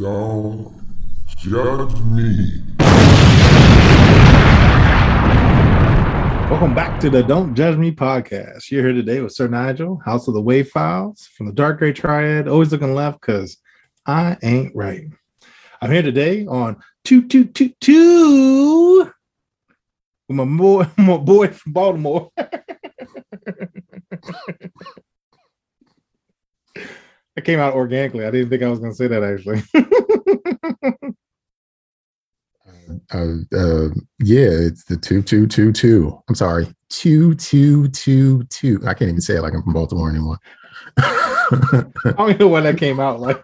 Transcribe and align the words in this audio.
Don't 0.00 0.72
judge 1.36 2.00
me. 2.00 2.62
Welcome 6.48 6.74
back 6.74 6.98
to 7.00 7.10
the 7.10 7.22
Don't 7.22 7.54
Judge 7.54 7.76
Me 7.76 7.92
podcast. 7.92 8.70
You're 8.70 8.84
here 8.84 8.94
today 8.94 9.20
with 9.20 9.32
Sir 9.32 9.46
Nigel, 9.46 9.98
House 10.02 10.26
of 10.26 10.32
the 10.32 10.40
Wave 10.40 10.70
Files 10.70 11.28
from 11.36 11.48
the 11.48 11.52
Dark 11.52 11.80
Gray 11.80 11.92
Triad. 11.92 12.48
Always 12.48 12.72
looking 12.72 12.94
left 12.94 13.20
because 13.20 13.58
I 14.06 14.38
ain't 14.42 14.74
right. 14.74 15.04
I'm 15.82 15.90
here 15.90 16.00
today 16.00 16.46
on 16.46 16.82
two 17.04 17.28
two 17.28 17.44
two 17.44 17.74
two 17.82 19.12
with 20.28 20.36
my 20.36 20.46
boy, 20.46 20.86
my 20.96 21.18
boy 21.18 21.48
from 21.48 21.72
Baltimore. 21.74 22.30
It 27.40 27.46
came 27.46 27.58
out 27.58 27.72
organically. 27.72 28.26
I 28.26 28.30
didn't 28.30 28.50
think 28.50 28.62
I 28.62 28.68
was 28.68 28.80
going 28.80 28.92
to 28.92 28.94
say 28.94 29.06
that 29.06 29.24
actually. 29.24 29.62
uh, 33.14 33.56
uh, 33.56 33.88
yeah, 34.18 34.50
it's 34.68 34.84
the 34.84 34.98
two 34.98 35.22
two 35.22 35.46
two 35.46 35.72
two. 35.72 36.22
I'm 36.28 36.34
sorry, 36.34 36.66
two 36.90 37.34
two 37.36 37.88
two 37.88 38.44
two. 38.50 38.78
I 38.86 38.92
can't 38.92 39.08
even 39.08 39.22
say 39.22 39.36
it 39.36 39.40
like 39.40 39.54
I'm 39.54 39.62
from 39.62 39.72
Baltimore 39.72 40.10
anymore. 40.10 40.36
I 40.98 41.86
don't 42.18 42.38
know 42.38 42.48
when 42.48 42.64
that 42.64 42.76
came 42.76 43.00
out. 43.00 43.20
Like, 43.20 43.42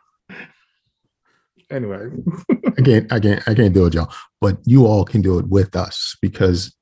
anyway, 1.71 2.11
I 2.51 2.83
can't, 2.83 3.11
I 3.11 3.19
can't, 3.19 3.49
I 3.49 3.55
can't 3.55 3.73
do 3.73 3.87
it, 3.87 3.95
y'all. 3.95 4.13
But 4.43 4.59
you 4.67 4.85
all 4.85 5.07
can 5.07 5.23
do 5.23 5.39
it 5.39 5.49
with 5.49 5.75
us 5.75 6.19
because 6.21 6.77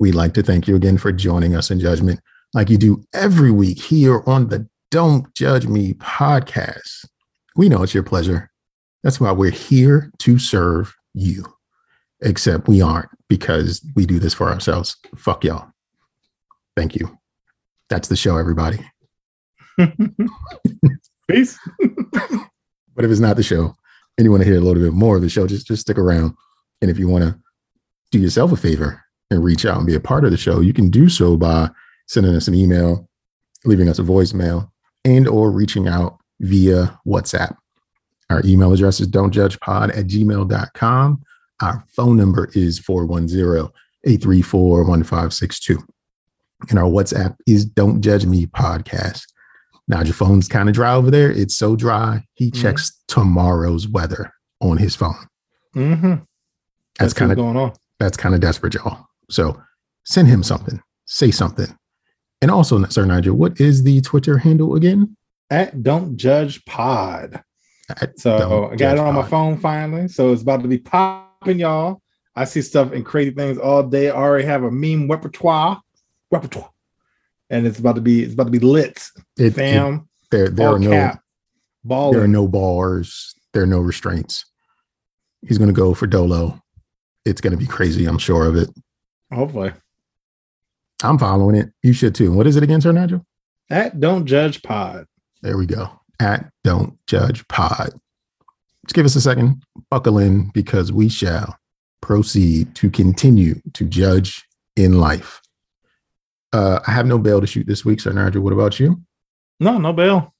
we'd 0.00 0.16
like 0.16 0.34
to 0.34 0.42
thank 0.42 0.66
you 0.66 0.74
again 0.74 0.98
for 0.98 1.12
joining 1.12 1.54
us 1.54 1.70
in 1.70 1.78
judgment, 1.78 2.18
like 2.52 2.68
you 2.68 2.78
do 2.78 3.04
every 3.14 3.52
week 3.52 3.80
here 3.80 4.24
on 4.26 4.48
the 4.48 4.68
Don't 4.90 5.34
Judge 5.34 5.66
Me 5.66 5.92
podcast. 5.94 7.06
We 7.56 7.68
know 7.68 7.82
it's 7.82 7.92
your 7.92 8.02
pleasure. 8.02 8.50
That's 9.02 9.20
why 9.20 9.32
we're 9.32 9.50
here 9.50 10.10
to 10.20 10.38
serve 10.38 10.94
you. 11.12 11.44
Except 12.22 12.68
we 12.68 12.80
aren't 12.80 13.10
because 13.28 13.84
we 13.94 14.06
do 14.06 14.18
this 14.18 14.32
for 14.32 14.48
ourselves. 14.48 14.96
Fuck 15.16 15.44
y'all. 15.44 15.70
Thank 16.74 16.94
you. 16.94 17.18
That's 17.90 18.08
the 18.08 18.16
show, 18.16 18.38
everybody. 18.38 18.78
peace. 21.30 21.58
But 22.94 23.04
if 23.04 23.12
it's 23.12 23.20
not 23.20 23.36
the 23.36 23.44
show 23.44 23.76
and 24.16 24.24
you 24.24 24.32
want 24.32 24.42
to 24.42 24.48
hear 24.48 24.58
a 24.58 24.60
little 24.60 24.82
bit 24.82 24.92
more 24.92 25.14
of 25.14 25.22
the 25.22 25.28
show, 25.28 25.46
just 25.46 25.68
just 25.68 25.82
stick 25.82 25.98
around. 25.98 26.34
And 26.82 26.90
if 26.90 26.98
you 26.98 27.06
want 27.06 27.22
to 27.22 27.38
do 28.10 28.18
yourself 28.18 28.50
a 28.50 28.56
favor 28.56 29.00
and 29.30 29.44
reach 29.44 29.64
out 29.64 29.76
and 29.76 29.86
be 29.86 29.94
a 29.94 30.00
part 30.00 30.24
of 30.24 30.32
the 30.32 30.36
show, 30.36 30.58
you 30.58 30.72
can 30.72 30.90
do 30.90 31.08
so 31.08 31.36
by 31.36 31.70
sending 32.08 32.34
us 32.34 32.48
an 32.48 32.56
email, 32.56 33.08
leaving 33.64 33.88
us 33.88 34.00
a 34.00 34.02
voicemail, 34.02 34.68
and 35.04 35.28
or 35.28 35.50
reaching 35.50 35.88
out 35.88 36.18
via 36.40 36.98
WhatsApp. 37.06 37.56
Our 38.30 38.42
email 38.44 38.72
address 38.72 39.00
is 39.00 39.08
don'tjudgepod 39.08 39.96
at 39.96 40.06
gmail.com. 40.06 41.22
Our 41.60 41.84
phone 41.88 42.16
number 42.16 42.48
is 42.54 42.78
410-834-1562. 42.80 45.78
And 46.70 46.78
our 46.78 46.88
WhatsApp 46.90 47.36
is 47.46 47.64
Don't 47.64 48.00
Judge 48.02 48.26
Me 48.26 48.46
Podcast. 48.46 49.22
Now 49.86 50.02
your 50.02 50.14
phone's 50.14 50.48
kind 50.48 50.68
of 50.68 50.74
dry 50.74 50.94
over 50.94 51.10
there. 51.10 51.30
It's 51.30 51.56
so 51.56 51.76
dry. 51.76 52.24
He 52.34 52.50
Mhm. 52.50 52.60
checks 52.60 52.92
tomorrow's 53.06 53.88
weather 53.88 54.32
on 54.60 54.76
his 54.78 54.94
phone. 54.96 55.14
Mm-hmm. 55.74 56.14
That's 56.98 57.14
kind 57.14 57.30
of 57.32 57.36
going 57.38 57.56
on. 57.56 57.72
that's 58.00 58.16
kind 58.16 58.34
of 58.34 58.40
desperate, 58.40 58.74
y'all. 58.74 59.06
So 59.30 59.60
send 60.04 60.28
him 60.28 60.42
something, 60.42 60.80
say 61.06 61.30
something. 61.30 61.76
And 62.40 62.50
also, 62.50 62.82
Sir 62.86 63.04
Nigel, 63.04 63.36
what 63.36 63.60
is 63.60 63.82
the 63.82 64.00
Twitter 64.00 64.38
handle 64.38 64.74
again? 64.76 65.16
At 65.50 65.82
Don't 65.82 66.16
Judge 66.16 66.64
Pod. 66.64 67.42
At 68.00 68.18
So 68.18 68.70
I 68.70 68.76
got 68.76 68.94
it 68.96 68.98
on 69.00 69.14
my 69.14 69.26
phone 69.26 69.56
finally. 69.58 70.08
So 70.08 70.32
it's 70.32 70.42
about 70.42 70.62
to 70.62 70.68
be 70.68 70.78
popping, 70.78 71.58
y'all. 71.58 72.02
I 72.36 72.44
see 72.44 72.62
stuff 72.62 72.92
and 72.92 73.04
crazy 73.04 73.30
things 73.32 73.58
all 73.58 73.82
day. 73.82 74.10
I 74.10 74.14
already 74.16 74.44
have 74.44 74.62
a 74.62 74.70
meme 74.70 75.10
repertoire, 75.10 75.80
repertoire, 76.30 76.70
and 77.50 77.66
it's 77.66 77.78
about 77.80 77.96
to 77.96 78.00
be 78.00 78.22
it's 78.22 78.34
about 78.34 78.44
to 78.44 78.50
be 78.52 78.58
lit. 78.60 79.02
It- 79.36 79.56
it- 79.58 80.02
there, 80.30 80.48
there 80.50 80.68
are 80.68 80.78
no 80.78 80.90
cap, 80.90 81.22
there 82.12 82.22
are 82.22 82.28
no 82.28 82.46
bars, 82.46 83.34
there 83.54 83.62
are 83.62 83.66
no 83.66 83.80
restraints. 83.80 84.44
He's 85.46 85.56
gonna 85.58 85.72
go 85.72 85.94
for 85.94 86.06
Dolo. 86.06 86.60
It's 87.24 87.40
gonna 87.40 87.56
be 87.56 87.66
crazy, 87.66 88.04
I'm 88.04 88.18
sure 88.18 88.44
of 88.44 88.54
it. 88.54 88.68
Hopefully, 89.32 89.72
I'm 91.02 91.18
following 91.18 91.56
it. 91.56 91.70
You 91.82 91.92
should 91.92 92.14
too. 92.14 92.32
What 92.32 92.46
is 92.46 92.56
it 92.56 92.62
again, 92.62 92.80
Sir 92.80 92.92
Nigel? 92.92 93.24
at 93.70 94.00
Don't 94.00 94.26
Judge 94.26 94.62
Pod. 94.62 95.06
There 95.42 95.56
we 95.56 95.66
go. 95.66 95.90
At 96.20 96.50
Don't 96.64 96.98
Judge 97.06 97.46
Pod. 97.48 97.90
Just 98.86 98.94
give 98.94 99.04
us 99.06 99.16
a 99.16 99.20
second, 99.20 99.62
buckle 99.90 100.18
in, 100.18 100.50
because 100.54 100.90
we 100.90 101.08
shall 101.08 101.56
proceed 102.00 102.74
to 102.76 102.90
continue 102.90 103.60
to 103.74 103.84
judge 103.84 104.46
in 104.76 104.98
life. 104.98 105.40
Uh, 106.52 106.80
I 106.86 106.92
have 106.92 107.06
no 107.06 107.18
bail 107.18 107.40
to 107.40 107.46
shoot 107.46 107.66
this 107.66 107.84
week, 107.84 108.00
Sir 108.00 108.12
Nigel. 108.12 108.42
What 108.42 108.54
about 108.54 108.80
you? 108.80 109.02
No, 109.60 109.76
no 109.76 109.92
bail. 109.92 110.34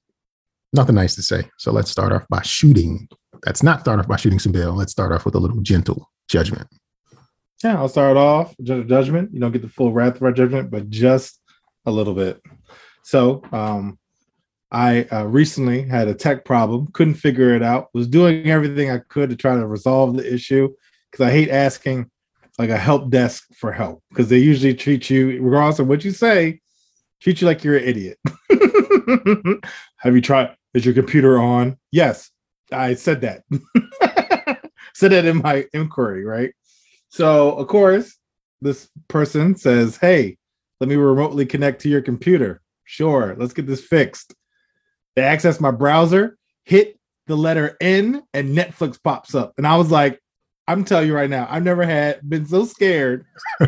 Nothing 0.72 0.94
nice 0.94 1.14
to 1.16 1.22
say. 1.22 1.48
So 1.58 1.72
let's 1.72 1.90
start 1.90 2.12
off 2.12 2.26
by 2.28 2.42
shooting. 2.42 3.08
Let's 3.44 3.62
not 3.62 3.80
start 3.80 3.98
off 3.98 4.08
by 4.08 4.16
shooting 4.16 4.38
some 4.38 4.52
bail. 4.52 4.72
Let's 4.72 4.92
start 4.92 5.12
off 5.12 5.24
with 5.24 5.34
a 5.34 5.38
little 5.38 5.60
gentle 5.60 6.10
judgment. 6.28 6.68
Yeah, 7.62 7.76
I'll 7.76 7.88
start 7.88 8.16
off 8.16 8.54
judgment. 8.62 9.32
You 9.32 9.40
don't 9.40 9.52
get 9.52 9.62
the 9.62 9.68
full 9.68 9.92
wrath 9.92 10.16
of 10.16 10.22
our 10.22 10.32
judgment, 10.32 10.70
but 10.70 10.90
just 10.90 11.40
a 11.86 11.90
little 11.90 12.14
bit. 12.14 12.40
So, 13.02 13.42
um, 13.52 13.98
I 14.70 15.04
uh, 15.10 15.24
recently 15.24 15.82
had 15.82 16.08
a 16.08 16.14
tech 16.14 16.44
problem, 16.44 16.88
couldn't 16.92 17.14
figure 17.14 17.54
it 17.54 17.62
out. 17.62 17.88
Was 17.94 18.06
doing 18.06 18.50
everything 18.50 18.90
I 18.90 18.98
could 18.98 19.30
to 19.30 19.36
try 19.36 19.56
to 19.56 19.66
resolve 19.66 20.14
the 20.16 20.34
issue 20.34 20.68
because 21.10 21.26
I 21.26 21.30
hate 21.30 21.48
asking 21.48 22.10
like 22.58 22.70
a 22.70 22.76
help 22.76 23.10
desk 23.10 23.46
for 23.56 23.72
help 23.72 24.02
because 24.10 24.28
they 24.28 24.38
usually 24.38 24.74
treat 24.74 25.08
you, 25.08 25.40
regardless 25.40 25.78
of 25.78 25.86
what 25.86 26.04
you 26.04 26.10
say, 26.10 26.60
treat 27.20 27.40
you 27.40 27.46
like 27.46 27.64
you're 27.64 27.78
an 27.78 27.84
idiot. 27.84 28.18
Have 29.96 30.14
you 30.14 30.20
tried? 30.20 30.54
Is 30.74 30.84
your 30.84 30.94
computer 30.94 31.38
on? 31.38 31.78
Yes, 31.90 32.30
I 32.70 32.94
said 32.94 33.22
that. 33.22 33.44
said 34.94 35.12
that 35.12 35.24
in 35.24 35.38
my 35.38 35.66
inquiry, 35.72 36.24
right? 36.24 36.52
So, 37.08 37.52
of 37.52 37.66
course, 37.68 38.16
this 38.60 38.88
person 39.08 39.56
says, 39.56 39.96
Hey, 39.96 40.36
let 40.80 40.88
me 40.88 40.96
remotely 40.96 41.46
connect 41.46 41.82
to 41.82 41.88
your 41.88 42.02
computer. 42.02 42.60
Sure, 42.84 43.34
let's 43.38 43.52
get 43.52 43.66
this 43.66 43.84
fixed. 43.84 44.34
They 45.16 45.22
access 45.22 45.60
my 45.60 45.70
browser, 45.70 46.38
hit 46.64 46.98
the 47.26 47.36
letter 47.36 47.76
N, 47.80 48.22
and 48.32 48.56
Netflix 48.56 49.02
pops 49.02 49.34
up. 49.34 49.54
And 49.58 49.66
I 49.66 49.76
was 49.76 49.90
like, 49.90 50.20
I'm 50.66 50.84
telling 50.84 51.08
you 51.08 51.14
right 51.14 51.30
now, 51.30 51.46
I've 51.50 51.64
never 51.64 51.84
had 51.84 52.20
been 52.28 52.46
so 52.46 52.64
scared. 52.64 53.24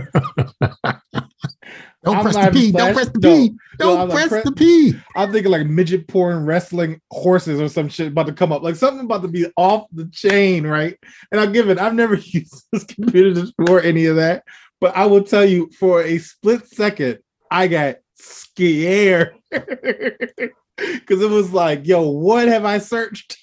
Don't 2.02 2.16
I'm 2.16 2.22
press 2.22 2.36
the 2.36 2.50
P. 2.50 2.72
Don't 2.72 2.94
press 2.94 3.08
the. 3.10 3.20
P. 3.20 3.52
Don't 3.78 4.08
like, 4.08 4.10
press 4.10 4.28
press- 4.28 4.44
the 4.44 4.52
P. 4.52 4.94
I'm 5.16 5.32
thinking 5.32 5.52
like 5.52 5.66
midget 5.66 6.08
porn 6.08 6.46
wrestling 6.46 7.00
horses 7.10 7.60
or 7.60 7.68
some 7.68 7.88
shit 7.88 8.08
about 8.08 8.26
to 8.26 8.32
come 8.32 8.52
up, 8.52 8.62
like 8.62 8.76
something 8.76 9.04
about 9.04 9.22
to 9.22 9.28
be 9.28 9.46
off 9.56 9.86
the 9.92 10.06
chain, 10.06 10.66
right? 10.66 10.96
And 11.30 11.40
I'll 11.40 11.50
give 11.50 11.68
it, 11.68 11.78
I've 11.78 11.94
never 11.94 12.14
used 12.22 12.64
this 12.72 12.84
computer 12.84 13.34
to 13.34 13.46
store 13.48 13.82
any 13.82 14.06
of 14.06 14.16
that, 14.16 14.44
but 14.80 14.96
I 14.96 15.06
will 15.06 15.22
tell 15.22 15.44
you 15.44 15.70
for 15.78 16.02
a 16.02 16.18
split 16.18 16.66
second, 16.68 17.18
I 17.50 17.68
got 17.68 17.96
scared 18.14 19.34
because 19.50 21.22
it 21.22 21.30
was 21.30 21.52
like, 21.52 21.86
yo, 21.86 22.08
what 22.08 22.48
have 22.48 22.64
I 22.64 22.78
searched? 22.78 23.36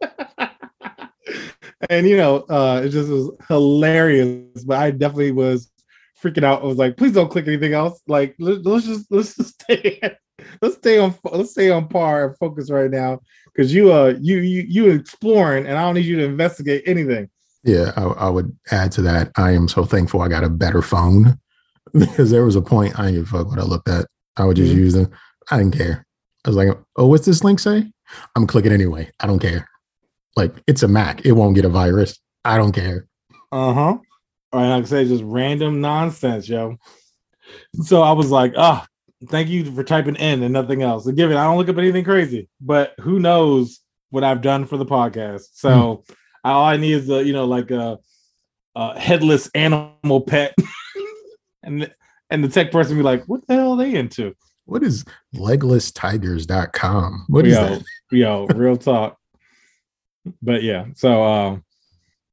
and 1.88 2.08
you 2.08 2.16
know, 2.16 2.38
uh, 2.48 2.82
it 2.84 2.88
just 2.88 3.08
was 3.08 3.30
hilarious, 3.46 4.64
but 4.64 4.78
I 4.78 4.90
definitely 4.90 5.32
was 5.32 5.70
freaking 6.22 6.44
out. 6.44 6.62
I 6.62 6.66
was 6.66 6.76
like, 6.78 6.96
please 6.96 7.12
don't 7.12 7.30
click 7.30 7.46
anything 7.46 7.72
else. 7.74 8.00
Like, 8.06 8.34
let, 8.38 8.66
us 8.66 8.84
just 8.84 9.06
let's 9.10 9.36
just 9.36 9.60
stay 9.62 10.00
let's 10.62 10.76
stay 10.76 10.98
on 10.98 11.14
let's 11.32 11.50
stay 11.50 11.70
on 11.70 11.86
par 11.88 12.26
and 12.28 12.38
focus 12.38 12.70
right 12.70 12.90
now 12.90 13.20
because 13.54 13.74
you 13.74 13.92
uh 13.92 14.14
you 14.20 14.38
you 14.38 14.64
you 14.68 14.90
exploring 14.90 15.66
and 15.66 15.76
I 15.76 15.82
don't 15.82 15.94
need 15.94 16.06
you 16.06 16.16
to 16.16 16.24
investigate 16.24 16.82
anything. 16.86 17.28
Yeah, 17.62 17.92
I, 17.96 18.02
I 18.04 18.28
would 18.30 18.56
add 18.70 18.90
to 18.92 19.02
that. 19.02 19.30
I 19.36 19.50
am 19.52 19.68
so 19.68 19.84
thankful 19.84 20.22
I 20.22 20.28
got 20.28 20.44
a 20.44 20.48
better 20.48 20.80
phone 20.80 21.38
because 21.92 22.30
there 22.30 22.44
was 22.44 22.56
a 22.56 22.62
point 22.62 22.98
I 22.98 23.06
didn't 23.06 23.16
give 23.24 23.34
a 23.34 23.38
fuck 23.38 23.48
what 23.48 23.58
I 23.58 23.64
looked 23.64 23.88
at. 23.88 24.06
I 24.36 24.44
would 24.46 24.56
just 24.56 24.72
Mhm. 24.72 24.76
use 24.78 24.94
them. 24.94 25.10
I 25.50 25.58
didn't 25.58 25.76
care. 25.76 26.06
I 26.46 26.48
was 26.48 26.56
like, 26.56 26.68
oh, 26.96 27.06
what's 27.06 27.26
this 27.26 27.44
link 27.44 27.58
say? 27.58 27.84
I'm 28.34 28.46
clicking 28.46 28.72
anyway. 28.72 29.10
I 29.20 29.26
don't 29.26 29.40
care. 29.40 29.68
Like 30.36 30.54
it's 30.66 30.82
a 30.82 30.88
Mac. 30.88 31.26
It 31.26 31.32
won't 31.32 31.54
get 31.54 31.66
a 31.66 31.68
virus. 31.68 32.18
I 32.46 32.56
don't 32.56 32.72
care. 32.72 33.06
Uh 33.52 33.74
huh. 33.74 33.98
Right, 34.52 34.68
like 34.68 34.84
I 34.84 34.86
said, 34.86 35.06
just 35.06 35.22
random 35.24 35.80
nonsense, 35.80 36.48
yo. 36.48 36.76
So 37.82 38.02
I 38.02 38.12
was 38.12 38.30
like, 38.30 38.54
ah, 38.56 38.86
thank 39.28 39.48
you 39.48 39.70
for 39.72 39.84
typing 39.84 40.16
in 40.16 40.42
and 40.42 40.52
nothing 40.52 40.82
else. 40.82 41.06
And 41.06 41.16
give 41.16 41.30
it, 41.30 41.36
I 41.36 41.44
don't 41.44 41.56
look 41.56 41.68
up 41.68 41.78
anything 41.78 42.04
crazy, 42.04 42.48
but 42.60 42.94
who 43.00 43.20
knows 43.20 43.80
what 44.10 44.24
I've 44.24 44.42
done 44.42 44.66
for 44.66 44.76
the 44.76 44.86
podcast. 44.86 45.42
So 45.52 46.04
all 46.44 46.64
I 46.64 46.76
need 46.76 46.94
is 46.94 47.10
a, 47.10 47.24
you 47.24 47.32
know, 47.32 47.44
like 47.44 47.70
a, 47.70 47.98
a 48.74 48.98
headless 48.98 49.48
animal 49.54 50.20
pet. 50.22 50.54
and 51.62 51.92
and 52.30 52.44
the 52.44 52.48
tech 52.48 52.70
person 52.70 52.96
be 52.96 53.02
like, 53.02 53.24
what 53.26 53.46
the 53.46 53.54
hell 53.54 53.72
are 53.72 53.76
they 53.76 53.94
into? 53.94 54.34
What 54.64 54.82
is 54.82 55.04
leglesstigers.com? 55.34 57.26
What 57.28 57.46
is 57.46 57.54
yo, 57.54 57.66
that? 57.66 57.84
yo, 58.12 58.46
real 58.46 58.76
talk. 58.76 59.18
but 60.40 60.62
yeah, 60.62 60.86
so 60.94 61.24
um, 61.24 61.64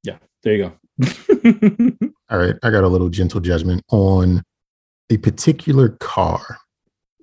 yeah, 0.03 0.17
there 0.43 0.53
you 0.53 0.63
go. 0.65 0.73
All 2.29 2.37
right, 2.39 2.55
I 2.63 2.69
got 2.71 2.83
a 2.83 2.87
little 2.87 3.09
gentle 3.09 3.39
judgment 3.39 3.83
on 3.89 4.43
a 5.09 5.17
particular 5.17 5.89
car. 5.99 6.57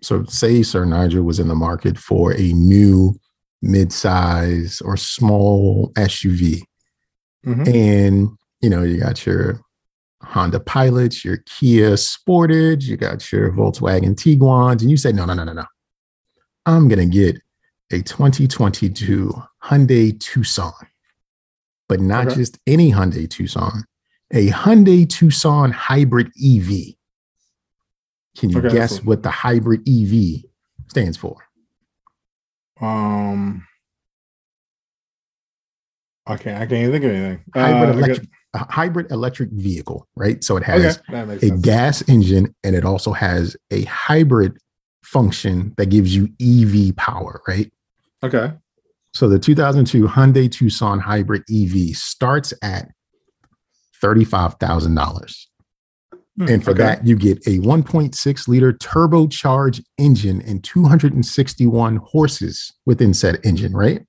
So, 0.03 0.25
say 0.25 0.62
Sir 0.62 0.85
Nigel 0.85 1.23
was 1.25 1.38
in 1.41 1.49
the 1.49 1.55
market 1.55 1.99
for 1.99 2.32
a 2.32 2.53
new 2.53 3.15
mid-size 3.62 4.81
or 4.85 4.97
small 4.97 5.93
SUV, 5.97 6.62
Mhm. 7.47 7.69
and 7.75 8.29
you 8.61 8.71
know 8.71 8.82
you 8.82 8.99
got 8.99 9.25
your 9.26 9.61
Honda 10.23 10.61
Pilots, 10.61 11.25
your 11.25 11.38
Kia 11.47 11.93
Sportage, 11.94 12.85
you 12.85 12.97
got 12.97 13.31
your 13.32 13.50
Volkswagen 13.53 14.17
Tiguan's, 14.17 14.82
and 14.82 14.91
you 14.91 14.97
say, 14.97 15.12
no, 15.12 15.25
no, 15.26 15.35
no, 15.35 15.44
no, 15.44 15.53
no, 15.53 15.65
I'm 16.67 16.88
gonna 16.88 17.06
get 17.06 17.37
a 17.91 18.00
2022 18.03 19.35
Hyundai 19.65 20.19
Tucson, 20.21 20.73
but 21.88 22.00
not 22.00 22.26
Okay. 22.26 22.36
just 22.36 22.58
any 22.66 22.90
Hyundai 22.92 23.28
Tucson, 23.28 23.84
a 24.32 24.48
Hyundai 24.48 25.08
Tucson 25.08 25.70
hybrid 25.70 26.28
EV. 26.42 26.94
Can 28.36 28.50
you 28.50 28.58
Okay, 28.58 28.70
guess 28.70 29.02
what 29.04 29.22
the 29.22 29.31
hybrid 29.31 29.88
EV 29.88 30.44
stands 30.88 31.16
for? 31.16 31.36
Um, 32.81 33.66
I 36.26 36.36
can't. 36.36 36.56
I 36.56 36.66
can't 36.66 36.72
even 36.72 36.92
think 36.92 37.04
of 37.04 37.10
anything. 37.10 37.44
Hybrid 37.54 37.90
Uh, 37.90 37.98
electric, 37.98 38.28
a 38.54 38.72
hybrid 38.72 39.10
electric 39.12 39.50
vehicle, 39.50 40.08
right? 40.16 40.42
So 40.42 40.56
it 40.56 40.62
has 40.64 40.98
okay, 41.08 41.20
a 41.34 41.38
sense. 41.38 41.60
gas 41.60 42.08
engine 42.08 42.54
and 42.64 42.75
it 42.75 42.84
also 42.84 43.12
has 43.12 43.56
a 43.70 43.84
hybrid 43.84 44.56
function 45.02 45.75
that 45.76 45.87
gives 45.90 46.16
you 46.16 46.28
EV 46.40 46.96
power, 46.96 47.42
right? 47.46 47.70
Okay. 48.22 48.52
So 49.14 49.28
the 49.28 49.38
2002 49.38 50.08
Hyundai 50.08 50.50
Tucson 50.50 50.99
hybrid 50.99 51.43
EV 51.50 51.96
starts 51.96 52.52
at 52.62 52.88
$35,000. 54.02 55.46
Hmm, 56.37 56.49
And 56.49 56.64
for 56.64 56.72
okay. 56.72 56.78
that, 56.82 57.06
you 57.06 57.14
get 57.16 57.38
a 57.46 57.61
1.6 57.61 58.49
liter 58.49 58.72
turbocharged 58.72 59.84
engine 59.99 60.43
and 60.43 60.62
261 60.64 61.96
horses 61.96 62.72
within 62.87 63.14
said 63.14 63.38
engine, 63.44 63.72
right? 63.72 64.05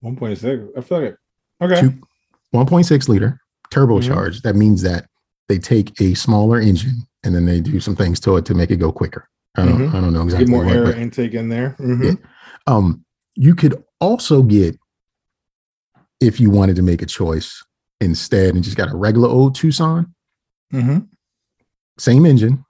one 0.00 0.16
point 0.16 0.36
six. 0.36 0.62
I 0.76 0.82
feel 0.82 1.00
like 1.00 1.16
okay. 1.62 1.80
Two, 1.80 1.90
1.6 2.54 3.08
liter 3.08 3.40
turbocharged. 3.70 4.42
That 4.42 4.54
means 4.54 4.82
that 4.82 5.06
they 5.48 5.58
take 5.58 5.98
a 5.98 6.12
smaller 6.12 6.60
engine 6.60 7.06
and 7.22 7.34
then 7.34 7.46
they 7.46 7.60
do 7.60 7.80
some 7.80 7.96
things 7.96 8.20
to 8.20 8.36
it 8.36 8.44
to 8.46 8.54
make 8.54 8.70
it 8.70 8.76
go 8.76 8.92
quicker. 8.92 9.26
I 9.56 9.64
don't, 9.64 9.78
Mhm. 9.78 9.94
I 9.94 10.00
don't 10.02 10.12
know 10.12 10.22
exactly 10.24 10.44
Get 10.46 10.50
more 10.50 10.64
what, 10.66 10.76
air 10.76 10.92
intake 10.94 11.32
in 11.32 11.48
there. 11.48 11.74
Mhm. 11.78 12.04
Yeah. 12.04 12.12
Um, 12.66 13.03
you 13.34 13.54
could 13.54 13.82
also 14.00 14.42
get 14.42 14.78
if 16.20 16.40
you 16.40 16.50
wanted 16.50 16.76
to 16.76 16.82
make 16.82 17.02
a 17.02 17.06
choice 17.06 17.62
instead 18.00 18.54
and 18.54 18.62
just 18.64 18.76
got 18.76 18.90
a 18.92 18.96
regular 18.96 19.28
old 19.28 19.54
Tucson, 19.54 20.14
Mhm. 20.72 21.08
same 21.98 22.26
engine, 22.26 22.64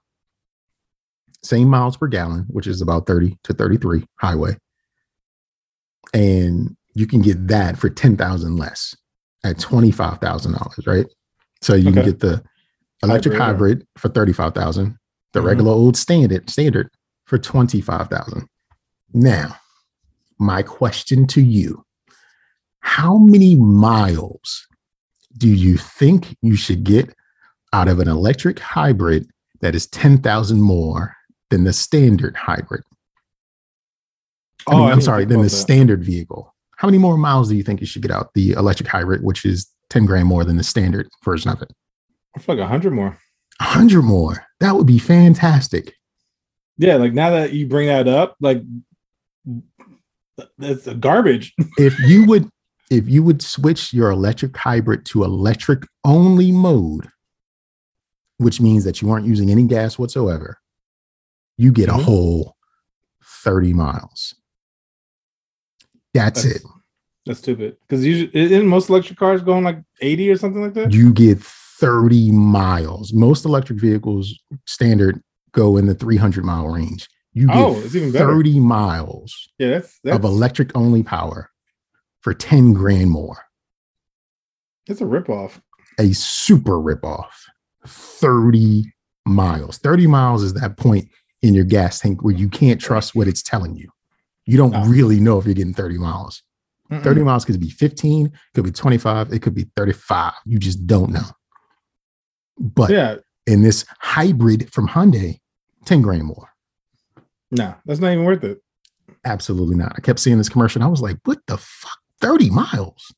same 1.43 1.67
miles 1.69 1.97
per 1.97 2.07
gallon, 2.07 2.45
which 2.49 2.67
is 2.67 2.81
about 2.81 3.05
30 3.05 3.37
to 3.43 3.53
33 3.53 4.05
highway. 4.19 4.57
And 6.13 6.75
you 6.93 7.07
can 7.07 7.21
get 7.21 7.47
that 7.47 7.77
for 7.77 7.89
10,000 7.89 8.55
less 8.57 8.95
at 9.43 9.57
$25,000, 9.59 10.85
right? 10.87 11.05
So 11.61 11.75
you 11.75 11.91
can 11.91 12.03
get 12.05 12.19
the 12.19 12.43
electric 13.03 13.35
Hybrid, 13.35 13.79
hybrid, 13.79 13.87
for 13.97 14.09
35,000, 14.09 14.97
the 15.33 15.41
Mhm. 15.41 15.45
regular 15.45 15.71
old 15.71 15.97
standard 15.97 16.49
standard 16.49 16.89
for 17.25 17.37
25,000. 17.37 18.47
Now, 19.13 19.55
my 20.39 20.61
question 20.61 21.27
to 21.27 21.41
you, 21.41 21.83
how 22.79 23.17
many 23.17 23.55
miles 23.55 24.67
do 25.37 25.47
you 25.49 25.77
think 25.77 26.35
you 26.41 26.55
should 26.55 26.83
get 26.83 27.13
out 27.73 27.87
of 27.87 27.99
an 27.99 28.07
electric 28.07 28.59
hybrid 28.59 29.27
that 29.61 29.75
is 29.75 29.87
10,000 29.87 30.61
more 30.61 31.15
than 31.49 31.63
the 31.63 31.73
standard 31.73 32.35
hybrid? 32.35 32.83
I 34.67 34.71
mean, 34.73 34.81
Oh, 34.81 34.85
I 34.85 34.91
I'm 34.91 35.01
sorry, 35.01 35.25
than 35.25 35.37
the 35.39 35.43
that. 35.43 35.49
standard 35.49 36.03
vehicle. 36.03 36.53
How 36.77 36.87
many 36.87 36.97
more 36.97 37.17
miles 37.17 37.49
do 37.49 37.55
you 37.55 37.63
think 37.63 37.79
you 37.81 37.87
should 37.87 38.01
get 38.01 38.11
out 38.11 38.33
the 38.33 38.51
electric 38.51 38.89
hybrid, 38.89 39.23
which 39.23 39.45
is 39.45 39.67
10 39.89 40.05
grand 40.05 40.27
more 40.27 40.43
than 40.43 40.57
the 40.57 40.63
standard 40.63 41.07
version 41.23 41.51
of 41.51 41.61
it? 41.61 41.71
I 42.35 42.39
feel 42.39 42.55
like 42.55 42.63
a 42.65 42.67
hundred 42.67 42.91
more. 42.93 43.17
100 43.61 44.01
more. 44.01 44.45
That 44.59 44.75
would 44.75 44.87
be 44.87 44.99
fantastic. 44.99 45.93
Yeah, 46.77 46.95
like 46.95 47.13
now 47.13 47.29
that 47.29 47.53
you 47.53 47.67
bring 47.67 47.87
that 47.87 48.07
up, 48.09 48.35
like 48.41 48.61
that's 50.57 50.87
garbage. 50.99 51.53
if 51.77 51.97
you 51.99 52.25
would 52.25 52.49
if 52.91 53.07
you 53.09 53.23
would 53.23 53.41
switch 53.41 53.93
your 53.93 54.11
electric 54.11 54.55
hybrid 54.55 55.05
to 55.05 55.23
electric 55.23 55.83
only 56.03 56.51
mode 56.51 57.07
which 58.37 58.59
means 58.61 58.83
that 58.83 59.01
you 59.01 59.09
aren't 59.09 59.25
using 59.25 59.49
any 59.49 59.63
gas 59.63 59.97
whatsoever 59.97 60.57
you 61.57 61.71
get 61.71 61.89
Mhm. 61.89 61.99
a 61.99 62.03
whole 62.03 62.55
30 63.23 63.73
miles 63.73 64.35
that's, 66.13 66.43
That's- 66.43 66.61
it 66.61 66.67
That's 67.25 67.39
stupid. 67.39 67.77
Because 67.81 68.05
usually, 68.05 68.29
isn't 68.35 68.67
most 68.67 68.89
electric 68.89 69.17
cars 69.17 69.41
going 69.41 69.63
like 69.63 69.81
eighty 70.01 70.29
or 70.29 70.37
something 70.37 70.61
like 70.61 70.73
that? 70.75 70.93
you 70.93 71.11
get 71.11 71.41
30 71.41 72.31
miles 72.31 73.13
most 73.13 73.45
electric 73.45 73.79
vehicles 73.79 74.37
standard 74.67 75.21
go 75.51 75.75
in 75.77 75.87
the 75.87 75.95
300 75.95 76.45
mile 76.45 76.67
range 76.67 77.07
you 77.35 77.45
get 77.47 77.55
Oh, 77.55 77.79
it's 77.79 77.95
even 77.95 78.11
better. 78.11 78.25
30 78.33 78.59
miles 78.61 79.49
yeah, 79.59 79.69
that's 79.69 79.99
that's, 80.03 80.17
of 80.17 80.23
electric 80.23 80.75
only 80.75 81.03
power 81.03 81.51
for 82.21 82.33
10 82.33 82.73
grand 82.73 83.11
more 83.11 83.37
that's 84.87 85.01
a 85.01 85.05
ripoff. 85.05 85.59
a 85.99 86.13
super 86.13 86.73
ripoff. 86.79 87.31
30 87.87 88.91
miles. 89.25 89.77
30 89.79 90.07
miles 90.07 90.43
is 90.43 90.53
that 90.53 90.77
point 90.77 91.07
in 91.41 91.53
your 91.53 91.63
gas 91.65 91.99
tank 91.99 92.23
where 92.23 92.33
you 92.35 92.47
can't 92.49 92.79
trust 92.81 93.15
what 93.15 93.27
it's 93.27 93.41
telling 93.43 93.75
you. 93.75 93.89
You 94.45 94.57
don't 94.57 94.71
No. 94.71 94.85
really 94.85 95.19
know 95.19 95.37
if 95.39 95.45
you're 95.45 95.53
getting 95.55 95.73
30 95.73 95.97
miles. 95.97 96.41
Mm-mm. 96.91 97.03
30 97.03 97.23
miles 97.23 97.45
could 97.45 97.59
be 97.59 97.69
15, 97.71 98.31
could 98.53 98.63
be 98.63 98.71
25, 98.71 99.33
it 99.33 99.41
could 99.41 99.55
be 99.55 99.65
35. 99.75 100.33
You 100.45 100.59
just 100.59 100.85
don't 100.85 101.09
know. 101.11 101.25
But 102.59 102.91
Yeah, 102.91 103.15
in 103.47 103.63
this 103.63 103.85
hybrid 103.99 104.71
from 104.71 104.87
Hyundai, 104.89 105.39
10 105.85 106.01
grand 106.03 106.25
more. 106.25 106.49
No, 107.57 107.75
that's 107.85 107.99
not 107.99 108.11
even 108.11 108.25
worth 108.25 108.43
it. 108.43 108.59
Absolutely 109.25 109.75
not. 109.75 109.93
I 109.95 110.01
kept 110.01 110.19
seeing 110.19 110.37
this 110.37 110.49
commercial 110.49 110.79
and 110.81 110.87
I 110.87 110.89
was 110.89 111.01
like, 111.01 111.17
what 111.25 111.39
the 111.47 111.57
fuck? 111.57 111.97
30 112.21 112.49
miles? 112.49 113.13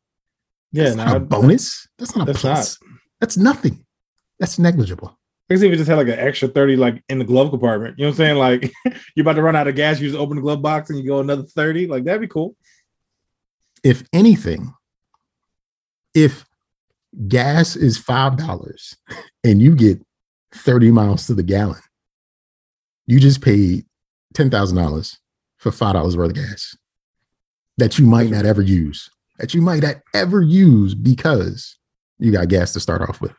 Yeah, 0.71 0.85
That's 0.85 0.95
no, 0.95 1.05
not 1.05 1.17
a 1.17 1.19
bonus. 1.19 1.87
That's 1.97 2.15
not 2.15 2.23
a 2.27 2.31
that's 2.33 2.41
plus. 2.41 2.79
That's 3.21 3.37
nothing. 3.37 3.85
That's 4.39 4.59
negligible. 4.59 5.17
I 5.49 5.53
guess 5.53 5.63
if 5.63 5.69
you 5.71 5.77
just 5.77 5.89
had 5.89 5.97
like 5.97 6.07
an 6.07 6.19
extra 6.19 6.47
30 6.49 6.75
like 6.75 7.01
in 7.09 7.19
the 7.19 7.25
glove 7.25 7.49
compartment, 7.51 7.97
you 7.97 8.03
know 8.05 8.09
what 8.09 8.19
I'm 8.19 8.37
saying? 8.37 8.37
Like 8.37 8.73
you're 9.15 9.23
about 9.23 9.33
to 9.33 9.41
run 9.41 9.55
out 9.55 9.67
of 9.67 9.75
gas, 9.75 9.99
you 9.99 10.09
just 10.09 10.19
open 10.19 10.35
the 10.35 10.41
glove 10.41 10.61
box 10.61 10.89
and 10.89 10.99
you 10.99 11.07
go 11.07 11.19
another 11.19 11.43
30. 11.43 11.87
Like 11.87 12.03
that'd 12.03 12.21
be 12.21 12.27
cool. 12.27 12.55
if 13.83 14.03
anything, 14.11 14.73
if 16.13 16.45
gas 17.27 17.75
is 17.75 17.97
five 17.97 18.37
dollars 18.37 18.97
and 19.43 19.61
you 19.61 19.75
get 19.75 20.01
30 20.53 20.91
miles 20.91 21.27
to 21.27 21.33
the 21.33 21.43
gallon, 21.43 21.81
you 23.05 23.19
just 23.19 23.41
paid 23.41 23.85
ten 24.33 24.49
thousand 24.49 24.77
dollars 24.77 25.17
for 25.57 25.71
five 25.71 25.93
dollars 25.93 26.15
worth 26.17 26.29
of 26.31 26.35
gas 26.35 26.75
that 27.77 27.97
you 27.99 28.05
might 28.05 28.29
not 28.29 28.45
ever 28.45 28.61
use, 28.61 29.09
that 29.39 29.53
you 29.53 29.61
might 29.61 29.81
not 29.83 29.95
ever 30.13 30.41
use 30.41 30.95
because 30.95 31.77
you 32.19 32.31
got 32.31 32.47
gas 32.47 32.73
to 32.73 32.79
start 32.79 33.01
off 33.01 33.21
with. 33.21 33.33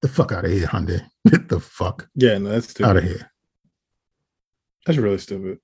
The 0.00 0.08
fuck 0.08 0.32
out 0.32 0.44
of 0.44 0.50
here, 0.50 0.66
Hyundai. 0.66 1.02
Get 1.28 1.48
the 1.48 1.60
fuck 1.60 2.08
Yeah, 2.16 2.38
no, 2.38 2.50
that's 2.50 2.68
stupid. 2.70 2.88
out 2.90 2.96
of 2.96 3.04
here. 3.04 3.30
That's 4.86 4.98
really 4.98 5.18
stupid. 5.18 5.58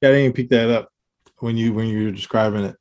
Yeah, 0.00 0.08
I 0.08 0.12
didn't 0.12 0.20
even 0.20 0.32
pick 0.32 0.48
that 0.50 0.70
up 0.70 0.90
when 1.38 1.56
you 1.56 1.72
when 1.72 1.86
you 1.88 2.06
were 2.06 2.10
describing 2.10 2.64
it. 2.64 2.76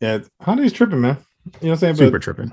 Yeah, 0.00 0.20
Hyundai's 0.42 0.72
tripping, 0.72 1.00
man. 1.02 1.18
You 1.60 1.68
know 1.68 1.70
what 1.70 1.70
I'm 1.70 1.76
saying? 1.78 1.96
Super 1.96 2.12
But 2.12 2.22
tripping. 2.22 2.52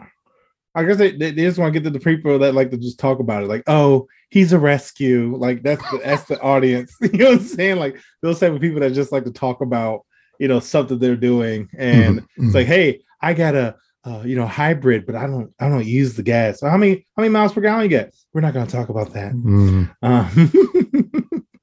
I 0.78 0.84
guess 0.84 0.98
they, 0.98 1.12
they, 1.12 1.32
just 1.32 1.58
want 1.58 1.74
to 1.74 1.80
get 1.80 1.84
to 1.86 1.90
the 1.90 2.00
people 2.00 2.38
that 2.38 2.54
like 2.54 2.70
to 2.70 2.78
just 2.78 3.00
talk 3.00 3.20
about 3.20 3.44
it. 3.44 3.48
Like, 3.50 3.64
oh, 3.66 4.08
he's 4.30 4.54
a 4.54 4.60
rescue. 4.60 5.36
Like 5.36 5.64
that's 5.64 5.82
the 5.90 5.98
that's 6.04 6.24
the 6.26 6.40
audience. 6.40 6.96
You 7.02 7.10
know 7.18 7.32
what 7.32 7.40
I'm 7.40 7.46
saying? 7.46 7.78
Like 7.78 7.98
those 8.22 8.40
type 8.40 8.54
of 8.54 8.62
people 8.62 8.80
that 8.82 8.94
just 8.94 9.12
like 9.12 9.24
to 9.26 9.32
talk 9.32 9.62
about, 9.62 10.06
you 10.40 10.48
know, 10.48 10.60
something 10.60 11.00
they're 11.00 11.16
doing. 11.16 11.68
And 11.78 12.22
Mhm, 12.22 12.26
it's 12.38 12.56
like, 12.56 12.68
hey, 12.68 13.02
I 13.22 13.34
got 13.34 13.56
a 13.56 13.76
uh, 14.06 14.22
you 14.24 14.36
know, 14.38 14.46
hybrid, 14.46 15.06
but 15.06 15.16
I 15.16 15.26
don't 15.26 15.52
I 15.60 15.68
don't 15.68 15.86
use 15.86 16.16
the 16.16 16.24
gas. 16.24 16.60
So 16.60 16.70
how 16.70 16.78
many 16.78 17.08
how 17.18 17.22
many 17.24 17.30
miles 17.34 17.54
per 17.54 17.62
gallon 17.62 17.84
you 17.84 17.90
get? 17.90 18.16
We're 18.34 18.42
not 18.42 18.54
gonna 18.54 18.68
talk 18.68 18.90
about 18.90 19.14
that. 19.14 19.34
mhm. 19.34 19.90
Um, 20.04 20.52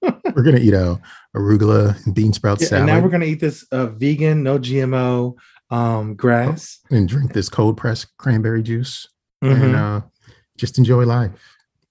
We're 0.34 0.42
gonna 0.42 0.58
eat 0.58 0.74
a 0.74 1.00
arugula 1.34 2.04
and 2.04 2.14
bean 2.14 2.32
sprout 2.32 2.60
Yeah, 2.60 2.64
and 2.66 2.70
salad 2.70 2.86
now 2.86 3.00
we're 3.00 3.08
gonna 3.08 3.24
eat 3.24 3.40
this 3.40 3.64
uh, 3.72 3.86
vegan, 3.86 4.42
no 4.42 4.58
GMO 4.58 5.34
um, 5.70 6.14
grass. 6.14 6.80
and 6.90 7.08
drink 7.08 7.32
this 7.32 7.48
cold 7.48 7.76
pressed 7.76 8.16
cranberry 8.18 8.62
juice. 8.62 9.08
Mhm. 9.42 9.62
and 9.62 9.76
uh, 9.76 10.00
just 10.56 10.78
enjoy 10.78 11.04
life. 11.04 11.30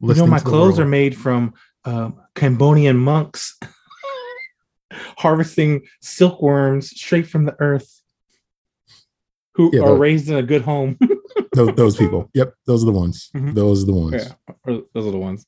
you 0.02 0.14
know, 0.16 0.26
my 0.28 0.40
clothes 0.40 0.80
are 0.80 0.88
made 0.88 1.16
from 1.16 1.54
um, 1.86 2.20
Cambodian 2.36 2.98
monks 2.98 3.60
harvesting 5.18 5.82
silkworms 6.02 6.90
straight 6.90 7.28
from 7.28 7.46
the 7.46 7.56
earth. 7.60 8.02
who 9.56 9.70
Yeah, 9.74 9.82
are 9.82 9.86
those- 9.90 10.00
raised 10.00 10.30
in 10.30 10.36
a 10.36 10.42
good 10.44 10.64
home. 10.64 10.98
those, 11.54 11.76
those 11.76 11.96
people. 11.98 12.30
Yep, 12.34 12.56
those 12.66 12.82
are 12.84 12.88
the 12.88 12.92
ones. 12.92 13.30
Mhm. 13.36 13.54
Those 13.54 13.84
are 13.84 13.86
the 13.86 13.94
ones. 13.94 14.14
yeah, 14.14 14.34
those 14.66 15.06
are 15.08 15.12
the 15.12 15.18
ones. 15.18 15.46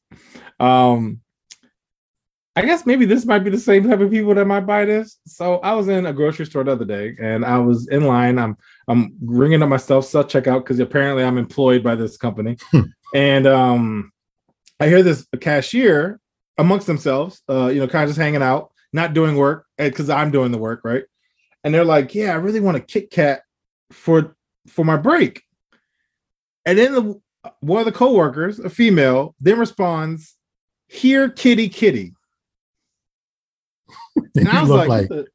Um, 0.60 1.22
I 2.58 2.62
guess 2.64 2.86
maybe 2.86 3.06
this 3.06 3.26
might 3.26 3.40
be 3.40 3.50
the 3.50 3.60
same 3.60 3.88
type 3.88 4.00
of 4.00 4.10
people 4.10 4.34
that 4.34 4.46
might 4.46 4.62
buy 4.66 4.86
this. 4.86 5.20
So 5.26 5.58
I 5.58 5.74
was 5.74 5.90
in 5.90 6.06
a 6.06 6.14
grocery 6.14 6.46
store 6.46 6.64
the 6.64 6.72
other 6.72 6.86
day, 6.86 7.16
and 7.20 7.44
I 7.44 7.58
was 7.58 7.90
in 7.90 8.06
line. 8.06 8.40
I'm 8.40 8.56
I'm 8.88 9.14
ringing 9.22 9.62
up 9.62 9.68
my 9.70 9.78
stuff 9.78 10.06
self 10.06 10.28
checkout 10.28 10.60
because 10.60 10.80
apparently 10.80 11.24
I'm 11.24 11.38
employed 11.38 11.84
by 11.84 11.96
this 11.96 12.16
company, 12.18 12.58
Hmm. 12.72 12.82
and 13.14 13.46
um, 13.48 14.12
I 14.80 14.88
hear 14.88 15.04
this 15.04 15.28
cashier 15.42 16.20
amongst 16.58 16.88
themselves, 16.88 17.42
uh, 17.50 17.68
you 17.68 17.82
know, 17.82 17.88
kind 17.90 18.04
of 18.04 18.10
just 18.10 18.20
hanging 18.20 18.42
out, 18.42 18.72
not 18.94 19.14
doing 19.14 19.36
work 19.36 19.66
because 19.78 20.10
I'm 20.10 20.32
doing 20.32 20.54
the 20.54 20.58
work, 20.58 20.82
right? 20.86 21.04
And 21.66 21.74
they're 21.74 21.84
like, 21.84 22.16
"Yeah, 22.16 22.32
I 22.32 22.36
really 22.36 22.62
want 22.62 22.78
a 22.78 22.82
Kit 22.82 23.12
Kat 23.12 23.42
for 23.92 24.36
for 24.68 24.86
my 24.86 24.96
break." 24.96 25.44
And 26.66 26.78
then 26.80 26.94
the, 26.94 27.22
one 27.60 27.80
of 27.80 27.86
the 27.86 27.92
coworkers, 27.92 28.60
a 28.60 28.70
female, 28.70 29.36
then 29.42 29.60
responds, 29.60 30.38
"Here, 30.88 31.30
kitty, 31.30 31.68
kitty." 31.68 32.14
And 34.36 34.48
I 34.50 34.62
was 34.62 34.70
like, 34.70 34.90
like, 34.90 35.10
"What 35.10 35.18
the, 35.18 35.28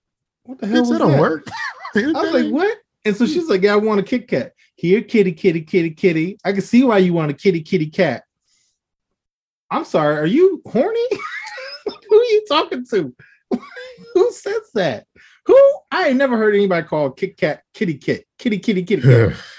what 0.44 0.58
the 0.58 0.66
hell 0.66 0.84
bitch, 0.84 0.90
that 0.90 0.98
don't 0.98 1.12
that?" 1.12 1.20
work. 1.20 1.46
I 1.94 2.06
was 2.06 2.32
like, 2.32 2.52
"What?" 2.52 2.78
And 3.04 3.16
so 3.16 3.26
she's 3.26 3.48
like, 3.48 3.62
"Yeah, 3.62 3.74
I 3.74 3.76
want 3.76 4.00
a 4.00 4.02
Kit 4.02 4.28
Kat. 4.28 4.52
Here, 4.76 5.02
kitty, 5.02 5.32
kitty, 5.32 5.62
kitty, 5.62 5.90
kitty. 5.90 6.38
I 6.44 6.52
can 6.52 6.62
see 6.62 6.84
why 6.84 6.98
you 6.98 7.12
want 7.12 7.30
a 7.30 7.34
kitty, 7.34 7.62
kitty, 7.62 7.86
cat." 7.86 8.24
I'm 9.70 9.84
sorry, 9.84 10.16
are 10.16 10.26
you 10.26 10.62
horny? 10.66 11.08
Who 12.08 12.16
are 12.16 12.24
you 12.24 12.44
talking 12.48 12.84
to? 12.90 13.14
Who 14.14 14.32
says 14.32 14.70
that? 14.74 15.06
Who? 15.46 15.56
I 15.90 16.08
ain't 16.08 16.16
never 16.16 16.36
heard 16.36 16.54
anybody 16.54 16.86
call 16.86 17.10
Kit 17.10 17.36
Kat 17.36 17.62
kitty 17.74 17.94
kit, 17.94 18.26
kitty, 18.38 18.58
kitty, 18.58 18.82
kitty 18.82 19.02
cat. 19.02 19.36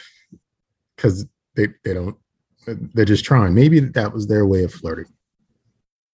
because 1.02 1.26
they, 1.56 1.68
they 1.84 1.94
don't 1.94 2.18
they're 2.94 3.06
just 3.06 3.26
trying 3.26 3.54
maybe 3.54 3.80
that 3.80 4.14
was 4.14 4.28
their 4.28 4.46
way 4.46 4.64
of 4.64 4.72
flirting 4.72 5.12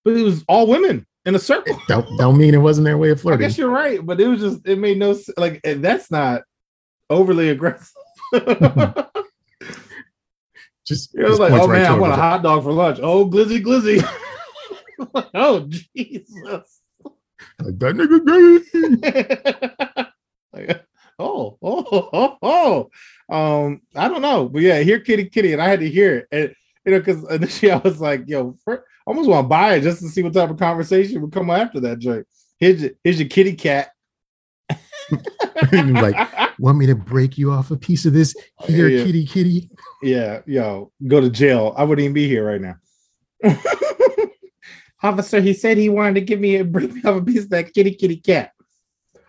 But 0.04 0.16
it 0.16 0.24
was 0.24 0.44
all 0.48 0.68
women 0.68 1.06
in 1.28 1.36
a 1.36 1.40
circle. 1.40 1.80
don't, 1.88 2.08
don't 2.18 2.38
mean 2.38 2.54
it 2.54 2.60
wasn't 2.60 2.86
their 2.86 2.98
way 2.98 3.12
of 3.12 3.22
flirting. 3.22 3.44
I 3.44 3.48
guess 3.48 3.58
you're 3.58 3.70
right, 3.70 4.04
but 4.04 4.20
it 4.20 4.28
was 4.28 4.40
just 4.40 4.66
it 4.66 4.80
made 4.80 4.98
no 4.98 5.16
like 5.36 5.62
that's 5.62 6.10
not 6.10 6.44
overly 7.10 7.50
aggressive. 7.50 7.94
just 10.88 11.14
it 11.16 11.24
was 11.28 11.38
like, 11.38 11.52
oh 11.52 11.68
right 11.68 11.82
man, 11.84 11.92
I 11.92 11.98
want 11.98 12.14
a 12.14 12.16
it. 12.16 12.20
hot 12.20 12.44
dog 12.44 12.64
for 12.64 12.72
lunch. 12.72 13.00
Oh, 13.02 13.30
glizzy, 13.30 13.62
glizzy. 13.62 14.02
oh 15.34 15.68
Jesus. 15.68 16.82
like, 17.60 17.78
that 17.78 17.96
nigga 17.96 19.02
gay. 19.02 20.06
Like, 20.54 20.86
oh, 21.20 21.58
oh, 21.62 22.10
oh, 22.14 22.38
oh. 22.42 22.90
Um, 23.30 23.82
I 23.94 24.08
don't 24.08 24.22
know, 24.22 24.48
but 24.48 24.62
yeah, 24.62 24.80
hear 24.80 25.02
kitty 25.02 25.26
kitty, 25.26 25.52
and 25.52 25.62
I 25.62 25.68
had 25.68 25.82
to 25.82 25.90
hear 25.90 26.20
it, 26.20 26.28
and 26.32 26.56
you 26.86 26.94
know, 26.94 27.00
because 27.00 27.30
initially 27.30 27.74
I 27.74 27.78
was 27.80 28.00
like, 28.00 28.24
yo, 28.28 28.58
almost 29.08 29.30
want 29.30 29.46
to 29.46 29.48
buy 29.50 29.76
it 29.76 29.82
just 29.82 30.02
to 30.02 30.10
see 30.10 30.22
what 30.22 30.34
type 30.34 30.50
of 30.50 30.58
conversation 30.60 31.22
would 31.22 31.32
come 31.32 31.50
after 31.50 31.80
that 31.80 32.00
joint. 32.00 32.28
Here's 32.60 32.82
your, 32.82 32.92
here's 33.04 33.20
your 33.20 33.30
kitty 33.30 33.54
cat. 33.56 33.92
like 35.72 36.60
want 36.60 36.78
me 36.78 36.86
to 36.86 36.96
break 36.96 37.38
you 37.38 37.52
off 37.52 37.72
a 37.72 37.78
piece 37.78 38.06
of 38.06 38.12
this 38.14 38.36
here 38.66 38.90
Yeah. 38.90 39.04
kitty 39.06 39.26
kitty 39.26 39.70
Yeah, 40.04 40.42
yo, 40.46 40.92
go 41.08 41.22
to 41.22 41.30
jail. 41.30 41.74
I 41.78 41.84
wouldn't 41.86 42.04
even 42.04 42.14
be 42.14 42.28
here 42.28 42.46
right 42.46 42.62
now. 42.62 42.76
Officer, 45.04 45.40
he 45.40 45.54
said 45.54 45.78
he 45.78 45.90
wanted 45.90 46.16
to 46.16 46.22
give 46.22 46.40
me 46.40 46.58
a 46.58 46.66
bring 46.66 46.94
me 46.94 47.02
up 47.04 47.16
a 47.16 47.22
piece 47.22 47.44
of 47.44 47.50
that 47.52 47.74
kitty 47.74 47.94
kitty 47.94 48.18
cat. 48.18 48.52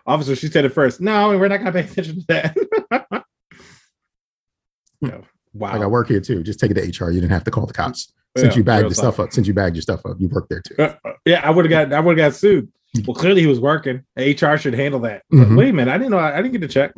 Officer, 0.05 0.35
she 0.35 0.47
said 0.47 0.65
it 0.65 0.73
first. 0.73 0.99
No, 0.99 1.29
we're 1.37 1.47
not 1.47 1.59
gonna 1.59 1.71
pay 1.71 1.81
attention 1.81 2.19
to 2.21 2.25
that. 2.27 2.57
Yo, 5.01 5.23
wow. 5.53 5.71
i 5.73 5.77
got 5.77 5.91
work 5.91 6.07
here 6.07 6.19
too 6.21 6.43
just 6.43 6.59
take 6.59 6.71
it 6.71 6.75
to 6.75 7.05
hr 7.05 7.09
you 7.11 7.19
didn't 7.21 7.31
have 7.31 7.43
to 7.43 7.51
call 7.51 7.65
the 7.65 7.73
cops 7.73 8.11
since 8.37 8.53
Yeah, 8.53 8.57
you 8.59 8.63
bagged 8.63 8.89
talk. 8.89 8.95
stuff 8.97 9.19
up 9.19 9.33
since 9.33 9.47
you 9.47 9.53
bagged 9.53 9.75
your 9.75 9.81
stuff 9.81 10.05
up 10.05 10.17
you 10.19 10.27
work 10.29 10.47
there 10.49 10.61
too 10.61 10.75
Uh, 10.77 10.95
uh, 11.05 11.13
yeah, 11.25 11.41
I 11.43 11.49
would 11.49 11.65
have 11.65 11.89
got 11.89 11.93
I 11.97 11.99
would 11.99 12.17
have 12.17 12.31
got 12.31 12.35
sued. 12.37 12.71
Well, 13.05 13.13
clearly 13.15 13.41
he 13.41 13.47
was 13.47 13.59
working. 13.59 14.03
HR 14.17 14.55
should 14.57 14.73
handle 14.73 14.99
that. 15.01 15.21
But 15.29 15.47
Mhm. 15.47 15.57
Wait 15.57 15.69
a 15.69 15.73
minute, 15.73 15.91
I 15.93 15.97
didn't 15.97 16.11
know 16.11 16.17
I, 16.17 16.37
I 16.37 16.41
didn't 16.41 16.53
get 16.53 16.61
the 16.61 16.67
check. 16.67 16.91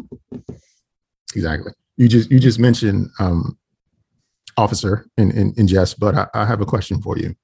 exactly 1.35 1.71
you 1.97 2.07
just 2.07 2.29
you 2.31 2.39
just 2.39 2.59
mentioned 2.59 3.09
um 3.19 3.57
officer 4.57 5.05
in 5.17 5.31
in, 5.31 5.53
in 5.57 5.67
jest 5.67 5.99
but 5.99 6.13
I, 6.15 6.27
I 6.33 6.45
have 6.45 6.61
a 6.61 6.65
question 6.65 7.01
for 7.01 7.17
you 7.17 7.35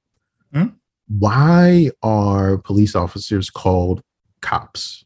Hmm? 0.54 0.68
why 1.08 1.90
are 2.04 2.58
police 2.58 2.96
officers 2.96 3.50
called 3.50 4.02
cops 4.42 5.06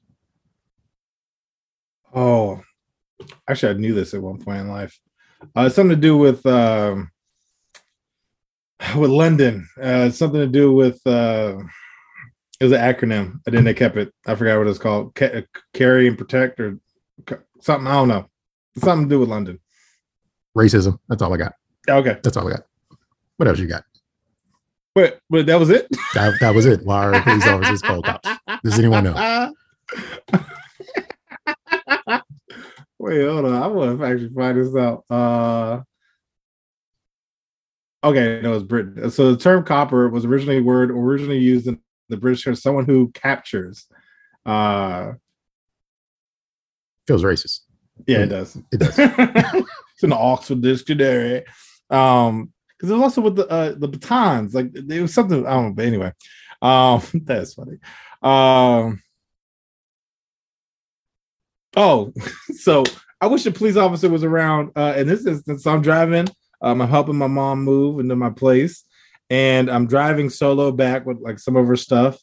Oh, 2.13 2.60
actually, 3.48 3.74
I 3.75 3.77
knew 3.77 3.93
this 3.93 4.13
at 4.13 4.22
one 4.22 4.38
point 4.38 4.60
in 4.60 4.67
life. 4.67 5.00
Uh, 5.55 5.69
something 5.69 5.95
to 5.95 6.01
do 6.01 6.17
with 6.17 6.45
um, 6.45 7.12
with 8.98 9.10
London. 9.10 9.67
Uh, 9.81 10.10
something 10.10 10.39
to 10.39 10.48
do 10.48 10.74
with 10.74 11.00
uh, 11.05 11.57
it 12.60 12.63
was 12.63 12.71
an 12.74 12.79
acronym. 12.79 13.39
I 13.48 13.51
didn't. 13.51 13.65
They 13.65 13.74
kept 13.74 13.98
it. 13.98 14.13
I 14.27 14.36
forgot 14.36 14.57
what 14.60 14.67
it's 14.67 14.79
called. 14.79 15.15
Ca- 15.15 15.43
carry 15.74 16.07
and 16.07 16.17
protect 16.17 16.60
or 16.60 16.77
c- 17.29 17.36
something. 17.60 17.88
I 17.88 17.93
don't 17.93 18.07
know. 18.07 18.27
Something 18.77 19.10
to 19.10 19.15
do 19.15 19.19
with 19.19 19.29
London. 19.29 19.60
racism 20.57 20.98
that's 21.10 21.21
all 21.21 21.33
i 21.33 21.38
got 21.38 21.53
Okay, 21.89 22.17
that's 22.24 22.36
all 22.38 22.48
i 22.48 22.51
got 22.51 22.63
what 23.38 23.48
else 23.48 23.57
you 23.60 23.67
got 23.67 23.83
but 24.95 25.19
but 25.29 25.45
that 25.45 25.57
was 25.60 25.69
it. 25.69 25.88
that, 26.13 26.33
that 26.41 26.53
was 26.55 26.65
it 26.65 26.86
why 26.86 27.05
are 27.05 27.21
police 27.21 27.48
officers 27.48 27.81
called 27.81 28.05
cops 28.05 28.29
does 28.63 28.77
anyone 28.79 29.03
know 29.03 29.13
Wait, 33.01 33.25
hold 33.25 33.46
on. 33.46 33.53
I 33.53 33.67
want 33.67 34.00
to 34.00 34.05
actually 34.05 34.29
find 34.29 34.58
this 34.58 34.75
out. 34.75 35.05
Uh, 35.10 35.81
okay, 38.03 38.41
no, 38.41 38.53
it's 38.53 38.63
Britain. 38.63 39.10
So 39.10 39.31
the 39.34 39.38
term 39.38 39.63
copper 39.63 40.08
was 40.10 40.25
originally 40.25 40.60
a 40.60 40.63
word 40.63 40.91
originally 40.91 41.39
used 41.39 41.67
in 41.67 41.79
the 42.10 42.17
British 42.17 42.46
as 42.48 42.62
someone 42.62 42.86
who 42.86 43.10
captures. 43.12 43.88
Uh, 44.46 45.13
feels 47.08 47.24
racist 47.24 47.62
yeah, 48.08 48.20
it 48.20 48.27
does. 48.27 48.58
it 48.72 48.79
does 48.79 48.96
it's 48.98 50.01
the 50.01 50.15
Oxford 50.15 50.62
Dictionary. 50.62 51.43
Um, 51.89 52.51
because 52.77 52.89
it 52.89 52.93
was 52.93 53.03
also 53.03 53.22
with 53.22 53.36
the 53.36 53.48
uh, 53.48 53.75
the 53.77 53.88
batons, 53.88 54.55
like 54.55 54.72
it 54.74 55.01
was 55.01 55.13
something. 55.13 55.46
I 55.46 55.51
don't 55.51 55.65
know, 55.67 55.74
but 55.74 55.86
anyway, 55.86 56.13
um, 56.62 57.01
that's 57.25 57.53
funny. 57.53 57.77
Um, 58.24 59.03
oh, 61.78 62.13
so 62.58 62.84
I 63.20 63.28
wish 63.28 63.46
a 63.46 63.51
police 63.51 63.75
officer 63.78 64.10
was 64.10 64.24
around. 64.24 64.72
Uh, 64.75 64.94
in 64.98 65.08
this 65.08 65.25
instance, 65.25 65.66
I'm 65.68 65.82
driving. 65.82 66.28
Um, 66.62 66.82
I'm 66.82 66.90
helping 66.90 67.16
my 67.18 67.28
mom 67.28 67.63
move 67.63 68.00
into 68.00 68.16
my 68.16 68.30
place, 68.30 68.84
and 69.30 69.70
I'm 69.70 69.88
driving 69.88 70.30
solo 70.30 70.72
back 70.72 71.06
with 71.06 71.20
like 71.20 71.40
some 71.40 71.56
of 71.56 71.68
her 71.68 71.75
stuff, 71.75 72.18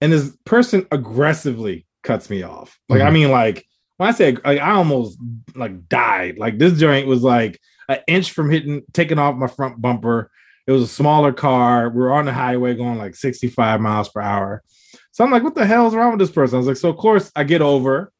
and 0.00 0.12
this 0.12 0.36
person 0.44 0.86
aggressively 0.90 1.86
cuts 2.02 2.28
me 2.28 2.42
off. 2.42 2.78
Like 2.88 3.00
I 3.02 3.10
Mhm. 3.10 3.12
mean, 3.14 3.30
like 3.30 3.64
when 3.96 4.08
I 4.08 4.12
say 4.12 4.32
like 4.44 4.58
I 4.60 4.72
almost 4.72 5.18
like 5.54 5.88
died. 5.88 6.38
Like 6.38 6.58
this 6.58 6.78
joint 6.78 7.06
was 7.06 7.22
like 7.22 7.58
an 7.88 7.98
inch 8.06 8.32
from 8.32 8.50
hitting 8.50 8.82
taking 8.92 9.18
off 9.18 9.36
my 9.36 9.46
front 9.46 9.80
bumper. 9.80 10.30
It 10.66 10.72
was 10.72 10.82
a 10.82 10.88
smaller 10.88 11.32
car. 11.32 11.88
We 11.88 12.00
were 12.00 12.12
on 12.12 12.24
the 12.24 12.32
highway 12.32 12.74
going 12.74 12.98
like 12.98 13.16
65 13.16 13.80
miles 13.80 14.08
per 14.08 14.20
hour. 14.20 14.62
So 15.10 15.24
I'm 15.24 15.30
like, 15.30 15.42
what 15.42 15.54
the 15.56 15.66
hell 15.66 15.86
is 15.88 15.94
wrong 15.94 16.10
with 16.12 16.20
this 16.20 16.30
person? 16.30 16.56
I 16.56 16.58
was 16.58 16.66
like, 16.68 16.76
so 16.76 16.88
of 16.88 16.96
course 16.96 17.32
I 17.34 17.42
get 17.44 17.62
over 17.62 18.11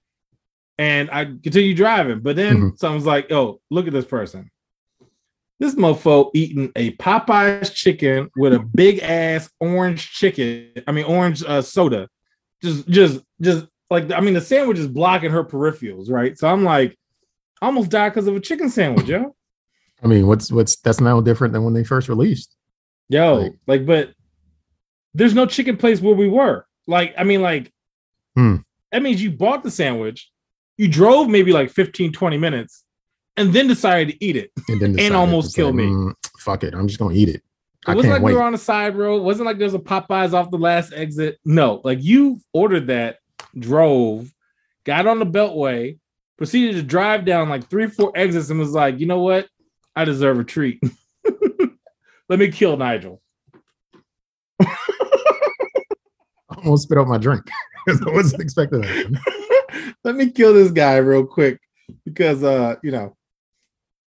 and 0.78 1.10
I 1.10 1.24
continue 1.26 1.74
driving. 1.74 2.20
But 2.20 2.36
then 2.36 2.56
Mhm. 2.56 2.78
someone's 2.78 3.06
like, 3.06 3.30
oh, 3.30 3.60
look 3.70 3.86
at 3.86 3.92
this 3.92 4.04
person. 4.04 4.50
This 5.58 5.74
mofo 5.76 6.30
eating 6.34 6.72
a 6.74 6.92
Popeyes 6.96 7.72
chicken 7.72 8.30
with 8.36 8.52
a 8.52 8.58
big 8.58 8.98
ass 9.00 9.48
orange 9.60 10.10
chicken. 10.10 10.70
I 10.88 10.92
mean, 10.92 11.04
orange 11.04 11.44
uh, 11.44 11.62
soda. 11.62 12.08
Just, 12.62 12.88
just, 12.88 13.20
just 13.40 13.66
like 13.90 14.10
I 14.10 14.20
mean, 14.20 14.34
the 14.34 14.40
sandwich 14.40 14.78
is 14.78 14.88
blocking 14.88 15.30
her 15.30 15.44
peripherals, 15.44 16.10
right? 16.10 16.36
So 16.36 16.48
I'm 16.48 16.64
like, 16.64 16.98
I 17.60 17.66
almost 17.66 17.90
died 17.90 18.08
because 18.08 18.26
of 18.26 18.34
a 18.34 18.40
chicken 18.40 18.70
sandwich, 18.70 19.06
yo. 19.06 19.36
I 20.02 20.08
mean, 20.08 20.26
what's 20.26 20.50
what's 20.50 20.74
that's 20.76 21.00
now 21.00 21.20
different 21.20 21.52
than 21.52 21.62
when 21.62 21.74
they 21.74 21.84
first 21.84 22.08
released. 22.08 22.56
Yo, 23.08 23.34
Like- 23.36 23.52
like, 23.68 23.86
but 23.86 24.14
there's 25.14 25.34
no 25.34 25.46
chicken 25.46 25.76
place 25.76 26.00
where 26.00 26.14
we 26.14 26.28
were. 26.28 26.66
Like, 26.88 27.14
I 27.16 27.22
mean, 27.22 27.42
like, 27.42 27.70
Hmm. 28.34 28.56
that 28.90 29.02
means 29.02 29.22
you 29.22 29.30
bought 29.30 29.62
the 29.62 29.70
sandwich, 29.70 30.31
you 30.82 30.88
drove 30.88 31.28
maybe 31.28 31.52
like 31.52 31.70
15, 31.70 32.10
20 32.12 32.38
minutes, 32.38 32.82
and 33.36 33.52
then 33.52 33.68
decided 33.68 34.12
to 34.12 34.24
eat 34.24 34.34
it. 34.34 34.50
And 34.68 34.80
then 34.80 34.92
decided 34.96 35.14
almost 35.14 35.54
to 35.54 35.60
killed 35.60 35.76
me. 35.76 35.84
"Mm, 35.84 36.12
fuck 36.40 36.64
it, 36.64 36.74
I'm 36.74 36.88
just 36.88 36.98
gonna 36.98 37.14
eat 37.14 37.28
it. 37.28 37.40
It 37.86 37.94
wasn't 37.94 38.14
like 38.14 38.22
wait. 38.22 38.32
we 38.32 38.36
were 38.36 38.42
on 38.42 38.52
a 38.52 38.58
side 38.58 38.96
road. 38.96 39.18
It 39.18 39.22
wasn't 39.22 39.46
like 39.46 39.58
there's 39.58 39.74
a 39.74 39.78
Popeyes 39.78 40.32
off 40.32 40.50
the 40.50 40.58
last 40.58 40.92
exit. 40.92 41.38
No, 41.44 41.80
like 41.84 42.02
you 42.02 42.40
ordered 42.52 42.88
that, 42.88 43.18
drove, 43.56 44.28
got 44.84 45.06
on 45.06 45.20
the 45.20 45.26
beltway, 45.26 46.00
proceeded 46.36 46.74
to 46.74 46.82
drive 46.82 47.24
down 47.24 47.48
like 47.48 47.70
three, 47.70 47.86
four 47.86 48.10
exits, 48.16 48.50
and 48.50 48.58
was 48.58 48.72
like, 48.72 48.98
you 48.98 49.06
know 49.06 49.20
what? 49.20 49.46
I 49.94 50.04
deserve 50.04 50.40
a 50.40 50.44
treat. 50.44 50.82
Let 52.28 52.40
me 52.40 52.50
kill 52.50 52.76
Nigel. 52.76 53.22
I 54.60 54.66
almost 56.56 56.84
spit 56.84 56.98
out 56.98 57.06
my 57.06 57.18
drink 57.18 57.44
because 57.86 58.02
I 58.02 58.10
wasn't 58.10 58.42
expecting 58.42 58.80
that. 58.80 59.41
Let 60.04 60.16
me 60.16 60.30
kill 60.30 60.54
this 60.54 60.70
guy 60.70 60.96
real 60.96 61.26
quick 61.26 61.60
because 62.04 62.42
uh, 62.42 62.76
you 62.82 62.90
know, 62.90 63.16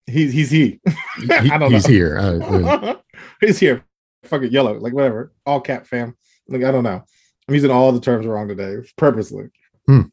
he's 0.08 0.34
he's 0.34 0.52
he. 0.52 0.80
I 1.32 1.58
don't 1.58 1.72
he's 1.72 1.88
know. 1.88 1.94
here. 1.94 2.18
Uh, 2.18 2.40
uh, 2.40 2.96
he's 3.42 3.60
here. 3.60 3.86
Fucking 4.24 4.52
yellow, 4.52 4.80
like 4.80 4.94
whatever. 4.94 5.34
All 5.46 5.62
cap 5.62 5.86
fam. 5.86 6.16
Like 6.48 6.64
I 6.64 6.72
don't 6.72 6.84
know. 6.84 7.04
I'm 7.48 7.54
using 7.54 7.72
all 7.72 7.92
the 7.92 8.00
terms 8.00 8.26
wrong 8.26 8.48
today, 8.48 8.78
purposely. 8.98 9.50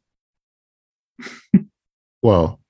well, 2.22 2.60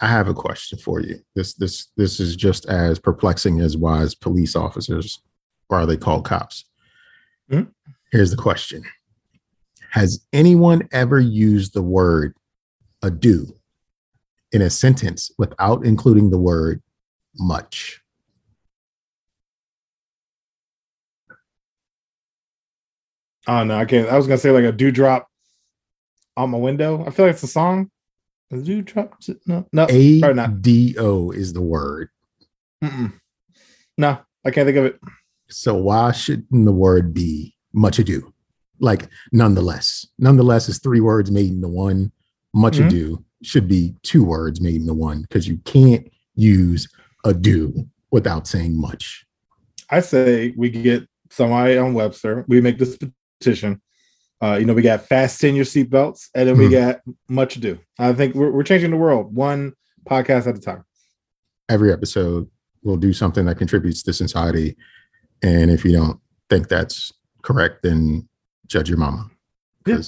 I 0.00 0.06
have 0.06 0.28
a 0.28 0.34
question 0.34 0.78
for 0.78 1.00
you. 1.00 1.20
This 1.34 1.54
this 1.54 1.88
this 1.96 2.20
is 2.20 2.36
just 2.36 2.66
as 2.66 2.98
perplexing 2.98 3.60
as 3.60 3.76
why 3.76 4.02
is 4.02 4.14
police 4.14 4.56
officers 4.56 5.22
or 5.68 5.78
are 5.78 5.86
they 5.86 5.96
called 5.96 6.24
cops? 6.24 6.66
Hmm? 7.50 7.62
Here's 8.12 8.30
the 8.30 8.36
question. 8.36 8.82
Has 9.90 10.24
anyone 10.32 10.88
ever 10.92 11.18
used 11.18 11.74
the 11.74 11.82
word 11.82 12.34
ado 13.02 13.52
in 14.52 14.62
a 14.62 14.70
sentence 14.70 15.32
without 15.36 15.84
including 15.84 16.30
the 16.30 16.38
word 16.38 16.80
much? 17.36 18.00
Oh 23.48 23.64
no, 23.64 23.76
I 23.76 23.84
can't. 23.84 24.08
I 24.08 24.16
was 24.16 24.28
gonna 24.28 24.38
say 24.38 24.52
like 24.52 24.64
a 24.64 24.70
dewdrop 24.70 25.28
on 26.36 26.50
my 26.50 26.58
window. 26.58 27.04
I 27.04 27.10
feel 27.10 27.26
like 27.26 27.34
it's 27.34 27.42
a 27.42 27.48
song. 27.48 27.90
A 28.52 28.58
dewdrop. 28.58 29.18
No, 29.46 29.66
no, 29.72 29.86
A. 29.90 30.20
D 30.60 30.94
O 30.98 31.32
is 31.32 31.52
the 31.52 31.62
word. 31.62 32.10
Mm-mm. 32.84 33.12
No, 33.98 34.18
I 34.44 34.50
can't 34.52 34.66
think 34.66 34.78
of 34.78 34.84
it. 34.84 35.00
So 35.48 35.74
why 35.74 36.12
shouldn't 36.12 36.64
the 36.64 36.72
word 36.72 37.12
be 37.12 37.56
much 37.72 37.98
ado? 37.98 38.32
Like 38.80 39.08
nonetheless. 39.32 40.06
Nonetheless 40.18 40.68
is 40.68 40.78
three 40.78 41.00
words 41.00 41.30
made 41.30 41.50
into 41.52 41.68
one. 41.68 42.12
Much 42.54 42.78
Mhm. 42.78 42.86
ado 42.86 43.24
should 43.42 43.68
be 43.68 43.94
two 44.02 44.24
words 44.24 44.60
made 44.60 44.80
into 44.80 44.94
one 44.94 45.22
because 45.22 45.46
you 45.46 45.58
can't 45.58 46.06
use 46.34 46.88
ado 47.24 47.86
without 48.10 48.48
saying 48.48 48.78
much. 48.80 49.24
I 49.90 50.00
say 50.00 50.52
we 50.56 50.70
get 50.70 51.06
somebody 51.30 51.76
on 51.76 51.94
Webster. 51.94 52.44
We 52.48 52.60
make 52.60 52.78
this 52.78 52.98
petition. 53.40 53.80
Uh, 54.42 54.56
you 54.58 54.64
know, 54.64 54.72
we 54.72 54.82
got 54.82 55.04
fasten 55.06 55.54
your 55.54 55.66
seatbelts, 55.66 56.28
and 56.34 56.48
then 56.48 56.56
we 56.56 56.66
Hmm. 56.66 56.72
got 56.72 57.00
much 57.28 57.56
ado. 57.56 57.78
I 57.98 58.12
think 58.14 58.34
we're, 58.34 58.50
we're 58.50 58.62
changing 58.62 58.90
the 58.90 58.96
world 58.96 59.34
one 59.34 59.74
podcast 60.08 60.46
at 60.46 60.56
a 60.56 60.60
time. 60.60 60.82
Every 61.68 61.92
episode 61.92 62.48
will 62.82 62.96
do 62.96 63.12
something 63.12 63.44
that 63.46 63.58
contributes 63.58 64.02
to 64.04 64.12
society. 64.14 64.76
And 65.42 65.70
if 65.70 65.84
you 65.84 65.92
don't 65.92 66.18
think 66.48 66.68
that's 66.68 67.12
correct, 67.42 67.82
then 67.82 68.28
judge 68.70 68.88
your 68.88 68.98
mama. 68.98 69.30
Yeah. 69.86 70.00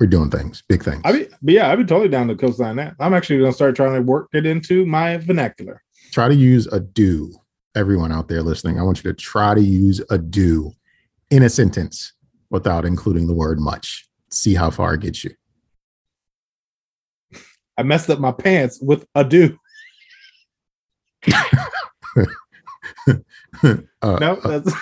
We're 0.00 0.06
doing 0.06 0.30
things, 0.30 0.62
big 0.68 0.84
things. 0.84 1.02
I 1.04 1.12
mean, 1.12 1.26
but 1.42 1.54
yeah, 1.54 1.70
I'd 1.70 1.76
be 1.76 1.84
totally 1.84 2.08
down 2.08 2.28
to 2.28 2.36
co-sign 2.36 2.76
that. 2.76 2.94
I'm 3.00 3.12
actually 3.12 3.40
gonna 3.40 3.52
start 3.52 3.74
trying 3.74 3.94
to 3.94 4.02
work 4.02 4.28
it 4.32 4.46
into 4.46 4.86
my 4.86 5.16
vernacular. 5.18 5.82
try 6.12 6.28
to 6.28 6.34
use 6.34 6.66
a 6.68 6.80
do 6.80 7.34
everyone 7.74 8.10
out 8.10 8.28
there 8.28 8.42
listening 8.42 8.80
i 8.80 8.82
want 8.82 8.96
you 8.96 9.08
to 9.08 9.14
try 9.14 9.54
to 9.54 9.60
use 9.60 10.00
a 10.10 10.16
do 10.18 10.72
in 11.30 11.42
a 11.42 11.48
sentence 11.50 12.14
without 12.50 12.84
including 12.86 13.26
the 13.26 13.34
word 13.34 13.60
much 13.60 14.08
see 14.30 14.54
how 14.54 14.70
far 14.70 14.94
it 14.94 15.00
gets 15.00 15.22
you 15.22 15.30
I 17.78 17.84
messed 17.84 18.10
up 18.10 18.18
my 18.18 18.32
pants 18.32 18.80
with 18.82 19.06
a 19.14 19.22
do. 19.22 19.56
uh, 21.32 21.44
No, 24.02 24.34
uh, 24.42 24.58
that's 24.58 24.72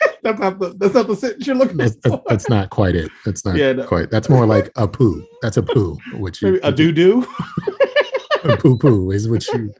that's 0.22 0.40
not 0.40 0.58
the 0.58 0.74
that's 0.78 0.94
not 0.94 1.06
the 1.06 1.16
sentence 1.16 1.46
you're 1.46 1.56
looking 1.56 1.76
that's, 1.76 1.96
for. 2.06 2.22
that's 2.28 2.48
not 2.48 2.70
quite 2.70 2.94
it 2.94 3.10
that's 3.24 3.44
not 3.44 3.56
Yeah, 3.56 3.72
no. 3.72 3.86
quite 3.86 4.10
that's 4.10 4.28
more 4.28 4.46
like 4.46 4.70
a 4.76 4.86
poo 4.88 5.24
that's 5.42 5.56
a 5.56 5.62
poo 5.62 5.96
which 6.14 6.42
you 6.42 6.52
Maybe 6.52 6.60
a 6.62 6.72
do 6.72 6.92
do. 6.92 7.26
a 8.44 8.56
poo 8.56 8.76
poo 8.78 9.10
is 9.10 9.28
what 9.28 9.46
you 9.48 9.72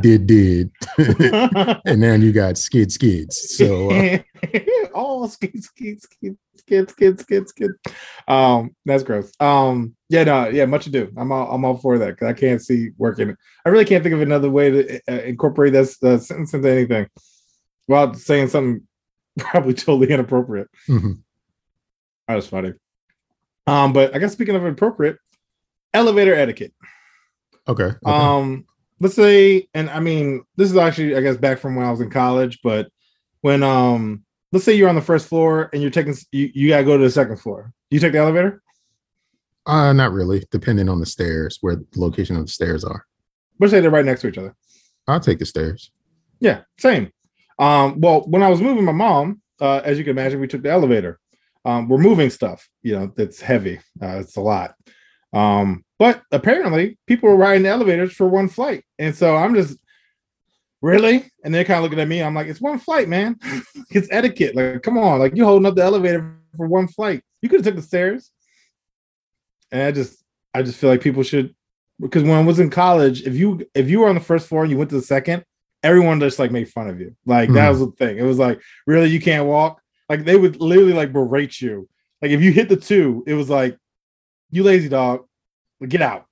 did 0.00 0.26
did 0.26 0.70
and 0.98 2.02
then 2.02 2.22
you 2.22 2.32
got 2.32 2.58
skid 2.58 2.90
skids 2.90 3.56
so 3.56 3.90
uh, 3.90 4.18
oh, 4.94 5.26
skid, 5.26 5.62
skid, 5.62 6.02
skid, 6.02 6.36
skid, 6.56 6.90
skid, 6.90 7.20
skid, 7.20 7.48
skid. 7.48 7.70
Um, 8.28 8.74
that's 8.84 9.02
gross. 9.02 9.32
Um, 9.40 9.94
yeah, 10.08 10.24
no, 10.24 10.48
yeah, 10.48 10.66
much 10.66 10.86
ado. 10.86 11.12
I'm 11.16 11.32
all, 11.32 11.50
I'm 11.52 11.64
all 11.64 11.76
for 11.76 11.98
that 11.98 12.10
because 12.10 12.28
I 12.28 12.32
can't 12.32 12.62
see 12.62 12.90
working. 12.98 13.34
I 13.64 13.68
really 13.68 13.84
can't 13.84 14.02
think 14.02 14.14
of 14.14 14.20
another 14.22 14.50
way 14.50 14.70
to 14.70 15.00
uh, 15.08 15.22
incorporate 15.22 15.72
this 15.72 16.02
uh, 16.02 16.18
sentence 16.18 16.54
into 16.54 16.70
anything 16.70 17.08
without 17.88 18.16
saying 18.16 18.48
something 18.48 18.86
probably 19.50 19.74
totally 19.74 20.10
inappropriate. 20.12 20.68
mhm. 20.88 21.22
That 22.28 22.36
was 22.36 22.46
funny. 22.46 22.72
Um, 23.66 23.92
but 23.92 24.14
I 24.14 24.18
guess 24.18 24.32
speaking 24.32 24.54
of 24.54 24.62
inappropriate, 24.62 25.18
elevator 25.94 26.34
etiquette. 26.34 26.72
okay, 27.68 27.84
okay. 27.84 27.96
Um, 28.04 28.64
let's 29.00 29.14
say, 29.14 29.68
and 29.74 29.90
I 29.90 30.00
mean, 30.00 30.42
this 30.56 30.70
is 30.70 30.76
actually, 30.76 31.16
I 31.16 31.20
guess, 31.20 31.36
back 31.36 31.58
from 31.58 31.76
when 31.76 31.86
I 31.86 31.90
was 31.90 32.00
in 32.00 32.10
college, 32.10 32.60
but 32.62 32.88
when 33.42 33.62
um, 33.62 34.24
let's 34.52 34.64
say 34.64 34.74
you're 34.74 34.88
on 34.88 34.94
the 34.94 35.00
first 35.00 35.26
floor 35.28 35.70
and 35.72 35.82
you're 35.82 35.90
taking, 35.90 36.14
you, 36.32 36.50
you 36.54 36.68
gotta 36.68 36.84
go 36.84 36.96
to 36.96 37.04
the 37.04 37.10
second 37.10 37.38
floor. 37.38 37.72
Do 37.90 37.96
you 37.96 38.00
take 38.00 38.12
the 38.12 38.18
elevator? 38.18 38.62
uh 39.66 39.92
not 39.92 40.10
really 40.12 40.42
depending 40.50 40.88
on 40.88 41.00
the 41.00 41.06
stairs 41.06 41.58
where 41.60 41.76
the 41.76 41.84
location 41.96 42.34
of 42.34 42.46
the 42.46 42.50
stairs 42.50 42.82
are 42.82 43.04
Let's 43.58 43.70
say 43.72 43.80
they're 43.80 43.90
right 43.90 44.06
next 44.06 44.22
to 44.22 44.28
each 44.28 44.38
other. 44.38 44.56
i'll 45.06 45.20
take 45.20 45.38
the 45.38 45.44
stairs 45.44 45.90
Yeah, 46.40 46.62
same. 46.78 47.12
Um, 47.60 48.00
well, 48.00 48.22
when 48.22 48.42
I 48.42 48.48
was 48.48 48.60
moving 48.60 48.84
my 48.84 48.92
mom, 48.92 49.42
uh, 49.60 49.82
as 49.84 49.98
you 49.98 50.04
can 50.04 50.12
imagine, 50.12 50.40
we 50.40 50.48
took 50.48 50.62
the 50.62 50.70
elevator. 50.70 51.20
Um, 51.64 51.88
we're 51.88 51.98
moving 51.98 52.30
stuff, 52.30 52.66
you 52.82 52.98
know, 52.98 53.12
that's 53.14 53.40
heavy. 53.40 53.78
Uh, 54.02 54.20
it's 54.20 54.36
a 54.36 54.40
lot. 54.40 54.74
Um, 55.34 55.84
but 55.98 56.22
apparently 56.32 56.98
people 57.06 57.28
were 57.28 57.36
riding 57.36 57.62
the 57.62 57.68
elevators 57.68 58.14
for 58.14 58.26
one 58.26 58.48
flight. 58.48 58.84
And 58.98 59.14
so 59.14 59.36
I'm 59.36 59.54
just 59.54 59.78
really, 60.80 61.30
and 61.44 61.54
they're 61.54 61.64
kind 61.64 61.76
of 61.76 61.82
looking 61.82 62.00
at 62.00 62.08
me. 62.08 62.22
I'm 62.22 62.34
like, 62.34 62.46
it's 62.46 62.62
one 62.62 62.78
flight, 62.78 63.08
man. 63.08 63.38
it's 63.90 64.08
etiquette. 64.10 64.56
Like, 64.56 64.82
come 64.82 64.96
on, 64.96 65.18
like 65.18 65.36
you 65.36 65.44
holding 65.44 65.66
up 65.66 65.74
the 65.74 65.82
elevator 65.82 66.38
for 66.56 66.66
one 66.66 66.88
flight. 66.88 67.22
You 67.42 67.50
could 67.50 67.60
have 67.60 67.66
took 67.66 67.76
the 67.76 67.86
stairs. 67.86 68.30
And 69.70 69.82
I 69.82 69.92
just 69.92 70.24
I 70.54 70.62
just 70.62 70.78
feel 70.78 70.90
like 70.90 71.02
people 71.02 71.22
should 71.22 71.54
because 72.00 72.22
when 72.22 72.32
I 72.32 72.42
was 72.42 72.58
in 72.58 72.70
college, 72.70 73.22
if 73.22 73.36
you 73.36 73.66
if 73.74 73.88
you 73.88 74.00
were 74.00 74.08
on 74.08 74.14
the 74.14 74.20
first 74.20 74.48
floor 74.48 74.62
and 74.62 74.70
you 74.70 74.78
went 74.78 74.90
to 74.90 74.96
the 74.96 75.02
second, 75.02 75.44
everyone 75.82 76.20
just 76.20 76.38
like 76.38 76.50
made 76.50 76.68
fun 76.68 76.88
of 76.88 77.00
you. 77.00 77.14
Like 77.26 77.52
that 77.52 77.68
Mhm. 77.68 77.70
was 77.70 77.80
the 77.80 77.92
thing. 77.92 78.18
It 78.18 78.22
was 78.24 78.38
like, 78.38 78.60
really, 78.86 79.08
you 79.08 79.20
can't 79.20 79.46
walk. 79.46 79.80
Like 80.08 80.24
they 80.24 80.36
would 80.36 80.60
literally 80.60 80.92
like 80.92 81.12
berate 81.12 81.60
you. 81.60 81.88
Like 82.20 82.30
if 82.32 82.42
you 82.42 82.52
hit 82.52 82.68
the 82.68 82.76
two, 82.76 83.24
it 83.26 83.34
was 83.34 83.48
like, 83.48 83.76
you 84.50 84.62
lazy 84.62 84.88
dog, 84.88 85.24
get 85.86 86.02
out. 86.02 86.26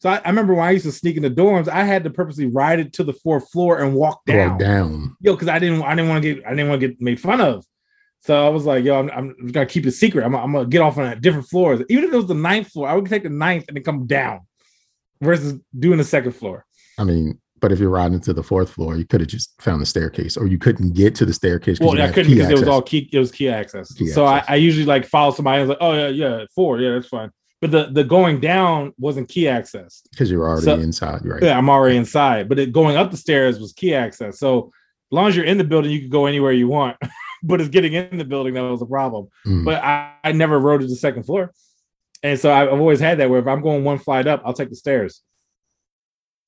So 0.00 0.08
I, 0.10 0.20
I 0.24 0.28
remember 0.28 0.54
when 0.54 0.64
I 0.68 0.70
used 0.70 0.84
to 0.84 0.92
sneak 0.92 1.16
in 1.16 1.22
the 1.24 1.30
dorms, 1.30 1.66
I 1.66 1.82
had 1.82 2.04
to 2.04 2.10
purposely 2.10 2.46
ride 2.46 2.78
it 2.78 2.92
to 2.94 3.04
the 3.04 3.12
fourth 3.14 3.50
floor 3.50 3.80
and 3.80 3.94
walk 3.94 4.24
down. 4.26 4.50
Walk 4.50 4.58
down 4.60 5.16
Yo, 5.20 5.32
because 5.32 5.48
I 5.48 5.58
didn't 5.58 5.82
I 5.82 5.94
didn't 5.96 6.08
want 6.08 6.22
to 6.22 6.34
get 6.34 6.46
I 6.46 6.50
didn't 6.50 6.68
want 6.68 6.80
to 6.80 6.88
get 6.88 7.00
made 7.00 7.18
fun 7.20 7.40
of. 7.40 7.64
So 8.20 8.46
I 8.46 8.48
was 8.48 8.64
like, 8.64 8.84
yo, 8.84 8.98
I'm, 8.98 9.10
I'm 9.10 9.46
gonna 9.52 9.66
keep 9.66 9.86
it 9.86 9.92
secret. 9.92 10.24
I'm, 10.24 10.34
I'm 10.36 10.52
gonna 10.52 10.68
get 10.68 10.82
off 10.82 10.98
on 10.98 11.06
a 11.06 11.16
different 11.16 11.48
floors. 11.48 11.82
Even 11.88 12.04
if 12.04 12.12
it 12.12 12.16
was 12.16 12.26
the 12.26 12.34
ninth 12.34 12.68
floor, 12.68 12.88
I 12.88 12.94
would 12.94 13.06
take 13.06 13.22
the 13.24 13.28
ninth 13.30 13.64
and 13.68 13.76
then 13.76 13.82
come 13.82 14.06
down 14.06 14.40
versus 15.20 15.58
doing 15.76 15.98
the 15.98 16.04
second 16.04 16.32
floor. 16.32 16.64
I 16.98 17.04
mean, 17.04 17.40
but 17.60 17.72
if 17.72 17.78
you're 17.78 17.90
riding 17.90 18.20
to 18.20 18.32
the 18.32 18.42
fourth 18.42 18.70
floor, 18.70 18.96
you 18.96 19.04
could 19.04 19.20
have 19.20 19.28
just 19.28 19.60
found 19.60 19.80
the 19.80 19.86
staircase, 19.86 20.36
or 20.36 20.46
you 20.46 20.58
couldn't 20.58 20.94
get 20.94 21.14
to 21.16 21.24
the 21.24 21.32
staircase. 21.32 21.80
Well, 21.80 22.00
I 22.00 22.10
couldn't 22.10 22.32
because 22.32 22.50
it 22.50 22.58
was 22.58 22.68
all 22.68 22.82
key. 22.82 23.08
It 23.12 23.18
was 23.18 23.30
key 23.30 23.48
access. 23.48 23.92
Key 23.92 24.08
so 24.08 24.26
access. 24.26 24.50
I, 24.50 24.52
I 24.54 24.56
usually 24.56 24.86
like 24.86 25.06
follow 25.06 25.32
somebody. 25.32 25.58
I 25.58 25.60
was 25.60 25.68
like, 25.70 25.78
oh 25.80 25.92
yeah, 25.92 26.08
yeah, 26.08 26.44
four, 26.54 26.78
yeah, 26.80 26.92
that's 26.92 27.08
fine. 27.08 27.30
But 27.60 27.70
the 27.70 27.90
the 27.90 28.04
going 28.04 28.40
down 28.40 28.92
wasn't 28.98 29.28
key 29.28 29.48
access. 29.48 30.02
because 30.10 30.30
you're 30.30 30.46
already 30.46 30.64
So- 30.64 30.78
inside, 30.78 31.24
right? 31.24 31.42
Yeah, 31.42 31.58
I'm 31.58 31.68
already 31.68 31.96
inside. 31.96 32.48
But 32.48 32.58
it, 32.58 32.72
going 32.72 32.96
up 32.96 33.10
the 33.10 33.16
stairs 33.16 33.58
was 33.58 33.72
key 33.72 33.94
access. 33.94 34.38
So 34.38 34.66
as 34.66 35.12
long 35.12 35.28
as 35.28 35.36
you're 35.36 35.44
in 35.44 35.58
the 35.58 35.64
building, 35.64 35.90
you 35.90 36.00
can 36.00 36.10
go 36.10 36.26
anywhere 36.26 36.52
you 36.52 36.68
want. 36.68 36.96
but 37.42 37.60
it's 37.60 37.70
getting 37.70 37.94
in 37.94 38.18
the 38.18 38.24
building 38.24 38.54
that 38.54 38.62
was 38.62 38.82
a 38.82 38.86
problem. 38.86 39.28
Mm. 39.46 39.64
But 39.64 39.82
I, 39.82 40.12
I 40.24 40.32
never 40.32 40.58
rode 40.58 40.80
to 40.82 40.86
the 40.86 40.96
second 40.96 41.24
floor, 41.24 41.52
and 42.22 42.38
so 42.38 42.52
I've 42.52 42.70
always 42.70 43.00
had 43.00 43.18
that 43.18 43.30
where 43.30 43.40
if 43.40 43.46
I'm 43.46 43.62
going 43.62 43.84
one 43.84 43.98
flight 43.98 44.26
up, 44.26 44.42
I'll 44.44 44.52
take 44.52 44.70
the 44.70 44.76
stairs. 44.76 45.22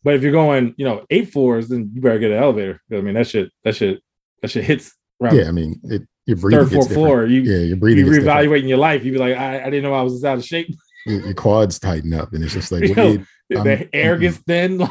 But 0.02 0.14
if 0.14 0.22
you're 0.22 0.32
going, 0.32 0.74
you 0.78 0.84
know, 0.84 1.04
eight 1.10 1.30
floors, 1.32 1.68
then 1.68 1.90
you 1.94 2.00
better 2.00 2.18
get 2.18 2.30
an 2.30 2.38
elevator. 2.42 2.80
I 2.92 3.00
mean, 3.00 3.14
that 3.14 3.26
shit, 3.28 3.50
that 3.64 3.76
shit, 3.76 4.00
that 4.42 4.50
shit 4.50 4.64
hits 4.64 4.94
around 5.22 5.36
yeah, 5.36 5.48
I 5.48 5.50
mean, 5.52 5.78
it, 5.84 6.02
your 6.26 6.36
breathing 6.38 6.64
third, 6.66 6.72
fourth 6.72 6.92
floor. 6.92 7.26
You 7.26 7.42
Yeah, 7.42 7.56
your 7.58 7.64
you 7.64 7.76
breathing 7.76 8.04
different. 8.06 8.26
reevaluating 8.26 8.68
your 8.68 8.78
life. 8.78 9.04
You'd 9.04 9.12
be 9.12 9.18
like, 9.18 9.36
I, 9.36 9.60
I 9.60 9.64
didn't 9.64 9.82
know 9.82 9.92
I 9.94 10.02
was 10.02 10.24
out 10.24 10.38
of 10.38 10.44
shape. 10.44 10.68
Your, 11.06 11.20
your 11.22 11.34
quads 11.34 11.78
tighten 11.78 12.12
up, 12.12 12.34
and 12.34 12.44
it's 12.44 12.52
just 12.52 12.70
like, 12.70 12.84
Yo, 12.94 12.94
wait, 12.94 13.20
the 13.48 13.78
I'm- 13.78 13.88
air 13.94 14.18
gets 14.18 14.36
thin, 14.38 14.76
like 14.78 14.90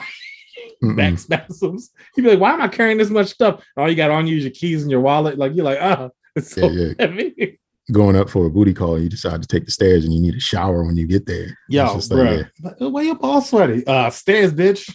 back 0.95 1.19
spasms. 1.19 1.91
You'd 2.17 2.23
be 2.23 2.29
like, 2.31 2.39
why 2.39 2.51
am 2.53 2.61
I 2.61 2.67
carrying 2.67 2.97
this 2.97 3.11
much 3.11 3.27
stuff? 3.27 3.63
All 3.77 3.87
you 3.87 3.95
got 3.95 4.09
on 4.09 4.25
you 4.25 4.37
is 4.37 4.43
your 4.43 4.51
keys 4.51 4.81
and 4.81 4.89
your 4.89 5.01
wallet. 5.01 5.37
Like 5.37 5.53
you're 5.53 5.65
like, 5.65 5.77
ah, 5.79 6.09
it's 6.35 6.51
so 6.55 6.67
Yeah, 6.67 6.93
yeah. 6.99 7.07
heavy. 7.07 7.59
Going 7.91 8.15
up 8.15 8.29
for 8.29 8.45
a 8.45 8.49
booty 8.49 8.73
call, 8.73 8.99
you 8.99 9.09
decide 9.09 9.41
to 9.41 9.47
take 9.47 9.65
the 9.65 9.71
stairs, 9.71 10.03
and 10.05 10.13
you 10.13 10.19
need 10.21 10.35
a 10.35 10.39
shower 10.39 10.83
when 10.83 10.97
you 10.97 11.07
get 11.07 11.25
there. 11.25 11.57
Yo, 11.67 11.95
just 11.95 12.11
like, 12.11 12.47
bro, 12.59 12.89
why 12.89 13.01
your 13.03 13.15
balls 13.15 13.49
sweaty? 13.49 13.85
Uh, 13.85 14.09
stairs, 14.09 14.53
bitch. 14.53 14.89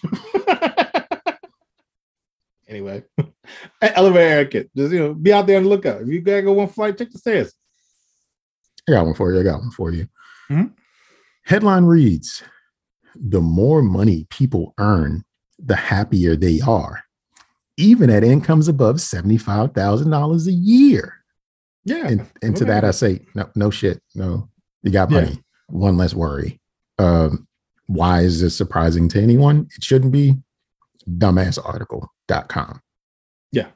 anyway, 2.69 3.03
elevator 3.83 4.41
etiquette. 4.41 4.71
Just 4.77 4.93
you 4.93 4.99
know, 5.01 5.15
be 5.15 5.33
out 5.33 5.47
there 5.47 5.57
on 5.57 5.65
the 5.65 5.69
lookout. 5.69 6.03
If 6.03 6.09
you 6.09 6.21
gotta 6.21 6.43
go 6.43 6.53
one 6.53 6.69
flight, 6.69 6.97
take 6.97 7.13
the 7.13 7.19
stairs. 7.19 7.53
I 8.89 8.93
got 8.93 9.07
one 9.07 9.15
for 9.15 9.33
you. 9.33 9.41
I 9.41 9.43
got 9.43 9.61
one 9.61 9.71
for 9.71 9.91
you. 9.91 10.07
Mhm. 10.51 10.73
Headline 11.45 11.85
reads 11.85 12.43
the 13.15 13.41
more 13.41 13.83
money 13.83 14.27
people 14.31 14.75
earn, 14.79 15.25
the 15.59 15.77
happier 15.77 16.37
they 16.37 16.61
are, 16.61 17.03
even 17.77 18.11
at 18.11 18.25
incomes 18.25 18.69
above 18.69 18.97
$75,000 18.97 20.47
a 20.47 20.53
year. 20.53 21.24
Yeah. 21.85 22.07
And, 22.09 22.27
and 22.43 22.57
to 22.57 22.65
that, 22.67 22.85
I 22.85 22.91
say, 22.93 23.21
no, 23.35 23.49
no 23.55 23.71
shit. 23.71 24.01
No, 24.15 24.49
you 24.83 24.91
got 24.91 25.11
Yeah. 25.11 25.21
money. 25.21 25.43
One 25.69 25.97
less 25.97 26.15
worry. 26.15 26.61
Um, 26.99 27.47
why 27.87 28.21
is 28.21 28.41
this 28.41 28.57
surprising 28.57 29.09
to 29.11 29.21
anyone? 29.23 29.69
It 29.77 29.85
shouldn't 29.85 30.13
be. 30.13 30.37
Dumbassarticle.com. 31.09 32.81
Yeah, 33.53 33.67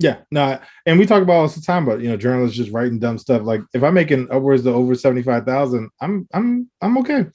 Yeah. 0.00 0.16
no, 0.30 0.58
and 0.86 0.98
we 0.98 1.06
talk 1.06 1.22
about 1.22 1.34
all 1.34 1.48
the 1.48 1.60
time 1.60 1.84
about 1.86 2.00
you 2.00 2.08
know 2.08 2.16
journalists 2.16 2.56
just 2.56 2.72
writing 2.72 2.98
dumb 2.98 3.18
stuff. 3.18 3.42
Like 3.42 3.60
if 3.74 3.82
I'm 3.84 3.94
making 3.94 4.28
upwards 4.30 4.66
of 4.66 4.74
over 4.74 4.94
seventy 4.94 5.22
five 5.22 5.44
thousand, 5.44 5.90
I'm 6.00 6.26
I'm 6.32 6.68
I'm 6.80 6.98
okay. 6.98 7.26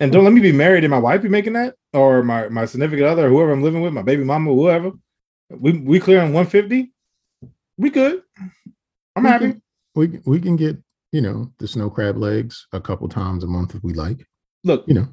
And 0.00 0.10
don't 0.10 0.24
let 0.24 0.32
me 0.32 0.40
be 0.40 0.50
married 0.52 0.82
and 0.82 0.90
my 0.90 0.98
wife 0.98 1.22
be 1.22 1.28
making 1.28 1.52
that, 1.52 1.74
or 1.92 2.22
my 2.22 2.48
my 2.48 2.64
significant 2.64 3.06
other, 3.06 3.28
whoever 3.28 3.52
I'm 3.52 3.62
living 3.62 3.82
with, 3.82 3.92
my 3.92 4.02
baby 4.02 4.24
mama, 4.24 4.52
whoever. 4.52 4.92
We 5.50 5.72
we 5.72 6.00
clear 6.00 6.20
on 6.22 6.32
one 6.32 6.46
fifty. 6.46 6.92
We 7.76 7.90
good. 7.90 8.22
I'm 9.20 9.24
We 9.24 9.30
happy. 9.30 9.52
can- 9.52 9.62
We, 9.94 10.20
we 10.24 10.40
can 10.40 10.56
get, 10.56 10.76
you 11.12 11.20
know, 11.20 11.52
the 11.58 11.66
snow 11.68 11.90
crab 11.90 12.16
legs 12.16 12.66
a 12.72 12.80
couple 12.80 13.08
times 13.08 13.44
a 13.44 13.46
month 13.46 13.74
if 13.74 13.82
we 13.82 13.92
like, 13.94 14.24
Look, 14.64 14.84
you 14.86 14.94
know. 14.94 15.08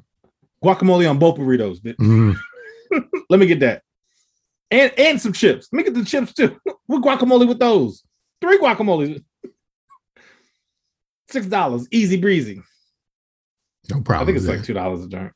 guacamole 0.62 1.08
on 1.08 1.18
both 1.18 1.36
burritos. 1.38 1.80
Mm, 1.80 2.36
Let 3.30 3.40
me 3.40 3.46
get 3.46 3.60
that, 3.60 3.82
and 4.70 4.92
and 4.98 5.20
some 5.20 5.32
chips. 5.32 5.68
Let 5.72 5.76
me 5.78 5.84
get 5.84 5.94
the 5.94 6.04
chips 6.04 6.32
too. 6.32 6.58
What 6.86 7.02
guacamole 7.02 7.46
with 7.46 7.58
those? 7.58 8.02
Three 8.40 8.58
guacamoles. 8.58 9.22
Six 11.30 11.46
dollars, 11.46 11.86
easy 11.90 12.16
breezy. 12.16 12.62
no 13.90 14.00
problem. 14.00 14.22
I 14.22 14.26
think 14.26 14.36
it's 14.38 14.46
there. 14.46 14.56
like 14.56 14.64
two 14.64 14.72
dollars 14.72 15.04
a 15.04 15.08
joint. 15.08 15.32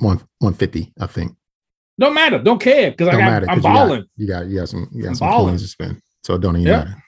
one 0.00 0.16
150, 0.40 0.92
I 1.00 1.06
think. 1.06 1.32
Don't 2.00 2.14
matter. 2.14 2.38
Don't 2.42 2.60
care 2.60 2.90
because 2.90 3.08
I 3.08 3.12
got. 3.12 3.18
matter, 3.18 3.46
I'm 3.48 3.60
'cause 3.60 3.64
you 3.64 3.70
got- 3.74 3.74
balling. 3.86 4.04
You 4.16 4.26
got 4.26 4.46
you 4.46 4.58
got 4.58 4.68
some 4.68 4.88
you 4.92 5.02
got 5.02 5.08
I'm 5.10 5.14
some 5.14 5.28
balling. 5.28 5.48
coins 5.50 5.62
to 5.62 5.68
spend. 5.68 6.00
So 6.24 6.34
it 6.34 6.40
don't 6.40 6.56
even 6.56 6.66
Yeah. 6.66 6.78
matter. 6.78 7.04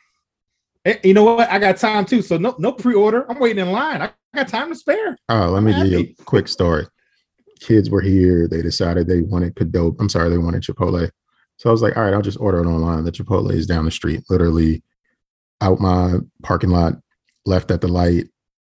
You 1.04 1.14
know 1.14 1.22
what? 1.24 1.48
I 1.50 1.58
got 1.58 1.76
time 1.76 2.04
too. 2.04 2.22
So 2.22 2.36
no, 2.38 2.54
no 2.58 2.72
pre-order. 2.72 3.30
I'm 3.30 3.38
waiting 3.38 3.64
in 3.66 3.72
line. 3.72 4.02
I 4.02 4.10
got 4.34 4.48
time 4.48 4.68
to 4.70 4.74
spare. 4.74 5.16
Oh, 5.28 5.50
let 5.50 5.62
me 5.62 5.72
give 5.72 5.86
you 5.86 5.98
a 6.18 6.24
quick 6.24 6.48
story. 6.48 6.86
Kids 7.60 7.88
were 7.88 8.00
here. 8.00 8.48
They 8.48 8.62
decided 8.62 9.06
they 9.06 9.20
wanted 9.20 9.54
Qdoba. 9.54 9.96
I'm 10.00 10.08
sorry, 10.08 10.28
they 10.30 10.38
wanted 10.38 10.62
Chipotle. 10.62 11.08
So 11.58 11.70
I 11.70 11.72
was 11.72 11.82
like, 11.82 11.96
all 11.96 12.02
right, 12.02 12.12
I'll 12.12 12.22
just 12.22 12.40
order 12.40 12.58
it 12.60 12.66
online. 12.66 13.04
The 13.04 13.12
Chipotle 13.12 13.52
is 13.52 13.66
down 13.68 13.84
the 13.84 13.92
street, 13.92 14.24
literally 14.28 14.82
out 15.60 15.78
my 15.78 16.16
parking 16.42 16.70
lot, 16.70 16.94
left 17.46 17.70
at 17.70 17.80
the 17.80 17.86
light, 17.88 18.28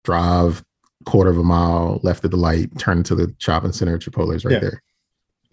drive 0.04 0.62
quarter 1.06 1.30
of 1.30 1.38
a 1.38 1.44
mile, 1.44 2.02
left 2.04 2.26
at 2.26 2.32
the 2.32 2.38
light, 2.38 2.78
turn 2.78 2.98
into 2.98 3.16
the 3.16 3.34
shopping 3.38 3.72
center. 3.72 3.98
Chipotle 3.98 4.36
is 4.36 4.44
right 4.44 4.54
Yeah. 4.54 4.60
there. 4.60 4.84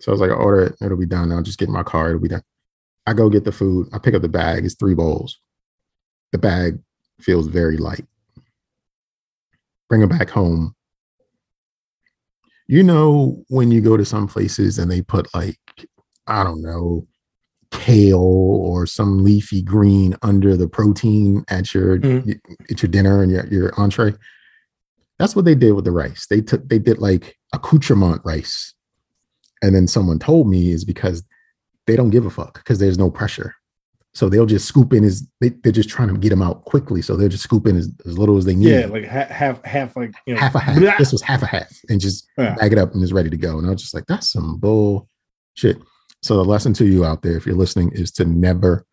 So 0.00 0.10
I 0.10 0.12
was 0.14 0.20
like, 0.20 0.30
I'll 0.30 0.38
order 0.38 0.62
it. 0.62 0.76
It'll 0.82 0.96
be 0.96 1.06
done. 1.06 1.30
I'll 1.30 1.42
just 1.42 1.58
get 1.58 1.68
in 1.68 1.74
my 1.74 1.84
car. 1.84 2.08
It'll 2.08 2.20
be 2.20 2.28
done. 2.28 2.42
I 3.06 3.12
go 3.12 3.28
get 3.30 3.44
the 3.44 3.52
food. 3.52 3.88
I 3.92 3.98
pick 3.98 4.14
up 4.14 4.22
the 4.22 4.28
bag. 4.28 4.64
It's 4.64 4.74
three 4.74 4.94
bowls. 4.94 5.38
The 6.32 6.38
bag 6.38 6.78
feels 7.20 7.46
very 7.48 7.76
light. 7.76 8.06
Bring 9.88 10.02
it 10.02 10.08
back 10.10 10.30
home. 10.30 10.74
You 12.68 12.82
know, 12.84 13.42
when 13.48 13.72
you 13.72 13.80
go 13.80 13.96
to 13.96 14.04
some 14.04 14.28
places 14.28 14.78
and 14.78 14.90
they 14.90 15.02
put 15.02 15.32
like, 15.34 15.58
I 16.28 16.44
don't 16.44 16.62
know, 16.62 17.06
kale 17.72 18.18
or 18.18 18.86
some 18.86 19.24
leafy 19.24 19.62
green 19.62 20.14
under 20.22 20.56
the 20.56 20.68
protein 20.68 21.44
at 21.48 21.74
your 21.74 21.98
Mhm. 21.98 22.38
at 22.70 22.82
your 22.82 22.90
dinner 22.90 23.22
and 23.22 23.32
your, 23.32 23.46
your 23.48 23.80
entree. 23.80 24.14
That's 25.18 25.34
what 25.36 25.44
they 25.44 25.54
did 25.54 25.72
with 25.72 25.84
the 25.84 25.90
rice. 25.92 26.26
They 26.28 26.40
took 26.40 26.68
they 26.68 26.78
did 26.78 26.98
like 26.98 27.36
accoutrement 27.52 28.22
rice. 28.24 28.74
And 29.62 29.74
then 29.74 29.86
someone 29.86 30.18
told 30.18 30.48
me 30.48 30.70
is 30.70 30.84
because 30.84 31.22
they 31.86 31.96
don't 31.96 32.10
give 32.10 32.24
a 32.24 32.30
fuck 32.30 32.54
because 32.54 32.78
there's 32.78 32.98
no 32.98 33.10
pressure. 33.10 33.54
So 34.12 34.28
they'll 34.28 34.46
just 34.46 34.66
scoop 34.66 34.92
in 34.92 35.04
as 35.04 35.24
they, 35.40 35.50
they're 35.50 35.70
just 35.72 35.88
trying 35.88 36.08
to 36.08 36.18
get 36.18 36.30
them 36.30 36.42
out 36.42 36.64
quickly. 36.64 37.00
So 37.00 37.14
they'll 37.16 37.28
just 37.28 37.44
scoop 37.44 37.66
in 37.68 37.76
as, 37.76 37.88
as 38.06 38.18
little 38.18 38.36
as 38.38 38.44
they 38.44 38.56
need. 38.56 38.70
Yeah, 38.80 38.86
like 38.86 39.06
ha- 39.06 39.26
half, 39.30 39.64
half, 39.64 39.94
like 39.96 40.12
you 40.26 40.34
know, 40.34 40.40
half 40.40 40.54
a 40.56 40.58
half. 40.58 40.78
blah. 40.80 40.94
This 40.98 41.12
was 41.12 41.22
half 41.22 41.42
a 41.42 41.46
half, 41.46 41.70
and 41.88 42.00
just 42.00 42.26
Yeah. 42.36 42.54
bag 42.56 42.72
it 42.72 42.78
up 42.78 42.92
and 42.92 43.02
it's 43.02 43.12
ready 43.12 43.30
to 43.30 43.36
go. 43.36 43.58
And 43.58 43.66
I 43.66 43.70
was 43.70 43.80
just 43.82 43.94
like, 43.94 44.06
that's 44.06 44.30
some 44.32 44.58
bull 44.58 45.08
shit. 45.54 45.78
So 46.22 46.36
the 46.36 46.44
lesson 46.44 46.72
to 46.74 46.84
you 46.86 47.04
out 47.04 47.22
there, 47.22 47.36
if 47.36 47.46
you're 47.46 47.54
listening, 47.54 47.92
is 47.92 48.10
to 48.12 48.24
never 48.24 48.84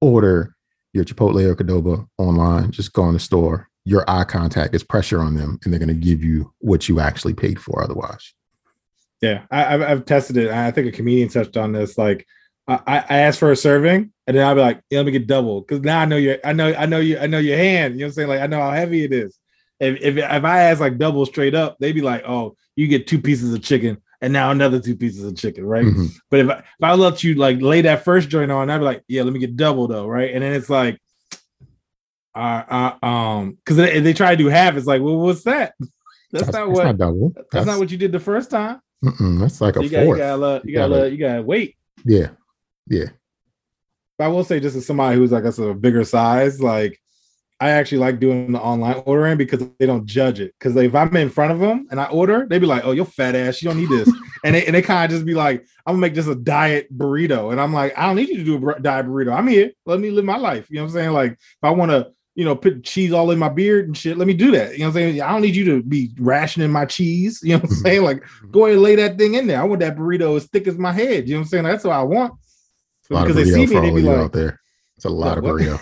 order 0.00 0.54
your 0.94 1.04
Chipotle 1.04 1.44
or 1.44 1.54
Qdoba 1.54 2.06
online. 2.18 2.70
Just 2.70 2.92
go 2.92 3.06
in 3.08 3.12
the 3.14 3.20
store. 3.20 3.68
Your 3.84 4.04
eye 4.08 4.24
contact 4.24 4.74
is 4.74 4.82
pressure 4.82 5.20
on 5.20 5.34
them, 5.34 5.58
and 5.64 5.72
they're 5.72 5.78
going 5.80 5.88
to 5.88 5.94
give 5.94 6.22
you 6.24 6.52
what 6.58 6.88
you 6.88 6.98
actually 7.00 7.34
paid 7.34 7.60
for. 7.60 7.82
Otherwise, 7.82 8.32
Yeah, 9.20 9.42
I, 9.50 9.74
I've, 9.74 9.82
I've 9.82 10.04
tested 10.04 10.36
it. 10.36 10.50
I 10.50 10.70
think 10.70 10.86
a 10.88 10.92
comedian 10.92 11.28
touched 11.28 11.56
on 11.56 11.72
this. 11.72 11.98
Like, 11.98 12.26
I 12.68 12.80
I 12.86 13.18
asked 13.18 13.38
for 13.40 13.50
a 13.50 13.56
serving, 13.56 14.11
and 14.26 14.36
then 14.36 14.46
I'll 14.46 14.54
be 14.54 14.60
like, 14.60 14.80
yeah, 14.90 14.98
"Let 14.98 15.06
me 15.06 15.12
get 15.12 15.26
double," 15.26 15.60
because 15.62 15.80
now 15.80 16.00
I 16.00 16.04
know 16.04 16.16
your, 16.16 16.38
I 16.44 16.52
know, 16.52 16.72
I 16.74 16.86
know 16.86 17.00
you, 17.00 17.18
I 17.18 17.26
know 17.26 17.38
your 17.38 17.56
hand. 17.56 17.94
You 17.94 18.00
know 18.00 18.06
what 18.06 18.08
I'm 18.10 18.14
saying? 18.14 18.28
Like, 18.28 18.40
I 18.40 18.46
know 18.46 18.60
how 18.60 18.70
heavy 18.70 19.04
it 19.04 19.12
is. 19.12 19.38
If 19.80 20.00
if, 20.00 20.16
if 20.16 20.44
I 20.44 20.62
ask 20.62 20.80
like 20.80 20.98
double 20.98 21.26
straight 21.26 21.54
up, 21.54 21.76
they'd 21.80 21.92
be 21.92 22.02
like, 22.02 22.22
"Oh, 22.26 22.56
you 22.76 22.86
get 22.86 23.06
two 23.06 23.20
pieces 23.20 23.52
of 23.52 23.62
chicken, 23.62 23.98
and 24.20 24.32
now 24.32 24.50
another 24.52 24.78
two 24.80 24.94
pieces 24.96 25.24
of 25.24 25.36
chicken, 25.36 25.64
right?" 25.66 25.84
Mhm. 25.84 26.08
But 26.30 26.40
if 26.40 26.48
I, 26.50 26.58
if 26.58 26.64
I 26.82 26.94
let 26.94 27.24
you 27.24 27.34
like 27.34 27.60
lay 27.60 27.80
that 27.82 28.04
first 28.04 28.28
joint 28.28 28.52
on, 28.52 28.70
I'd 28.70 28.78
be 28.78 28.84
like, 28.84 29.02
"Yeah, 29.08 29.22
let 29.24 29.32
me 29.32 29.40
get 29.40 29.56
double 29.56 29.88
though," 29.88 30.06
right? 30.06 30.32
And 30.32 30.42
then 30.44 30.52
it's 30.52 30.70
like, 30.70 31.00
uh, 32.34 32.94
uh 33.02 33.04
um, 33.06 33.52
because 33.64 33.76
they, 33.76 33.98
they 34.00 34.12
try 34.12 34.30
to 34.30 34.36
do 34.36 34.48
half. 34.48 34.76
It's 34.76 34.86
like, 34.86 35.02
well, 35.02 35.16
what's 35.16 35.42
that? 35.44 35.74
That's, 36.32 36.50
not 36.50 36.70
what. 36.70 36.84
not 36.84 36.96
double. 36.96 37.34
that's, 37.52 37.66
not 37.66 37.78
what 37.78 37.90
you 37.90 37.98
did 37.98 38.10
the 38.10 38.18
first 38.18 38.50
time. 38.50 38.80
that's 39.02 39.60
like 39.60 39.76
a 39.76 39.82
you 39.82 39.90
got, 39.90 39.98
you 40.00 40.04
fourth. 40.06 40.18
gotta, 40.18 40.60
you 40.64 40.70
You 40.70 40.74
gotta, 40.78 40.94
gotta- 40.94 41.10
you 41.10 41.18
gotta 41.18 41.42
wait. 41.42 41.76
yeah, 42.06 42.28
yeah. 42.88 43.04
But 44.22 44.26
I 44.26 44.28
will 44.28 44.44
say, 44.44 44.60
just 44.60 44.76
as 44.76 44.86
somebody 44.86 45.16
who's 45.16 45.32
like 45.32 45.42
a 45.44 45.74
bigger 45.74 46.04
size, 46.04 46.62
like 46.62 47.00
I 47.58 47.70
actually 47.70 47.98
like 47.98 48.20
doing 48.20 48.52
the 48.52 48.60
online 48.60 49.02
ordering 49.04 49.36
because 49.36 49.66
they 49.80 49.86
don't 49.86 50.06
judge 50.06 50.38
it. 50.38 50.54
Because 50.56 50.76
if 50.76 50.94
I'm 50.94 51.16
in 51.16 51.28
front 51.28 51.50
of 51.50 51.58
them 51.58 51.88
and 51.90 52.00
I 52.00 52.04
order, 52.04 52.46
they'd 52.48 52.60
be 52.60 52.66
like, 52.66 52.84
"Oh, 52.84 52.92
you're 52.92 53.04
fat 53.04 53.34
ass. 53.34 53.60
You 53.60 53.68
don't 53.70 53.78
need 53.78 53.88
this," 53.88 54.08
and 54.44 54.54
they 54.54 54.64
and 54.64 54.76
they 54.76 54.82
kind 54.82 55.04
of 55.04 55.10
just 55.10 55.26
be 55.26 55.34
like, 55.34 55.66
"I'm 55.86 55.94
gonna 55.94 56.02
make 56.02 56.14
this 56.14 56.28
a 56.28 56.36
diet 56.36 56.96
burrito," 56.96 57.50
and 57.50 57.60
I'm 57.60 57.72
like, 57.72 57.98
"I 57.98 58.06
don't 58.06 58.14
need 58.14 58.28
you 58.28 58.36
to 58.36 58.44
do 58.44 58.70
a 58.70 58.78
diet 58.78 59.06
burrito. 59.06 59.34
I'm 59.36 59.48
here. 59.48 59.72
Let 59.86 59.98
me 59.98 60.10
live 60.10 60.24
my 60.24 60.36
life." 60.36 60.70
You 60.70 60.76
know 60.76 60.82
what 60.82 60.90
I'm 60.90 60.94
saying? 60.94 61.10
Like 61.10 61.32
if 61.32 61.64
I 61.64 61.70
want 61.70 61.90
to. 61.90 62.12
You 62.34 62.46
know, 62.46 62.56
put 62.56 62.82
cheese 62.82 63.12
all 63.12 63.30
in 63.30 63.38
my 63.38 63.50
beard 63.50 63.88
and 63.88 63.94
shit. 63.94 64.16
Let 64.16 64.26
me 64.26 64.32
do 64.32 64.52
that. 64.52 64.72
You 64.72 64.78
know 64.78 64.84
what 64.86 64.96
I'm 64.96 65.12
saying? 65.12 65.20
I 65.20 65.30
don't 65.32 65.42
need 65.42 65.54
you 65.54 65.66
to 65.66 65.82
be 65.82 66.12
rationing 66.18 66.70
my 66.72 66.86
cheese. 66.86 67.40
You 67.42 67.50
know 67.50 67.56
what 67.58 67.64
I'm 67.64 67.76
Mhm. 67.76 67.82
saying? 67.82 68.02
Like, 68.04 68.24
go 68.50 68.64
ahead 68.64 68.76
and 68.76 68.82
lay 68.82 68.96
that 68.96 69.18
thing 69.18 69.34
in 69.34 69.46
there. 69.46 69.60
I 69.60 69.64
want 69.64 69.80
that 69.80 69.98
burrito 69.98 70.34
as 70.34 70.46
thick 70.46 70.66
as 70.66 70.78
my 70.78 70.92
head. 70.92 71.28
You 71.28 71.34
know 71.34 71.40
what 71.40 71.44
I'm 71.44 71.48
saying? 71.50 71.64
That's 71.64 71.84
what 71.84 71.92
I 71.92 72.02
want. 72.02 72.32
A 73.12 73.14
lot 73.14 73.28
of 73.30 73.34
Because 73.36 73.50
they 73.52 73.66
see 73.66 73.74
me, 73.74 73.80
they 73.80 73.94
be 73.94 74.02
like, 74.02 74.16
out 74.16 74.32
there. 74.32 74.58
It's 74.96 75.04
a 75.04 75.10
lot 75.10 75.38
of 75.38 75.44
burrito. 75.44 75.80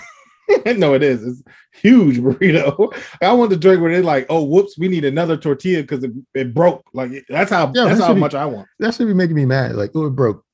no, 0.79 0.95
it 0.95 1.03
is. 1.03 1.23
It's 1.25 1.43
huge 1.81 2.19
burrito. 2.19 2.93
I 3.23 3.33
want 3.33 3.51
the 3.51 3.57
drink 3.57 3.81
where 3.81 3.93
they're 3.93 4.03
like, 4.03 4.27
"Oh, 4.29 4.43
whoops, 4.45 4.77
we 4.79 4.89
need 4.89 5.05
another 5.05 5.37
tortilla 5.37 5.83
because 5.83 6.03
it, 6.03 6.11
it 6.35 6.55
broke." 6.55 6.85
Like 6.93 7.13
that's 7.29 7.51
how 7.51 7.67
that's 7.67 7.99
that 8.01 8.07
how 8.07 8.15
be- 8.15 8.21
much 8.21 8.35
I 8.35 8.47
want. 8.47 8.67
That 8.81 8.95
should 8.95 9.07
be 9.07 9.15
making 9.15 9.37
me 9.37 9.45
mad. 9.47 9.77
Like, 9.77 9.93
oh, 9.95 10.07
it 10.07 10.11
broke. 10.11 10.45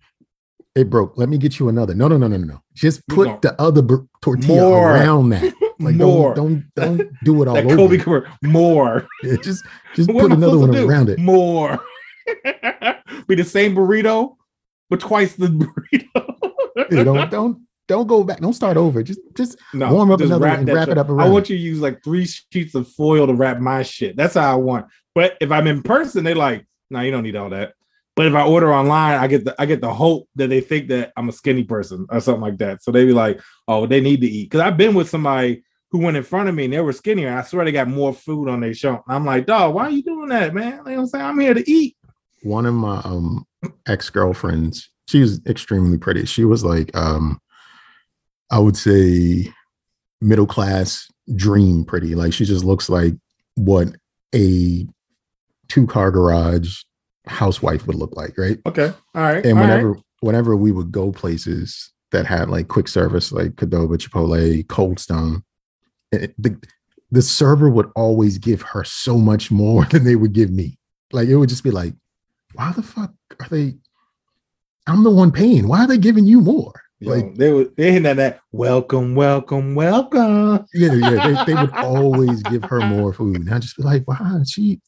It 0.74 0.90
broke. 0.90 1.16
Let 1.16 1.30
me 1.30 1.38
get 1.38 1.58
you 1.58 1.70
another. 1.70 1.94
No, 1.94 2.08
no, 2.08 2.18
no, 2.18 2.28
no, 2.28 2.36
no, 2.36 2.44
no. 2.44 2.62
Just 2.74 3.06
put 3.08 3.28
gon- 3.28 3.38
the 3.40 3.58
other 3.60 3.80
bur- 3.80 4.06
tortilla 4.20 4.60
More. 4.60 4.92
around 4.92 5.30
that. 5.30 5.54
Like, 5.78 5.96
More. 5.96 6.34
don't 6.34 6.64
don't 6.74 6.96
don't 6.98 7.10
do 7.22 7.42
it 7.42 7.48
all 7.48 7.54
That 7.54 7.66
over. 7.66 7.98
Kobe. 7.98 8.26
More. 8.42 9.06
Yeah, 9.22 9.36
just 9.42 9.62
just 9.94 10.08
put 10.08 10.32
another 10.32 10.58
one 10.58 10.74
around 10.74 11.10
it. 11.10 11.18
More. 11.18 11.78
be 13.26 13.34
the 13.34 13.44
same 13.44 13.74
burrito, 13.74 14.36
but 14.88 15.00
twice 15.00 15.34
the 15.34 15.48
burrito. 15.48 16.25
Yeah, 16.76 17.04
don't 17.04 17.30
don't 17.30 17.66
don't 17.88 18.06
go 18.06 18.24
back. 18.24 18.40
Don't 18.40 18.52
start 18.52 18.76
over. 18.76 19.02
Just 19.02 19.20
just 19.34 19.56
no, 19.72 19.92
warm 19.92 20.10
up 20.10 20.18
just 20.18 20.28
another 20.28 20.44
wrap 20.44 20.58
and 20.58 20.68
wrap 20.68 20.88
it 20.88 20.92
shit. 20.92 20.98
up 20.98 21.08
I 21.08 21.28
want 21.28 21.48
you 21.48 21.56
to 21.56 21.62
use 21.62 21.80
like 21.80 22.02
three 22.02 22.26
sheets 22.26 22.74
of 22.74 22.88
foil 22.88 23.26
to 23.26 23.34
wrap 23.34 23.58
my 23.58 23.82
shit. 23.82 24.16
That's 24.16 24.34
how 24.34 24.52
I 24.52 24.56
want. 24.56 24.86
But 25.14 25.36
if 25.40 25.50
I'm 25.50 25.66
in 25.66 25.82
person, 25.82 26.24
they 26.24 26.34
like, 26.34 26.66
no, 26.90 27.00
you 27.00 27.10
don't 27.10 27.22
need 27.22 27.36
all 27.36 27.50
that. 27.50 27.72
But 28.16 28.26
if 28.26 28.34
I 28.34 28.44
order 28.44 28.74
online, 28.74 29.18
I 29.18 29.26
get 29.26 29.44
the 29.44 29.54
I 29.58 29.66
get 29.66 29.80
the 29.80 29.92
hope 29.92 30.28
that 30.36 30.48
they 30.48 30.60
think 30.60 30.88
that 30.88 31.12
I'm 31.16 31.28
a 31.28 31.32
skinny 31.32 31.64
person 31.64 32.06
or 32.08 32.20
something 32.20 32.40
like 32.42 32.58
that. 32.58 32.82
So 32.82 32.90
they 32.90 33.04
be 33.04 33.12
like, 33.12 33.40
oh, 33.68 33.86
they 33.86 34.00
need 34.00 34.20
to 34.22 34.26
eat. 34.26 34.50
Because 34.50 34.60
I've 34.60 34.76
been 34.76 34.94
with 34.94 35.08
somebody 35.08 35.62
who 35.90 35.98
went 35.98 36.16
in 36.16 36.22
front 36.24 36.48
of 36.48 36.54
me 36.54 36.64
and 36.64 36.72
they 36.72 36.80
were 36.80 36.92
skinnier. 36.92 37.36
I 37.36 37.42
swear 37.42 37.64
they 37.64 37.72
got 37.72 37.88
more 37.88 38.12
food 38.12 38.48
on 38.48 38.60
their 38.60 38.74
show. 38.74 39.04
I'm 39.06 39.24
like, 39.24 39.46
dog, 39.46 39.74
why 39.74 39.84
are 39.84 39.90
you 39.90 40.02
doing 40.02 40.30
that, 40.30 40.52
man? 40.54 40.64
You 40.64 40.76
know 40.76 40.82
what 40.82 40.98
I'm 40.98 41.06
saying? 41.06 41.24
I'm 41.24 41.38
here 41.38 41.54
to 41.54 41.70
eat. 41.70 41.96
one 42.42 42.66
of 42.66 42.74
my 42.74 43.00
um 43.04 43.46
ex-girlfriends 43.86 44.90
she 45.06 45.20
was 45.20 45.40
extremely 45.46 45.98
pretty 45.98 46.24
she 46.26 46.44
was 46.44 46.64
like 46.64 46.94
um 46.96 47.40
i 48.50 48.58
would 48.58 48.76
say 48.76 49.50
middle 50.20 50.46
class 50.46 51.08
dream 51.34 51.84
pretty 51.84 52.14
like 52.14 52.32
she 52.32 52.44
just 52.44 52.64
looks 52.64 52.88
like 52.88 53.14
what 53.56 53.88
a 54.34 54.86
two 55.68 55.86
car 55.86 56.10
garage 56.10 56.82
housewife 57.26 57.86
would 57.86 57.96
look 57.96 58.14
like 58.16 58.36
right 58.38 58.58
Okay. 58.66 58.92
All 59.14 59.22
right. 59.22 59.44
and 59.44 59.58
all 59.58 59.64
right. 59.64 59.70
whenever 59.70 59.96
whenever 60.20 60.56
we 60.56 60.70
would 60.72 60.92
go 60.92 61.10
places 61.12 61.92
that 62.12 62.24
had 62.26 62.48
like 62.48 62.68
quick 62.68 62.86
service 62.88 63.32
like 63.32 63.52
Qdoba, 63.56 63.96
Chipotle, 63.98 64.66
Cold 64.68 64.98
Stone, 65.00 65.42
it- 66.12 66.34
the 66.38 66.56
the 67.10 67.22
server 67.22 67.68
would 67.68 67.90
always 67.96 68.38
give 68.38 68.62
her 68.62 68.84
so 68.84 69.18
much 69.18 69.50
more 69.50 69.84
than 69.90 70.04
they 70.04 70.16
would 70.16 70.32
give 70.32 70.50
me. 70.50 70.78
Like 71.12 71.28
it 71.28 71.36
would 71.36 71.48
just 71.48 71.64
be 71.64 71.70
like, 71.72 71.94
why 72.54 72.72
the 72.72 72.82
fuck 72.82 73.12
are 73.40 73.48
they? 73.48 73.74
I'm 74.86 75.02
the 75.02 75.10
one 75.10 75.32
paying. 75.32 75.68
Why 75.68 75.84
are 75.84 75.86
they 75.86 75.98
giving 75.98 76.26
you 76.26 76.40
more? 76.40 76.72
Yo, 77.00 77.12
Like, 77.12 77.34
they 77.34 77.52
were 77.52 77.64
they 77.76 77.88
hitting 77.88 78.04
that, 78.04 78.16
that 78.16 78.40
welcome, 78.52 79.14
welcome, 79.14 79.74
welcome. 79.74 80.64
yeah, 80.72 80.92
yeah. 80.92 81.44
They, 81.44 81.52
they 81.54 81.60
would 81.60 81.76
always 81.82 82.42
give 82.44 82.62
her 82.64 82.80
more 82.82 83.12
food. 83.12 83.36
And 83.40 83.52
I'd 83.52 83.62
just 83.62 83.76
be 83.76 83.82
like, 83.82 84.08
wow, 84.08 84.40
She, 84.46 84.80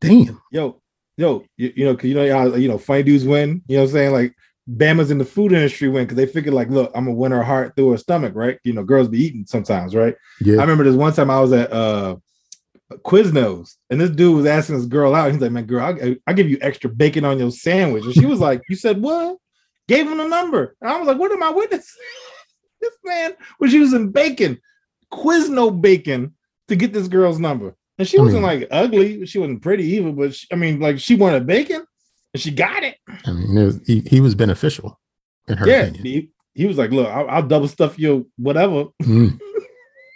damn. 0.00 0.40
Yo, 0.50 0.80
yo, 1.16 1.44
you, 1.56 1.72
you 1.76 1.84
know, 1.84 1.96
cause 1.96 2.04
you 2.06 2.14
know 2.14 2.32
how 2.32 2.54
you 2.54 2.68
know 2.68 2.78
funny 2.78 3.02
dudes 3.02 3.24
win. 3.24 3.62
You 3.66 3.76
know 3.76 3.82
what 3.82 3.88
I'm 3.88 3.92
saying? 3.92 4.12
Like 4.12 4.34
Bama's 4.70 5.10
in 5.10 5.18
the 5.18 5.24
food 5.24 5.52
industry 5.52 5.88
win 5.88 6.04
because 6.04 6.16
they 6.16 6.26
figure 6.26 6.52
like, 6.52 6.70
look, 6.70 6.90
I'm 6.94 7.04
gonna 7.04 7.16
win 7.16 7.32
her 7.32 7.42
heart 7.42 7.74
through 7.76 7.90
her 7.90 7.98
stomach, 7.98 8.32
right? 8.34 8.58
You 8.64 8.72
know, 8.72 8.82
girls 8.84 9.08
be 9.08 9.18
eating 9.22 9.44
sometimes, 9.46 9.94
right? 9.94 10.14
Yeah. 10.40 10.58
I 10.58 10.60
remember 10.62 10.84
this 10.84 10.94
one 10.96 11.12
time 11.12 11.30
I 11.30 11.40
was 11.40 11.52
at 11.52 11.72
uh 11.72 12.16
Quiznos 13.04 13.76
and 13.90 14.00
this 14.00 14.10
dude 14.10 14.36
was 14.36 14.46
asking 14.46 14.76
this 14.76 14.86
girl 14.86 15.14
out. 15.14 15.30
He's 15.30 15.40
like, 15.40 15.52
man, 15.52 15.66
girl, 15.66 15.84
I 15.84 16.16
I 16.26 16.32
give 16.32 16.48
you 16.48 16.58
extra 16.60 16.90
bacon 16.90 17.24
on 17.24 17.38
your 17.38 17.50
sandwich. 17.50 18.04
And 18.04 18.14
she 18.14 18.26
was 18.26 18.40
like, 18.40 18.60
You 18.68 18.76
said 18.76 19.00
what? 19.00 19.36
Gave 19.88 20.06
him 20.06 20.18
the 20.18 20.26
number. 20.26 20.76
And 20.80 20.90
I 20.90 20.98
was 20.98 21.06
like, 21.06 21.18
What 21.18 21.32
am 21.32 21.42
I 21.42 21.50
witnessing? 21.50 22.02
this 22.80 22.92
man 23.04 23.32
was 23.60 23.72
using 23.72 24.10
bacon, 24.10 24.60
Quizno 25.12 25.80
bacon, 25.80 26.34
to 26.68 26.76
get 26.76 26.92
this 26.92 27.08
girl's 27.08 27.38
number. 27.38 27.74
And 27.98 28.08
she 28.08 28.18
I 28.18 28.22
wasn't 28.22 28.42
mean- 28.42 28.60
like 28.60 28.68
ugly, 28.70 29.26
she 29.26 29.38
wasn't 29.38 29.62
pretty 29.62 29.84
either, 29.84 30.12
but 30.12 30.34
she, 30.34 30.46
I 30.52 30.56
mean, 30.56 30.80
like 30.80 30.98
she 30.98 31.14
wanted 31.14 31.46
bacon 31.46 31.84
and 32.32 32.40
she 32.40 32.50
got 32.50 32.82
it. 32.82 32.96
I 33.26 33.32
mean, 33.32 33.56
it 33.56 33.64
was, 33.64 33.80
he, 33.86 34.00
he 34.00 34.20
was 34.20 34.34
beneficial 34.34 34.98
in 35.48 35.56
her 35.58 35.68
yeah. 35.68 35.82
opinion. 35.82 36.04
He, 36.04 36.30
he 36.54 36.66
was 36.66 36.78
like, 36.78 36.90
Look, 36.90 37.08
I'll, 37.08 37.28
I'll 37.28 37.46
double 37.46 37.68
stuff 37.68 37.98
your 37.98 38.24
whatever. 38.36 38.86
Mm. 39.02 39.38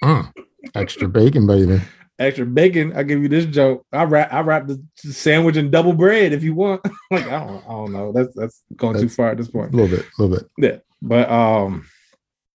Mm. 0.04 0.30
Extra 0.74 1.08
bacon, 1.08 1.46
baby. 1.46 1.80
Extra 2.18 2.46
bacon. 2.46 2.92
I 2.94 3.02
give 3.02 3.22
you 3.22 3.28
this 3.28 3.46
joke. 3.46 3.86
I 3.92 4.04
wrap 4.04 4.32
I 4.32 4.40
wrap 4.40 4.66
the 4.66 4.82
sandwich 4.96 5.56
in 5.56 5.70
double 5.70 5.92
bread 5.92 6.32
if 6.32 6.42
you 6.42 6.54
want. 6.54 6.82
like 7.10 7.26
I 7.26 7.44
don't 7.44 7.64
I 7.64 7.70
don't 7.70 7.92
know. 7.92 8.12
That's 8.12 8.34
that's 8.34 8.62
going 8.76 8.98
too 8.98 9.08
far 9.08 9.30
at 9.30 9.36
this 9.36 9.48
point. 9.48 9.72
A 9.72 9.76
little 9.76 9.96
bit, 9.96 10.06
a 10.06 10.22
little 10.22 10.36
bit. 10.36 10.48
Yeah. 10.58 10.78
But 11.02 11.30
um 11.30 11.86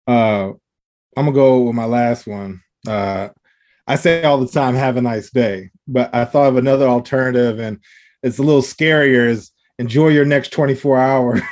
uh 0.07 0.51
I'm 1.17 1.25
gonna 1.25 1.31
go 1.33 1.61
with 1.61 1.75
my 1.75 1.85
last 1.85 2.27
one. 2.27 2.61
Uh 2.87 3.29
I 3.87 3.95
say 3.95 4.23
all 4.23 4.37
the 4.37 4.47
time, 4.47 4.75
have 4.75 4.97
a 4.97 5.01
nice 5.01 5.31
day, 5.31 5.71
but 5.87 6.13
I 6.13 6.25
thought 6.25 6.49
of 6.49 6.57
another 6.57 6.87
alternative 6.87 7.59
and 7.59 7.79
it's 8.21 8.37
a 8.37 8.43
little 8.43 8.61
scarier 8.61 9.27
is 9.27 9.51
enjoy 9.79 10.09
your 10.09 10.25
next 10.25 10.49
24 10.51 10.99
hours. 10.99 11.41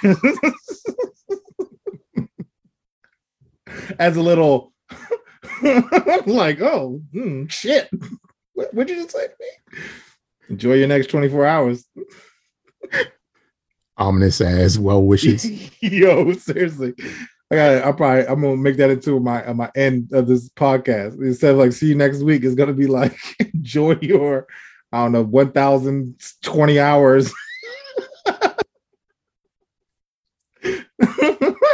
As 4.00 4.18
a 4.18 4.22
little 4.22 4.74
like, 6.26 6.62
oh 6.62 7.02
hmm, 7.12 7.46
shit. 7.48 7.90
What 8.54 8.74
would 8.74 8.90
you 8.90 8.96
just 8.96 9.12
say 9.12 9.28
to 9.28 9.34
me? 9.40 9.80
Enjoy 10.50 10.74
your 10.74 10.88
next 10.88 11.08
24 11.08 11.46
hours. 11.46 11.86
Ominous 13.98 14.42
as 14.42 14.78
well 14.80 15.04
wishes. 15.04 15.46
Yo, 15.82 16.32
seriously. 16.34 16.94
I 17.52 17.56
got. 17.56 17.84
I 17.84 17.92
probably. 17.92 18.28
I'm 18.28 18.42
gonna 18.42 18.58
make 18.58 18.78
that 18.78 18.90
into 18.90 19.20
my 19.20 19.44
uh, 19.46 19.54
my 19.54 19.72
end 19.76 20.12
of 20.12 20.28
this 20.28 20.50
podcast. 20.50 21.20
Instead 21.22 21.52
of 21.52 21.58
like 21.58 21.72
see 21.72 21.88
you 21.88 21.96
next 21.96 22.22
week, 22.22 22.44
it's 22.44 22.56
gonna 22.56 22.74
be 22.74 22.88
like 22.88 23.18
enjoy 23.40 23.98
your, 24.02 24.48
I 24.92 25.04
don't 25.04 25.14
know, 25.14 25.24
1,020 25.24 26.80
hours. 26.80 27.34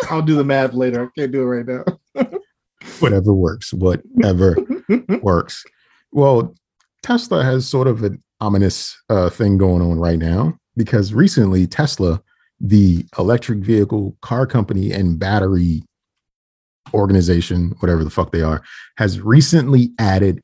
I'll 0.09 0.21
do 0.21 0.35
the 0.35 0.43
math 0.45 0.73
later. 0.73 1.05
I 1.05 1.19
can't 1.19 1.31
do 1.31 1.41
it 1.41 1.45
right 1.45 1.65
now. 1.65 1.83
Whatever 3.03 3.33
works. 3.33 3.73
Whatever 3.73 4.57
works. 5.21 5.63
Well, 6.11 6.55
Tesla 7.01 7.43
has 7.43 7.67
sort 7.67 7.87
of 7.87 8.03
an 8.03 8.21
ominous 8.39 8.97
uh, 9.09 9.29
thing 9.29 9.57
going 9.57 9.81
on 9.81 9.99
right 9.99 10.19
now 10.19 10.57
because 10.75 11.13
recently 11.13 11.67
Tesla, 11.67 12.21
the 12.59 13.05
electric 13.17 13.59
vehicle 13.59 14.15
car 14.21 14.45
company 14.47 14.91
and 14.91 15.19
battery 15.19 15.83
organization, 16.93 17.73
whatever 17.79 18.03
the 18.03 18.09
fuck 18.09 18.31
they 18.31 18.41
are, 18.41 18.61
has 18.97 19.21
recently 19.21 19.91
added 19.99 20.41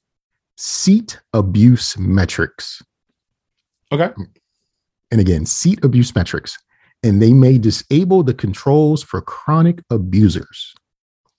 seat 0.58 1.20
abuse 1.34 1.98
metrics. 1.98 2.82
Okay. 3.92 4.10
And 5.12 5.20
again, 5.20 5.46
seat 5.46 5.84
abuse 5.84 6.14
metrics. 6.16 6.58
And 7.02 7.22
they 7.22 7.34
may 7.34 7.58
disable 7.58 8.24
the 8.24 8.34
controls 8.34 9.02
for 9.02 9.22
chronic 9.22 9.82
abusers. 9.90 10.76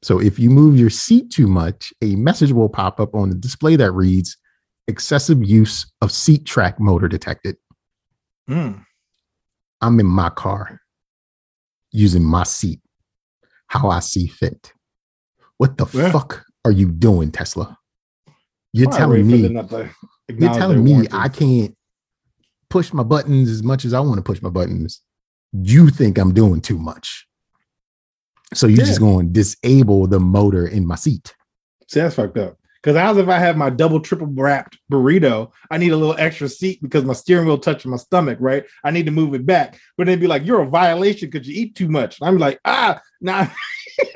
So 0.03 0.19
if 0.21 0.39
you 0.39 0.51
move 0.51 0.79
your 0.79 0.91
seat 0.91 1.31
too 1.31 1.47
much, 1.47 1.93
a 2.03 2.17
message 2.17 2.53
will 2.53 2.69
pop 2.69 3.01
up 3.01 3.15
on 3.15 3.29
the 3.29 3.35
display 3.35 3.77
that 3.77 3.93
reads 3.93 4.37
excessive 4.89 5.45
use 5.45 5.91
of 6.01 6.11
seat 6.11 6.47
track 6.47 6.81
motor 6.81 7.07
detected. 7.07 7.57
Mm. 8.49 8.85
I'm 9.81 10.01
in 10.01 10.07
my 10.07 10.31
car 10.31 10.81
using 11.93 12.25
my 12.25 12.45
seat 12.45 12.81
how 13.67 13.89
I 13.89 14.01
see 14.01 14.27
fit. 14.27 14.73
What 15.59 15.77
the 15.79 15.87
Yeah. 15.93 16.11
fuck 16.11 16.45
are 16.65 16.73
you 16.73 16.91
doing, 16.91 17.31
Tesla? 17.31 17.79
You're 18.73 18.91
telling 18.91 19.27
me 19.27 19.43
them 19.43 19.53
not 19.55 19.69
to 19.71 19.91
you're 20.29 20.53
telling 20.55 20.83
me 20.83 20.93
warranty. 20.93 21.13
I 21.13 21.29
can't 21.29 21.77
push 22.69 22.93
my 22.93 23.03
buttons 23.03 23.49
as 23.51 23.63
much 23.63 23.85
as 23.85 23.93
I 23.93 24.01
want 24.01 24.17
to 24.17 24.23
push 24.23 24.41
my 24.43 24.49
buttons. 24.51 25.03
You 25.53 25.91
think 25.91 26.19
I'm 26.19 26.33
doing 26.33 26.61
too 26.61 26.79
much. 26.79 27.27
So 28.55 28.67
you're 28.67 28.85
just 28.85 29.01
going 29.01 29.29
to 29.29 29.33
disable 29.33 30.07
the 30.07 30.19
motor 30.21 30.67
in 30.67 30.87
my 30.87 30.97
seat. 30.97 31.35
See, 31.89 32.01
that's 32.01 32.17
fucked 32.17 32.39
up. 32.39 32.57
Because 32.83 32.97
as 32.97 33.19
if 33.19 33.29
I 33.29 33.39
have 33.39 33.57
my 33.57 33.69
double 33.69 34.01
triple 34.01 34.27
wrapped 34.29 34.79
burrito? 34.91 35.53
I 35.71 35.77
need 35.77 35.93
a 35.93 35.97
little 35.97 36.17
extra 36.19 36.49
seat 36.49 36.81
because 36.83 37.05
my 37.05 37.13
steering 37.13 37.47
wheel 37.47 37.59
touching 37.59 37.91
my 37.91 37.99
stomach, 37.99 38.39
right? 38.41 38.65
I 38.85 38.91
need 38.91 39.05
to 39.07 39.13
move 39.13 39.35
it 39.35 39.45
back. 39.45 39.79
But 39.99 40.07
they'd 40.07 40.19
be 40.21 40.27
like, 40.27 40.47
"You're 40.47 40.63
a 40.63 40.67
violation 40.69 41.29
because 41.31 41.47
you 41.47 41.63
eat 41.63 41.75
too 41.75 41.89
much." 41.89 42.17
I'm 42.23 42.39
like, 42.39 42.59
ah, 42.65 43.01
now, 43.21 43.53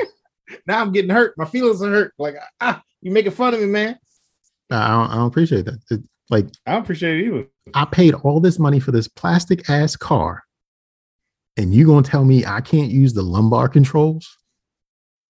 now 0.66 0.80
I'm 0.80 0.92
getting 0.92 1.10
hurt. 1.10 1.34
My 1.36 1.44
feelings 1.44 1.82
are 1.82 1.90
hurt. 1.90 2.14
Like, 2.18 2.36
ah, 2.60 2.82
you 3.02 3.12
making 3.12 3.32
fun 3.32 3.52
of 3.52 3.60
me, 3.60 3.66
man. 3.66 3.98
I 4.70 4.88
don't, 4.88 5.10
I 5.10 5.14
don't 5.16 5.26
appreciate 5.26 5.66
that. 5.66 5.80
It- 5.90 6.02
like 6.30 6.46
I 6.66 6.72
don't 6.72 6.82
appreciate 6.82 7.18
it 7.20 7.26
either. 7.26 7.46
I 7.74 7.84
paid 7.84 8.14
all 8.14 8.40
this 8.40 8.58
money 8.58 8.80
for 8.80 8.92
this 8.92 9.08
plastic 9.08 9.68
ass 9.68 9.94
car, 9.94 10.42
and 11.56 11.74
you 11.74 11.86
gonna 11.86 12.02
tell 12.06 12.24
me 12.24 12.44
I 12.44 12.60
can't 12.60 12.90
use 12.90 13.12
the 13.14 13.22
lumbar 13.22 13.68
controls 13.68 14.36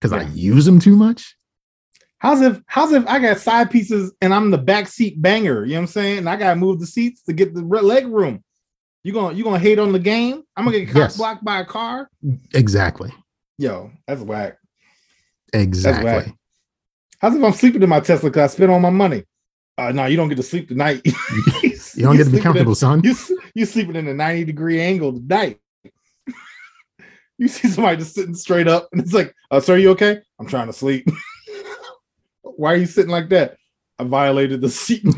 because 0.00 0.12
I 0.12 0.22
use 0.32 0.64
them 0.64 0.78
too 0.80 0.96
much? 0.96 1.36
How's 2.18 2.40
if 2.40 2.60
how's 2.66 2.92
if 2.92 3.06
I 3.06 3.18
got 3.18 3.38
side 3.38 3.70
pieces 3.70 4.12
and 4.22 4.32
I'm 4.32 4.50
the 4.50 4.58
back 4.58 4.88
seat 4.88 5.20
banger? 5.20 5.64
You 5.64 5.72
know 5.72 5.76
what 5.76 5.80
I'm 5.82 5.86
saying? 5.88 6.18
And 6.18 6.28
I 6.28 6.36
gotta 6.36 6.56
move 6.56 6.80
the 6.80 6.86
seats 6.86 7.22
to 7.24 7.32
get 7.32 7.54
the 7.54 7.60
leg 7.62 8.06
room. 8.06 8.42
You 9.02 9.12
gonna 9.12 9.36
you 9.36 9.44
gonna 9.44 9.58
hate 9.58 9.78
on 9.78 9.92
the 9.92 9.98
game? 9.98 10.42
I'm 10.56 10.64
gonna 10.64 10.80
get 10.80 10.94
Yes. 10.96 11.16
blocked 11.18 11.44
by 11.44 11.60
a 11.60 11.64
car. 11.66 12.08
Exactly. 12.54 13.12
Yo, 13.58 13.90
that's 14.06 14.22
whack. 14.22 14.56
Exactly. 15.52 16.04
whack. 16.04 16.34
How's 17.18 17.34
if 17.36 17.42
I'm 17.44 17.52
sleeping 17.52 17.82
in 17.82 17.88
my 17.88 18.00
Tesla 18.00 18.30
because 18.30 18.50
I 18.50 18.54
spent 18.54 18.70
all 18.70 18.80
my 18.80 18.90
money? 18.90 19.24
Uh, 19.76 19.92
no, 19.92 20.06
you 20.06 20.16
don't 20.16 20.28
get 20.28 20.36
to 20.36 20.42
sleep 20.42 20.68
tonight. 20.68 21.02
you 21.04 21.12
don't 21.98 22.16
get 22.16 22.24
to 22.24 22.30
be 22.30 22.40
comfortable, 22.40 22.74
son. 22.74 23.00
You 23.04 23.10
s- 23.10 23.32
you 23.54 23.66
sleeping 23.66 23.96
in 23.96 24.06
a 24.08 24.14
90 24.14 24.44
degree 24.44 24.80
angle 24.80 25.12
tonight. 25.12 25.58
You 27.38 27.48
see 27.48 27.68
somebody 27.68 27.96
just 27.98 28.14
sitting 28.14 28.34
straight 28.34 28.68
up, 28.68 28.88
and 28.92 29.00
it's 29.00 29.12
like, 29.12 29.34
uh, 29.50 29.60
"Sir, 29.60 29.76
you 29.76 29.90
okay? 29.90 30.20
I'm 30.38 30.46
trying 30.46 30.66
to 30.68 30.72
sleep." 30.72 31.06
Why 32.42 32.72
are 32.74 32.76
you 32.76 32.86
sitting 32.86 33.10
like 33.10 33.28
that? 33.30 33.56
I 33.98 34.04
violated 34.04 34.60
the 34.60 34.68
seat. 34.70 35.04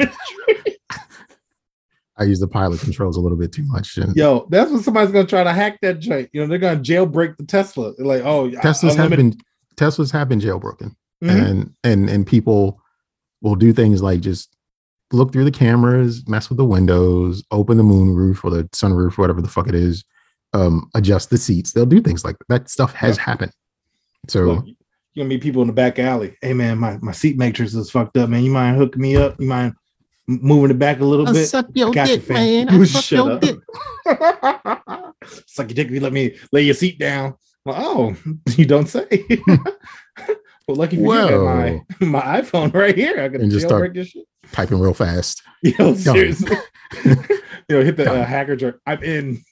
I 2.18 2.24
use 2.24 2.40
the 2.40 2.48
pilot 2.48 2.80
controls 2.80 3.18
a 3.18 3.20
little 3.20 3.36
bit 3.36 3.52
too 3.52 3.64
much. 3.66 3.98
And 3.98 4.16
Yo, 4.16 4.46
that's 4.48 4.70
when 4.70 4.82
somebody's 4.82 5.12
gonna 5.12 5.26
try 5.26 5.44
to 5.44 5.52
hack 5.52 5.78
that 5.82 5.98
joint. 5.98 6.30
You 6.32 6.40
know, 6.40 6.46
they're 6.46 6.58
gonna 6.58 6.80
jailbreak 6.80 7.36
the 7.36 7.44
Tesla. 7.44 7.92
They're 7.96 8.06
like, 8.06 8.22
oh, 8.24 8.48
Teslas 8.50 8.96
have 8.96 9.12
unlimited- 9.12 9.36
been 9.38 9.40
Teslas 9.76 10.10
have 10.12 10.28
been 10.28 10.40
jailbroken. 10.40 10.94
Mhm. 11.22 11.48
and 11.50 11.74
and 11.84 12.10
and 12.10 12.26
people 12.26 12.80
will 13.42 13.54
do 13.54 13.72
things 13.72 14.02
like 14.02 14.20
just 14.20 14.54
look 15.12 15.32
through 15.32 15.44
the 15.44 15.50
cameras, 15.50 16.26
mess 16.28 16.48
with 16.48 16.56
the 16.58 16.64
windows, 16.64 17.42
open 17.50 17.76
the 17.76 17.82
moon 17.82 18.14
roof 18.14 18.44
or 18.44 18.50
the 18.50 18.64
sunroof, 18.64 19.16
whatever 19.18 19.40
the 19.40 19.48
fuck 19.48 19.68
it 19.68 19.74
is, 19.74 20.04
um, 20.52 20.88
adjust 20.94 21.30
the 21.30 21.38
seats. 21.38 21.72
They'll 21.72 21.86
do 21.86 22.00
things 22.00 22.24
like 22.24 22.36
that. 22.38 22.46
That 22.48 22.70
stuff 22.70 22.92
has 22.94 23.16
Yeah. 23.16 23.22
happened. 23.24 23.52
So 24.28 24.40
Look, 24.42 24.66
you're 24.66 25.24
gonna 25.24 25.28
meet 25.28 25.42
people 25.42 25.62
in 25.62 25.68
the 25.68 25.74
back 25.74 25.98
alley. 25.98 26.36
Hey 26.42 26.52
man, 26.54 26.78
my, 26.78 26.98
my 27.02 27.12
seat 27.12 27.36
matrix 27.38 27.74
is 27.74 27.90
fucked 27.90 28.16
up, 28.16 28.28
man. 28.30 28.42
You 28.44 28.50
mind 28.50 28.76
hooking 28.76 29.00
me 29.02 29.16
up? 29.16 29.36
You 29.40 29.46
mind 29.48 29.74
moving 30.26 30.70
it 30.70 30.78
back 30.78 31.00
a 31.00 31.04
little 31.04 31.28
I 31.28 31.32
bit? 31.32 31.46
suck 31.46 31.66
your 31.74 31.92
Got 31.92 32.08
you, 32.08 32.16
dick, 32.16 32.24
fam. 32.26 32.34
man. 32.36 32.68
I 32.68 32.76
You 32.76 32.84
suck 32.86 33.10
your 33.10 33.30
up. 33.32 33.40
dick. 33.40 33.56
Suck 35.46 35.68
your 35.68 35.74
dick. 35.74 35.88
if 35.88 35.92
You 35.94 36.00
let 36.00 36.12
me 36.12 36.36
lay 36.52 36.62
your 36.62 36.74
seat 36.74 36.98
down. 36.98 37.34
Well, 37.64 37.76
oh, 37.78 38.16
you 38.56 38.64
don't 38.64 38.86
say. 38.88 39.06
well, 40.68 40.76
lucky 40.76 40.96
for 40.96 41.02
you, 41.02 41.44
my 41.44 41.80
my 42.00 42.20
iPhone 42.40 42.72
right 42.74 42.96
here. 42.96 43.20
I 43.20 43.28
can 43.28 43.40
And 43.42 43.50
just 43.50 43.66
start- 43.66 43.94
this 43.94 44.08
shit. 44.08 44.24
Typing 44.52 44.78
real 44.78 44.94
fast. 44.94 45.42
Yo, 45.62 45.94
seriously. 45.94 46.56
you 47.04 47.16
know, 47.70 47.82
hit 47.82 47.96
the 47.96 48.08
uh, 48.12 48.24
hacker 48.24 48.54
jerk. 48.54 48.80
I'm 48.86 49.02
in. 49.02 49.42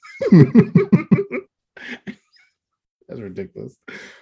That's 3.07 3.21
ridiculous. 3.21 3.77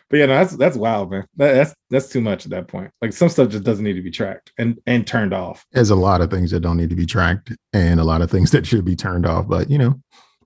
but 0.10 0.18
yeah, 0.18 0.26
no, 0.26 0.34
that's 0.36 0.56
that's 0.58 0.76
wild, 0.76 1.10
man. 1.12 1.26
That, 1.38 1.54
that's 1.54 1.74
that's 1.90 2.10
too 2.10 2.20
much 2.22 2.46
at 2.46 2.52
that 2.52 2.68
point. 2.68 2.92
Like 3.02 3.14
some 3.14 3.30
stuff 3.30 3.50
just 3.50 3.64
doesn't 3.64 3.84
need 3.84 3.94
to 3.94 4.02
be 4.02 4.12
tracked 4.12 4.52
and 4.58 4.78
and 4.86 5.08
turned 5.08 5.34
off. 5.34 5.66
There's 5.72 5.90
a 5.90 5.96
lot 5.96 6.22
of 6.22 6.30
things 6.30 6.52
that 6.52 6.60
don't 6.60 6.78
need 6.78 6.90
to 6.90 6.96
be 6.96 7.06
tracked 7.06 7.54
and 7.72 8.00
a 8.00 8.04
lot 8.04 8.22
of 8.22 8.30
things 8.30 8.52
that 8.52 8.68
should 8.68 8.84
be 8.86 8.96
turned 8.96 9.26
off. 9.26 9.48
But 9.48 9.70
you 9.70 9.78
know, 9.78 10.02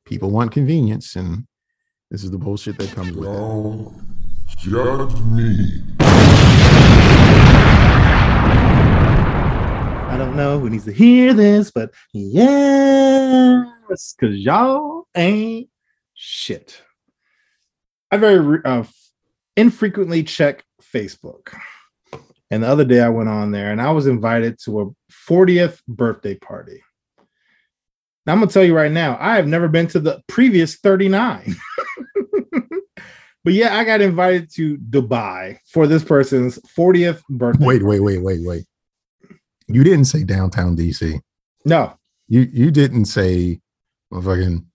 people 0.06 0.30
want 0.30 0.52
convenience, 0.52 1.16
and 1.16 1.48
this 2.12 2.24
is 2.24 2.30
the 2.32 2.38
bullshit 2.38 2.78
that 2.78 2.92
comes 2.92 3.14
with 3.14 3.28
it. 3.28 3.32
Don't 3.34 4.18
judge 4.60 5.20
me. 5.22 5.84
I 10.10 10.16
don't 10.18 10.36
know 10.36 10.60
who 10.60 10.70
needs 10.70 10.86
to 10.86 10.94
hear 10.94 11.34
this, 11.34 11.72
but 11.72 11.92
yes, 12.14 13.68
because 13.90 14.36
y'all 14.38 15.08
ain't 15.16 15.70
shit. 16.14 16.82
I 18.12 18.18
very 18.18 18.60
uh, 18.64 18.84
infrequently 19.56 20.24
check 20.24 20.64
Facebook. 20.82 21.54
And 22.50 22.64
the 22.64 22.68
other 22.68 22.86
day 22.86 23.02
I 23.02 23.10
went 23.10 23.30
on 23.30 23.52
there 23.52 23.72
and 23.72 23.82
I 23.82 23.92
was 23.92 24.08
invited 24.08 24.58
to 24.64 24.82
a 24.82 24.86
40th 25.12 25.82
birthday 25.88 26.36
party. 26.36 26.82
Now 28.26 28.34
I'm 28.34 28.40
going 28.40 28.50
to 28.50 28.54
tell 28.54 28.64
you 28.64 28.76
right 28.76 28.92
now, 28.92 29.18
I 29.20 29.36
have 29.36 29.48
never 29.48 29.68
been 29.68 29.88
to 29.88 30.00
the 30.00 30.22
previous 30.28 30.76
39. 30.78 31.56
but 33.44 33.54
yeah, 33.54 33.78
I 33.78 33.84
got 33.84 34.02
invited 34.02 34.52
to 34.54 34.78
Dubai 34.78 35.60
for 35.66 35.88
this 35.88 36.04
person's 36.04 36.60
40th 36.78 37.22
birthday. 37.30 37.66
Wait, 37.66 37.84
wait, 37.84 38.02
wait, 38.02 38.22
wait, 38.22 38.46
wait. 38.46 38.66
You 39.68 39.84
didn't 39.84 40.06
say 40.06 40.24
downtown 40.24 40.78
DC. 40.78 41.20
No, 41.66 41.94
You 42.28 42.42
you 42.42 42.72
didn't 42.72 43.06
say 43.06 43.60
fucking 44.14 44.66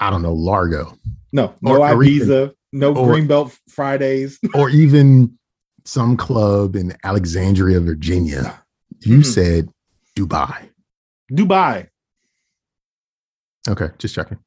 I 0.00 0.10
don't 0.10 0.22
know 0.22 0.32
Largo 0.34 0.96
no, 1.32 1.54
no 1.62 1.70
Or- 1.76 1.88
or 1.94 2.02
even- 2.04 2.28
Ibiza, 2.28 2.52
no 2.72 2.94
or- 2.94 3.06
Greenbelt 3.14 3.56
Fridays. 3.70 4.38
or 4.54 4.68
even 4.70 5.38
some 5.84 6.16
club 6.16 6.76
in 6.76 6.94
Alexandria, 7.04 7.80
Virginia. 7.80 8.62
You 9.00 9.18
Mhm. 9.18 9.24
said 9.26 9.68
Dubai. 10.16 10.68
Dubai. 11.32 11.88
Okay, 13.68 13.88
just 13.98 14.14
checking. 14.14 14.38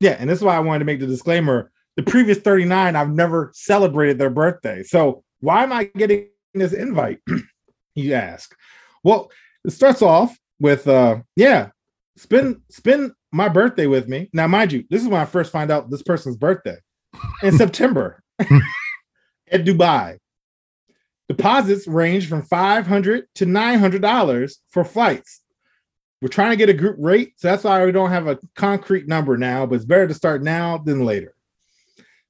Yeah, 0.00 0.16
and 0.18 0.28
this 0.28 0.38
is 0.38 0.44
why 0.44 0.56
I 0.56 0.60
wanted 0.60 0.80
to 0.80 0.84
make 0.84 1.00
the 1.00 1.06
disclaimer. 1.06 1.70
The 1.96 2.02
previous 2.02 2.38
39, 2.38 2.96
I've 2.96 3.10
never 3.10 3.50
celebrated 3.54 4.18
their 4.18 4.30
birthday. 4.30 4.82
So 4.82 5.22
why 5.40 5.62
am 5.62 5.72
I 5.72 5.84
getting 5.84 6.26
this 6.52 6.72
invite? 6.72 7.20
you 7.94 8.12
ask. 8.14 8.54
Well, 9.04 9.30
it 9.64 9.70
starts 9.70 10.02
off 10.02 10.36
with 10.60 10.86
uh 10.88 11.20
yeah, 11.36 11.70
spend 12.16 12.60
spend 12.70 13.12
my 13.32 13.48
birthday 13.48 13.86
with 13.86 14.08
me. 14.08 14.30
Now, 14.32 14.46
mind 14.46 14.72
you, 14.72 14.84
this 14.90 15.02
is 15.02 15.08
when 15.08 15.20
I 15.20 15.24
first 15.24 15.50
find 15.52 15.70
out 15.70 15.90
this 15.90 16.02
person's 16.02 16.36
birthday 16.36 16.76
in 17.42 17.56
September 17.58 18.22
at 18.38 19.64
Dubai. 19.64 20.18
Deposits 21.28 21.86
range 21.88 22.28
from 22.28 22.42
500 22.42 23.24
to 23.36 23.46
900 23.46 24.02
dollars 24.02 24.58
for 24.70 24.84
flights. 24.84 25.40
We're 26.20 26.28
trying 26.28 26.50
to 26.50 26.56
get 26.56 26.68
a 26.68 26.74
group 26.74 26.96
rate, 26.98 27.32
so 27.36 27.48
that's 27.48 27.64
why 27.64 27.84
we 27.84 27.92
don't 27.92 28.10
have 28.10 28.28
a 28.28 28.38
concrete 28.56 29.08
number 29.08 29.36
now, 29.36 29.66
but 29.66 29.76
it's 29.76 29.84
better 29.84 30.06
to 30.08 30.14
start 30.14 30.42
now 30.42 30.78
than 30.78 31.04
later. 31.04 31.34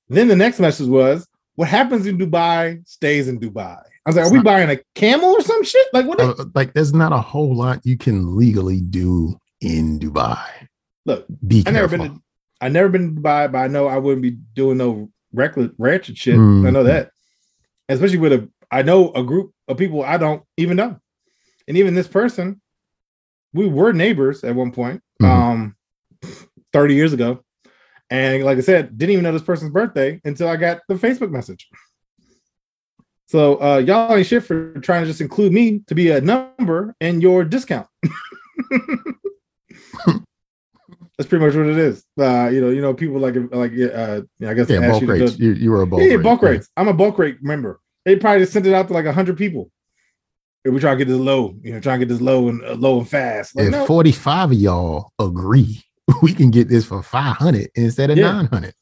Then 0.08 0.28
the 0.28 0.36
next 0.36 0.60
message 0.60 0.88
was, 0.88 1.26
"What 1.56 1.68
happens 1.68 2.06
in 2.06 2.18
Dubai 2.18 2.86
stays 2.88 3.26
in 3.28 3.38
Dubai." 3.40 3.78
I 4.06 4.10
was 4.10 4.16
like, 4.16 4.22
It's 4.24 4.30
"Are 4.30 4.32
we 4.32 4.38
not- 4.38 4.44
buying 4.44 4.70
a 4.70 4.78
camel 4.94 5.30
or 5.30 5.40
some 5.40 5.64
shit? 5.64 5.86
Like 5.92 6.06
what?" 6.06 6.20
Uh, 6.20 6.44
like, 6.54 6.72
there's 6.72 6.92
not 6.94 7.12
a 7.12 7.20
whole 7.20 7.54
lot 7.56 7.80
you 7.84 7.96
can 7.98 8.36
legally 8.36 8.80
do 8.80 9.36
in 9.64 9.98
Dubai. 9.98 10.68
Look, 11.06 11.26
Be 11.46 11.64
I 11.66 11.70
never 11.70 11.88
been 11.88 12.14
to 12.14 12.22
I 12.60 12.68
never 12.68 12.88
been 12.88 13.14
to 13.14 13.20
Dubai, 13.20 13.50
but 13.50 13.58
I 13.58 13.66
know 13.68 13.88
I 13.88 13.98
wouldn't 13.98 14.22
be 14.22 14.32
doing 14.54 14.78
no 14.78 15.10
reckless 15.32 15.70
ratchet 15.78 16.16
shit. 16.16 16.36
Mm. 16.36 16.66
I 16.66 16.70
know 16.70 16.84
that. 16.84 17.10
Especially 17.88 18.18
with 18.18 18.32
a 18.32 18.48
I 18.70 18.82
know 18.82 19.10
a 19.12 19.22
group 19.22 19.52
of 19.68 19.76
people 19.76 20.02
I 20.02 20.16
don't 20.16 20.42
even 20.56 20.76
know. 20.76 20.98
And 21.66 21.76
even 21.76 21.94
this 21.94 22.08
person, 22.08 22.60
we 23.52 23.66
were 23.66 23.92
neighbors 23.92 24.44
at 24.44 24.54
one 24.54 24.70
point, 24.72 25.02
Mhm. 25.22 25.28
um 25.28 25.76
30 26.72 26.94
years 26.94 27.12
ago. 27.12 27.42
And 28.10 28.44
like 28.44 28.58
I 28.58 28.62
said, 28.62 28.96
didn't 28.98 29.12
even 29.12 29.24
know 29.24 29.32
this 29.32 29.42
person's 29.42 29.70
birthday 29.70 30.20
until 30.24 30.48
I 30.48 30.56
got 30.56 30.80
the 30.88 30.94
Facebook 30.94 31.30
message. 31.30 31.68
So 33.26 33.60
uh 33.62 33.78
y'all 33.78 34.14
ain't 34.14 34.26
shit 34.26 34.44
for 34.44 34.74
trying 34.80 35.02
to 35.02 35.06
just 35.08 35.20
include 35.20 35.52
me 35.52 35.80
to 35.86 35.94
be 35.94 36.10
a 36.10 36.20
number 36.20 36.94
in 37.00 37.20
your 37.20 37.44
discount. 37.44 37.88
That's 41.16 41.28
pretty 41.28 41.44
much 41.44 41.54
what 41.54 41.66
it 41.66 41.78
is. 41.78 42.04
Uh, 42.18 42.48
you 42.52 42.60
know, 42.60 42.70
you 42.70 42.80
know, 42.82 42.92
people 42.92 43.18
like 43.20 43.34
like 43.52 43.72
uh, 43.72 44.22
I 44.46 44.54
guess 44.54 44.68
yeah, 44.68 44.88
bulk 44.90 45.02
you 45.02 45.08
rates. 45.08 45.38
You, 45.38 45.52
you 45.52 45.70
were 45.70 45.82
a 45.82 45.86
bulk 45.86 46.02
yeah, 46.02 46.08
yeah, 46.08 46.14
rate. 46.16 46.22
bulk 46.24 46.42
rates. 46.42 46.68
I'm 46.76 46.88
a 46.88 46.92
bulk 46.94 47.18
rate 47.18 47.42
member. 47.42 47.80
They 48.04 48.16
probably 48.16 48.40
just 48.40 48.52
sent 48.52 48.66
it 48.66 48.74
out 48.74 48.88
to 48.88 48.94
like 48.94 49.06
hundred 49.06 49.38
people. 49.38 49.70
If 50.64 50.72
we 50.72 50.80
try 50.80 50.92
to 50.92 50.96
get 50.96 51.08
this 51.08 51.18
low, 51.20 51.54
you 51.62 51.72
know, 51.72 51.80
try 51.80 51.94
to 51.94 51.98
get 52.00 52.08
this 52.08 52.20
low 52.22 52.48
and 52.48 52.64
uh, 52.64 52.72
low 52.74 52.98
and 52.98 53.08
fast. 53.08 53.54
Like, 53.54 53.66
If 53.66 53.72
no. 53.72 53.86
45 53.86 54.52
of 54.52 54.56
y'all 54.58 55.12
agree, 55.20 55.82
we 56.22 56.32
can 56.34 56.50
get 56.50 56.68
this 56.68 56.86
for 56.86 57.02
500 57.02 57.70
instead 57.74 58.10
of 58.10 58.16
Yeah. 58.18 58.32
900. 58.32 58.74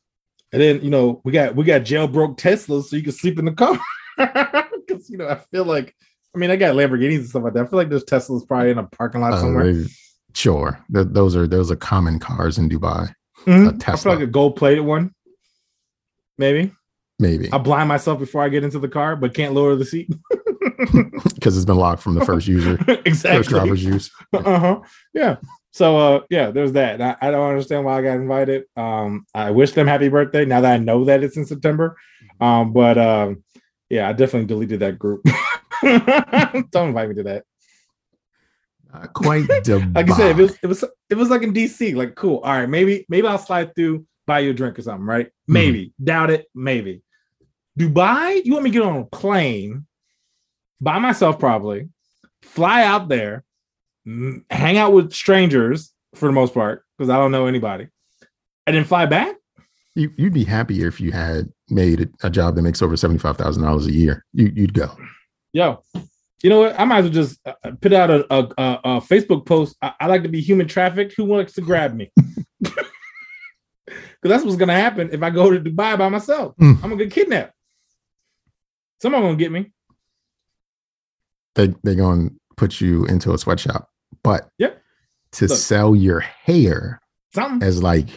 And 0.52 0.62
then 0.62 0.82
you 0.82 0.90
know, 0.90 1.20
we 1.24 1.32
got 1.32 1.54
we 1.56 1.64
got 1.64 1.82
jailbroke 1.82 2.38
Teslas, 2.38 2.84
so 2.84 2.96
you 2.96 3.02
can 3.02 3.12
sleep 3.12 3.38
in 3.38 3.44
the 3.44 3.52
car. 3.52 3.78
Because 4.86 5.08
you 5.08 5.16
know, 5.16 5.28
I 5.28 5.36
feel 5.36 5.64
like, 5.64 5.94
I 6.34 6.38
mean, 6.38 6.50
I 6.50 6.56
got 6.56 6.74
Lamborghinis 6.74 7.18
and 7.18 7.28
stuff 7.28 7.44
like 7.44 7.52
that. 7.54 7.66
I 7.66 7.68
feel 7.68 7.78
like 7.78 7.88
there's 7.88 8.04
Teslas 8.04 8.46
probably 8.46 8.70
in 8.70 8.78
a 8.78 8.82
parking 8.82 9.20
lot 9.20 9.34
Uh, 9.34 9.40
somewhere. 9.40 9.84
Sure. 10.34 10.78
Th- 10.92 11.06
those 11.10 11.36
are 11.36 11.46
those 11.46 11.70
are 11.70 11.76
common 11.76 12.18
cars 12.18 12.58
in 12.58 12.68
Dubai. 12.68 13.12
Mhm. 13.46 13.82
a 13.86 13.92
I 13.92 13.96
feel 13.96 14.12
like 14.12 14.22
a 14.22 14.26
gold 14.26 14.56
plated 14.56 14.84
one. 14.84 15.12
Maybe 16.38 16.72
Maybe 17.18 17.52
I 17.52 17.58
blind 17.58 17.88
myself 17.88 18.18
before 18.18 18.42
I 18.42 18.48
get 18.48 18.64
into 18.64 18.78
the 18.78 18.88
car, 18.88 19.16
but 19.16 19.34
can't 19.34 19.54
lower 19.54 19.76
the 19.76 19.84
seat. 19.84 20.10
because 21.34 21.56
it's 21.56 21.66
been 21.66 21.76
locked 21.76 22.02
from 22.02 22.14
the 22.14 22.24
first 22.24 22.46
user, 22.48 22.78
exactly. 23.04 23.38
first 23.38 23.50
driver's 23.50 23.84
use. 23.84 24.10
uh-huh 24.32 24.80
yeah 25.14 25.36
so 25.72 25.96
uh 25.96 26.20
yeah 26.30 26.50
there's 26.50 26.72
that 26.72 27.00
I, 27.00 27.16
I 27.20 27.30
don't 27.30 27.48
understand 27.48 27.84
why 27.84 27.98
i 27.98 28.02
got 28.02 28.16
invited 28.16 28.64
um 28.76 29.26
i 29.34 29.50
wish 29.50 29.72
them 29.72 29.86
happy 29.86 30.08
birthday 30.08 30.44
now 30.44 30.60
that 30.60 30.72
i 30.74 30.78
know 30.78 31.04
that 31.04 31.22
it's 31.22 31.36
in 31.36 31.44
september 31.46 31.96
um 32.40 32.72
but 32.72 32.98
um 32.98 33.42
yeah 33.90 34.08
i 34.08 34.12
definitely 34.12 34.46
deleted 34.46 34.80
that 34.80 34.98
group 34.98 35.24
don't 36.70 36.88
invite 36.88 37.08
me 37.08 37.14
to 37.16 37.22
that 37.24 37.44
Not 38.92 39.12
quite 39.14 39.44
Dubai. 39.44 39.94
like 39.94 40.10
i 40.10 40.16
said 40.16 40.30
if 40.32 40.38
it 40.38 40.42
was 40.42 40.58
it 40.62 40.66
was 40.66 40.84
it 41.10 41.14
was 41.14 41.30
like 41.30 41.42
in 41.42 41.52
dc 41.52 41.94
like 41.96 42.14
cool. 42.14 42.38
All 42.38 42.52
right 42.52 42.68
maybe 42.68 43.06
maybe 43.08 43.26
i'll 43.26 43.38
slide 43.38 43.74
through 43.74 44.06
buy 44.26 44.40
you 44.40 44.50
a 44.50 44.54
drink 44.54 44.78
or 44.78 44.82
something 44.82 45.06
right? 45.06 45.30
Hmm. 45.46 45.52
Maybe. 45.52 45.92
Doubt 46.02 46.30
it? 46.30 46.46
Maybe. 46.54 47.02
Dubai? 47.78 48.44
You 48.44 48.52
want 48.52 48.64
me 48.64 48.70
to 48.70 48.74
get 48.78 48.82
on 48.82 48.96
a 48.98 49.04
plane 49.04 49.86
by 50.80 50.98
myself 50.98 51.38
probably 51.38 51.88
fly 52.42 52.84
out 52.84 53.08
there 53.08 53.44
hang 54.50 54.78
out 54.78 54.92
with 54.92 55.12
strangers 55.12 55.92
for 56.14 56.26
the 56.26 56.32
most 56.32 56.52
part 56.52 56.84
because 56.98 57.08
i 57.08 57.16
don't 57.16 57.30
know 57.30 57.46
anybody 57.46 57.86
and 58.66 58.76
then 58.76 58.84
fly 58.84 59.06
back? 59.06 59.36
You, 59.94 60.10
you'd 60.16 60.32
be 60.32 60.44
happier 60.44 60.88
if 60.88 61.00
you 61.00 61.12
had 61.12 61.50
made 61.68 62.08
a, 62.22 62.30
job 62.30 62.54
that 62.54 62.62
makes 62.62 62.80
over 62.80 62.96
seventy-five 62.96 63.36
thousand 63.36 63.62
dollars 63.62 63.86
a 63.86 63.92
year. 63.92 64.24
You, 64.32 64.50
you'd 64.54 64.74
go. 64.74 64.96
yo 65.52 65.82
you 66.42 66.50
know 66.50 66.60
what? 66.60 66.78
I 66.78 66.84
might 66.84 66.98
as 66.98 67.04
well 67.04 67.12
just 67.12 67.40
uh, 67.46 67.52
put 67.80 67.92
out 67.92 68.10
a, 68.10 68.26
a, 68.34 68.38
a, 68.58 68.80
a 68.84 69.00
facebook 69.00 69.46
post. 69.46 69.76
I, 69.80 69.92
I 70.00 70.06
like 70.08 70.22
to 70.24 70.28
be 70.28 70.40
human 70.40 70.66
trafficked. 70.68 71.14
Who 71.16 71.24
wants 71.24 71.52
to 71.54 71.60
grab 71.60 71.94
me? 71.94 72.10
Because 73.86 74.36
that's 74.36 74.44
what's 74.44 74.56
gonna 74.56 74.72
happen 74.74 75.10
if 75.12 75.20
i 75.22 75.30
go 75.30 75.50
to 75.50 75.58
dubai 75.58 75.98
by 75.98 76.08
myself. 76.08 76.54
Mm. 76.56 76.76
i'm 76.76 76.90
gonna 76.90 76.96
get 76.96 77.10
kidnapped. 77.12 77.52
Someone 79.02 79.22
gonna 79.22 79.34
get 79.36 79.50
me. 79.50 79.72
They 81.56 81.74
they're 81.82 81.96
going 81.96 82.30
to 82.30 82.34
put 82.56 82.80
you 82.80 83.04
into 83.06 83.32
a 83.34 83.38
sweatshop, 83.38 83.88
but 84.22 84.48
Yep. 84.58 84.80
to 85.32 85.46
Look. 85.48 85.58
sell 85.58 85.96
your 85.96 86.20
hair 86.20 87.00
something. 87.34 87.66
as 87.66 87.82
like 87.82 88.08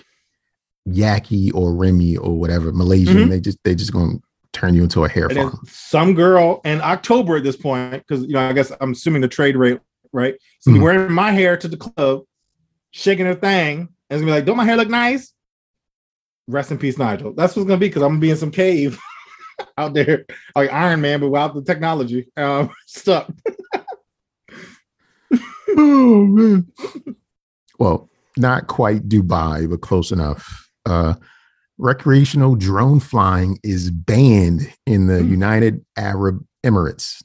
Yaki 0.87 1.51
or 1.55 1.73
Remy 1.73 2.17
or 2.17 2.37
whatever 2.39 2.71
Malaysian, 2.71 3.17
Mhm. 3.17 3.29
they 3.29 3.39
just 3.39 3.57
they 3.63 3.73
just 3.73 3.91
going 3.91 4.19
to 4.19 4.23
turn 4.55 4.73
you 4.73 4.83
into 4.83 5.03
a 5.03 5.09
hair 5.09 5.25
and 5.27 5.37
farm. 5.37 5.59
some 5.67 6.13
girl 6.13 6.61
in 6.65 6.79
october 6.81 7.35
at 7.37 7.43
this 7.43 7.55
point 7.57 7.91
because 8.07 8.23
you 8.23 8.33
know 8.33 8.39
i 8.49 8.53
guess 8.53 8.71
i'm 8.81 8.91
assuming 8.93 9.21
the 9.21 9.27
trade 9.27 9.55
rate 9.57 9.79
right 10.13 10.35
so 10.61 10.71
Mhm. 10.71 10.81
wearing 10.81 11.11
my 11.11 11.31
hair 11.31 11.57
to 11.57 11.67
the 11.67 11.77
club 11.77 12.23
shaking 12.91 13.25
her 13.25 13.35
thing 13.35 13.79
and 13.79 13.89
it's 14.09 14.21
gonna 14.21 14.27
be 14.27 14.31
like 14.31 14.45
don't 14.45 14.57
my 14.57 14.63
hair 14.65 14.77
look 14.77 14.87
nice 14.89 15.33
rest 16.47 16.71
in 16.71 16.77
peace 16.77 16.97
nigel 16.97 17.33
that's 17.33 17.55
what's 17.55 17.67
gonna 17.67 17.79
be 17.79 17.87
because 17.89 18.01
i'm 18.01 18.11
gonna 18.13 18.19
be 18.21 18.29
in 18.31 18.37
some 18.37 18.51
cave 18.51 18.97
out 19.77 19.93
there 19.93 20.25
like 20.55 20.71
iron 20.71 21.01
man 21.01 21.19
but 21.19 21.29
without 21.29 21.53
the 21.53 21.61
technology 21.63 22.27
um 22.37 22.69
stuck 22.87 23.29
oh 25.77 26.25
man. 26.25 26.67
well, 27.79 28.09
not 28.37 28.67
quite 28.67 29.07
Dubai, 29.09 29.69
but 29.69 29.81
close 29.81 30.11
enough. 30.11 30.69
Uh, 30.85 31.15
recreational 31.77 32.55
drone 32.55 32.99
flying 32.99 33.59
is 33.63 33.91
banned 33.91 34.71
in 34.85 35.07
the 35.07 35.19
Hmm. 35.21 35.29
United 35.29 35.85
Arab 35.97 36.45
Emirates 36.65 37.23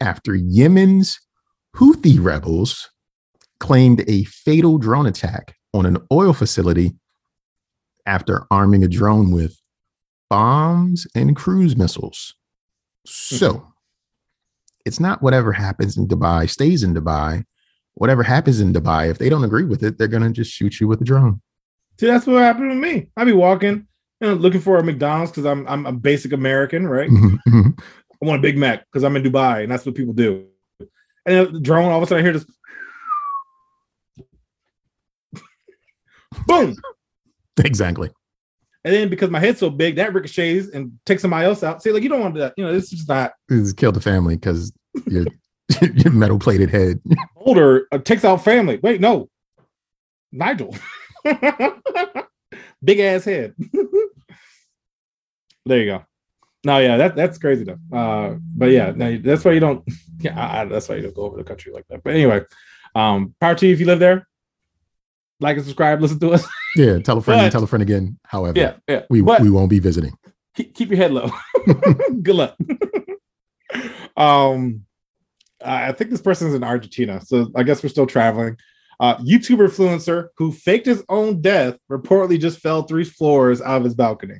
after 0.00 0.34
Yemen's 0.34 1.20
Houthi 1.76 2.22
rebels 2.22 2.90
claimed 3.60 4.04
a 4.08 4.24
fatal 4.24 4.78
drone 4.78 5.06
attack 5.06 5.54
on 5.72 5.86
an 5.86 5.98
oil 6.10 6.32
facility 6.32 6.94
after 8.06 8.46
arming 8.50 8.82
a 8.82 8.88
drone 8.88 9.30
with 9.30 9.60
bombs 10.28 11.06
and 11.14 11.36
cruise 11.36 11.76
missiles. 11.76 12.34
So 13.06 13.66
it's 14.84 14.98
not 14.98 15.22
whatever 15.22 15.52
happens 15.52 15.96
in 15.96 16.08
Dubai 16.08 16.48
stays 16.50 16.82
in 16.82 16.94
Dubai. 16.94 17.44
Whatever 17.94 18.22
happens 18.22 18.60
in 18.60 18.72
Dubai, 18.72 19.10
if 19.10 19.18
they 19.18 19.28
don't 19.28 19.44
agree 19.44 19.64
with 19.64 19.82
it, 19.82 19.98
they're 19.98 20.08
gonna 20.08 20.30
just 20.30 20.50
shoot 20.50 20.80
you 20.80 20.88
with 20.88 21.00
a 21.00 21.04
drone. 21.04 21.40
See, 22.00 22.06
that's 22.06 22.26
what 22.26 22.42
happened 22.42 22.70
to 22.70 22.74
me. 22.74 23.08
I'd 23.16 23.24
be 23.26 23.32
walking, 23.32 23.86
you 24.20 24.28
know, 24.28 24.34
looking 24.34 24.60
for 24.60 24.78
a 24.78 24.82
McDonald's 24.84 25.30
because 25.30 25.46
I'm 25.46 25.66
I'm 25.68 25.86
a 25.86 25.92
basic 25.92 26.32
American, 26.32 26.86
right? 26.88 27.08
Mhm, 27.10 27.38
mhm. 27.48 27.80
I 27.80 28.26
want 28.26 28.38
a 28.40 28.42
Big 28.42 28.56
Mac 28.58 28.84
because 28.86 29.04
I'm 29.04 29.16
in 29.16 29.22
Dubai, 29.22 29.62
and 29.62 29.70
that's 29.70 29.84
what 29.86 29.94
people 29.94 30.14
do. 30.14 30.46
And 30.80 31.36
then 31.36 31.52
the 31.52 31.60
drone, 31.60 31.90
all 31.92 31.98
of 31.98 32.02
a 32.02 32.06
sudden, 32.06 32.24
I 32.24 32.26
hear 32.26 32.32
this, 32.32 32.46
boom, 36.46 36.76
exactly. 37.64 38.10
and 38.84 38.94
then 38.94 39.08
because 39.08 39.30
my 39.30 39.38
head's 39.38 39.60
so 39.60 39.70
big, 39.70 39.96
that 39.96 40.12
ricochets 40.14 40.68
and 40.74 40.92
takes 41.06 41.22
somebody 41.22 41.46
else 41.46 41.62
out. 41.62 41.82
See, 41.82 41.92
like 41.92 42.02
you 42.02 42.08
don't 42.08 42.20
want 42.20 42.34
to 42.34 42.38
do 42.40 42.42
that. 42.44 42.54
You 42.56 42.64
know, 42.64 42.72
this 42.72 42.84
is 42.84 42.90
just 42.90 43.08
not 43.08 43.32
This 43.48 43.72
killed 43.72 43.94
the 43.94 44.00
family 44.00 44.36
because 44.36 44.72
your 45.06 45.26
your 45.94 46.12
metal 46.12 46.38
plated 46.38 46.70
head. 46.70 47.00
older. 47.36 47.86
Uh, 47.92 47.98
takes 47.98 48.24
out 48.24 48.42
family. 48.42 48.78
Wait, 48.82 49.00
no, 49.00 49.28
Nigel, 50.32 50.74
big 52.84 53.00
ass 53.00 53.24
head. 53.24 53.54
there 55.66 55.78
you 55.80 55.86
go. 55.86 56.04
No, 56.64 56.78
yeah, 56.78 56.96
that 56.96 57.16
that's 57.16 57.38
crazy 57.38 57.64
though. 57.64 57.78
Uh, 57.96 58.36
but 58.56 58.70
yeah, 58.70 58.92
no, 58.94 59.16
that's 59.18 59.44
why 59.44 59.52
you 59.52 59.60
don't. 59.60 59.84
Yeah, 60.20 60.38
I, 60.40 60.60
I- 60.60 60.64
that's 60.66 60.88
why 60.88 60.94
you 60.94 61.02
don't 61.02 61.16
go 61.16 61.22
over 61.22 61.36
the 61.36 61.42
country 61.42 61.72
like 61.72 61.84
that. 61.88 62.04
But 62.04 62.14
anyway, 62.14 62.42
um, 62.94 63.34
power 63.40 63.56
to 63.56 63.66
you 63.66 63.72
if 63.72 63.80
you 63.80 63.86
live 63.86 63.98
there. 63.98 64.28
Like 65.40 65.56
and 65.56 65.66
subscribe, 65.66 66.00
listen 66.00 66.20
to 66.20 66.30
us. 66.30 66.46
Yeah, 66.76 67.00
tell 67.00 67.18
a 67.18 67.22
friend 67.22 67.40
and 67.40 67.46
But- 67.48 67.52
tell 67.52 67.64
a 67.64 67.66
friend 67.66 67.82
again. 67.82 68.20
However, 68.24 68.56
yeah, 68.56 68.74
yeah. 68.86 69.02
we 69.10 69.20
but 69.20 69.40
we 69.40 69.50
won't 69.50 69.68
be 69.70 69.80
visiting. 69.80 70.16
keep, 70.54 70.74
keep 70.76 70.90
your 70.90 70.98
head 70.98 71.10
low. 71.12 71.28
Good 72.22 72.36
luck. 72.36 72.56
um, 74.16 74.84
I 75.64 75.88
I 75.88 75.92
think 75.92 76.10
this 76.10 76.22
person's 76.22 76.54
in 76.54 76.62
Argentina, 76.62 77.20
so 77.20 77.50
I 77.56 77.64
guess 77.64 77.82
we're 77.82 77.88
still 77.88 78.06
traveling. 78.06 78.56
Uh, 79.02 79.18
YouTuber 79.18 79.68
influencer 79.68 80.28
who 80.36 80.52
faked 80.52 80.86
his 80.86 81.02
own 81.08 81.40
death 81.40 81.76
reportedly 81.90 82.38
just 82.38 82.60
fell 82.60 82.84
three 82.84 83.02
floors 83.02 83.60
out 83.60 83.78
of 83.78 83.84
his 83.84 83.96
balcony. 83.96 84.36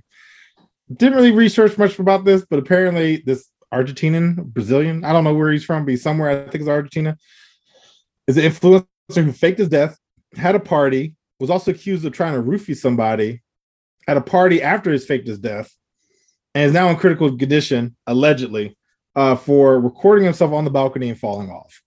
Didn't 0.94 1.16
really 1.16 1.32
research 1.32 1.76
much 1.76 1.98
about 1.98 2.24
this, 2.24 2.46
but 2.48 2.60
apparently 2.60 3.24
this 3.26 3.48
Argentinian, 3.74 4.36
Brazilian, 4.44 5.04
I 5.04 5.12
don't 5.12 5.24
know 5.24 5.34
where 5.34 5.50
he's 5.50 5.64
from, 5.64 5.84
but 5.84 5.90
he's 5.90 6.02
somewhere, 6.02 6.30
I 6.30 6.42
think 6.44 6.60
it's 6.60 6.68
Argentina, 6.68 7.16
is 8.28 8.36
an 8.36 8.44
influencer 8.44 8.86
who 9.12 9.32
faked 9.32 9.58
his 9.58 9.68
death, 9.68 9.98
had 10.36 10.54
a 10.54 10.60
party, 10.60 11.16
was 11.40 11.50
also 11.50 11.72
accused 11.72 12.04
of 12.04 12.12
trying 12.12 12.34
to 12.34 12.48
roofie 12.48 12.76
somebody 12.76 13.42
at 14.06 14.16
a 14.16 14.20
party 14.20 14.62
after 14.62 14.92
he's 14.92 15.04
faked 15.04 15.26
his 15.26 15.40
death, 15.40 15.74
and 16.54 16.66
is 16.66 16.72
now 16.72 16.88
in 16.88 16.94
critical 16.94 17.36
condition, 17.36 17.96
allegedly, 18.06 18.78
uh, 19.16 19.34
for 19.34 19.80
recording 19.80 20.24
himself 20.24 20.52
on 20.52 20.64
the 20.64 20.70
balcony 20.70 21.08
and 21.08 21.18
falling 21.18 21.50
off. 21.50 21.82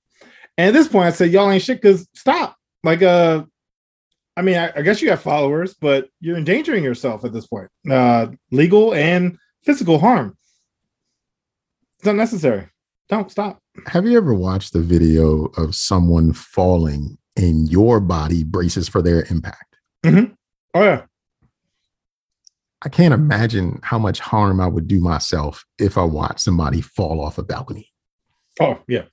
And 0.57 0.67
at 0.67 0.73
this 0.73 0.89
point, 0.89 1.07
I 1.07 1.11
said, 1.11 1.32
y'all 1.32 1.49
ain't 1.49 1.63
shit 1.63 1.82
because 1.82 2.05
stop. 2.13 2.57
Like, 2.86 3.01
uh, 3.01 3.43
I 4.38 4.43
mean, 4.43 4.57
I, 4.57 4.71
I 4.75 4.81
guess 4.83 5.01
you 5.01 5.09
have 5.09 5.21
followers, 5.21 5.73
but 5.73 6.07
you're 6.19 6.38
endangering 6.38 6.83
yourself 6.83 7.25
at 7.25 7.33
this 7.33 7.47
point. 7.47 7.67
Uh, 7.89 8.27
legal 8.51 8.93
and 8.93 9.38
physical 9.63 9.97
harm. 9.97 10.38
It's 11.97 12.07
unnecessary. 12.07 12.69
Don't 13.09 13.31
stop. 13.31 13.59
Have 13.88 14.05
you 14.05 14.15
ever 14.17 14.36
watched 14.36 14.73
the 14.73 14.81
video 14.81 15.45
of 15.57 15.75
someone 15.75 16.31
falling 16.31 17.17
and 17.36 17.67
your 17.69 17.99
body 17.99 18.43
braces 18.43 18.88
for 18.88 19.01
their 19.01 19.25
impact? 19.31 19.77
Oh 20.75 20.83
yeah. 20.83 21.05
I 22.83 22.89
can't 22.89 23.15
imagine 23.15 23.79
how 23.81 23.97
much 23.97 24.19
harm 24.19 24.61
I 24.61 24.67
would 24.67 24.88
do 24.88 24.99
myself 24.99 25.65
if 25.79 25.97
I 25.97 26.03
watched 26.03 26.41
somebody 26.41 26.81
fall 26.81 27.19
off 27.19 27.39
a 27.39 27.43
balcony. 27.43 27.91
Oh 28.59 28.79
yeah. 28.88 29.05